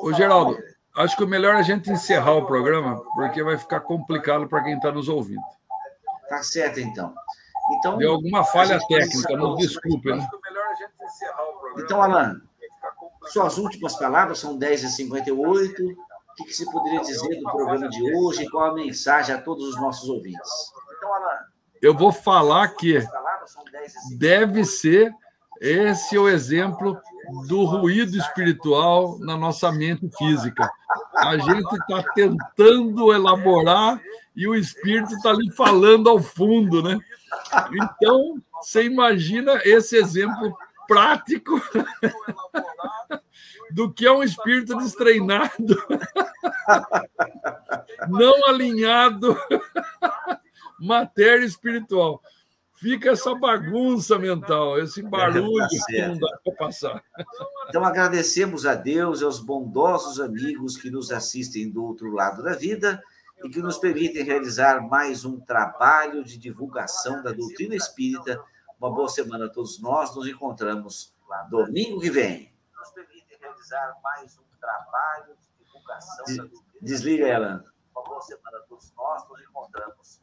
Ô, 0.03 0.13
Geraldo, 0.13 0.57
acho 1.01 1.17
que 1.17 1.25
o 1.25 1.29
melhor 1.29 1.55
é 1.55 1.59
a 1.59 1.63
gente 1.63 1.91
encerrar 1.91 2.35
o 2.35 2.47
programa, 2.47 3.03
porque 3.15 3.43
vai 3.43 3.59
ficar 3.59 3.81
complicado 3.81 4.49
para 4.49 4.63
quem 4.63 4.75
está 4.75 4.91
nos 4.91 5.09
ouvindo. 5.09 5.43
Tá 6.29 6.43
certo, 6.43 6.81
então. 6.81 7.13
então 7.73 7.99
Deu 7.99 8.13
alguma 8.13 8.45
falha 8.45 8.79
técnica, 8.89 9.37
nos 9.37 9.59
desculpe. 9.59 10.13
Né? 10.13 10.29
Então, 11.79 12.03
Alan, 12.03 12.41
suas 13.29 13.59
últimas 13.59 13.97
palavras 13.97 14.39
são 14.39 14.59
10h58. 14.59 15.71
O 15.71 16.35
que, 16.37 16.45
que 16.45 16.55
você 16.55 16.65
poderia 16.65 17.01
dizer 17.01 17.41
do 17.41 17.51
programa 17.51 17.89
de 17.89 18.15
hoje? 18.15 18.49
Qual 18.49 18.65
a 18.65 18.75
mensagem 18.75 19.35
a 19.35 19.41
todos 19.41 19.69
os 19.69 19.81
nossos 19.81 20.09
ouvintes? 20.09 20.51
Então, 20.97 21.15
Alan, 21.15 21.39
eu 21.83 21.95
vou 21.95 22.13
falar 22.13 22.69
que 22.69 22.99
deve 24.17 24.65
ser 24.65 25.13
esse 25.61 26.17
o 26.17 26.29
exemplo 26.29 27.01
do 27.47 27.65
ruído 27.65 28.17
espiritual 28.17 29.19
na 29.21 29.37
nossa 29.37 29.71
mente 29.71 30.09
física. 30.17 30.71
A 31.17 31.37
gente 31.37 31.73
está 31.73 32.03
tentando 32.15 33.13
elaborar 33.13 34.01
e 34.35 34.47
o 34.47 34.55
espírito 34.55 35.15
está 35.15 35.31
ali 35.31 35.51
falando 35.53 36.09
ao 36.09 36.21
fundo, 36.21 36.83
né? 36.83 36.99
Então, 37.73 38.41
você 38.61 38.85
imagina 38.85 39.61
esse 39.65 39.97
exemplo 39.97 40.57
prático 40.87 41.61
do 43.71 43.93
que 43.93 44.07
é 44.07 44.13
um 44.13 44.23
espírito 44.23 44.77
destreinado, 44.77 45.77
não 48.09 48.49
alinhado, 48.49 49.39
matéria 50.81 51.45
espiritual 51.45 52.21
fica 52.81 53.11
essa 53.11 53.35
bagunça 53.35 54.19
mental, 54.19 54.79
esse 54.79 55.03
barulho 55.03 55.59
tá 55.59 55.69
que 55.69 56.03
não 56.03 56.19
dá 56.19 56.39
para 56.43 56.55
passar. 56.55 57.05
Então, 57.69 57.85
agradecemos 57.85 58.65
a 58.65 58.75
Deus 58.75 59.21
e 59.21 59.25
aos 59.25 59.39
bondosos 59.39 60.19
amigos 60.19 60.79
que 60.79 60.91
nos 60.91 61.13
assistem 61.13 61.71
do 61.71 61.85
outro 61.85 62.11
lado 62.11 62.43
da 62.43 62.55
vida 62.55 63.03
e 63.45 63.51
que 63.51 63.61
nos 63.61 63.77
permitem 63.77 64.25
realizar 64.25 64.81
mais 64.81 65.25
um 65.25 65.39
trabalho 65.39 66.25
de 66.25 66.39
divulgação 66.39 67.23
da 67.23 67.33
doutrina 67.33 67.77
espírita. 67.77 68.43
Uma 68.81 68.91
boa 68.91 69.09
semana 69.09 69.45
a 69.45 69.49
todos 69.51 69.79
nós. 69.81 70.15
Nos 70.17 70.27
encontramos 70.27 71.15
domingo 71.51 72.01
que 72.01 72.11
vem. 72.11 72.53
Nos 72.79 72.91
permitem 72.93 73.39
realizar 73.39 73.95
mais 74.03 74.39
um 74.39 74.59
trabalho 74.59 75.37
de 75.37 75.65
divulgação 75.65 76.25
da 76.37 76.43
doutrina 76.45 76.81
Desliga 76.81 77.27
ela. 77.27 77.65
Uma 77.95 78.05
boa 78.05 78.23
semana 78.23 78.57
a 78.57 78.63
todos 78.63 78.93
nós. 78.97 79.29
Nos 79.29 79.41
encontramos 79.43 80.21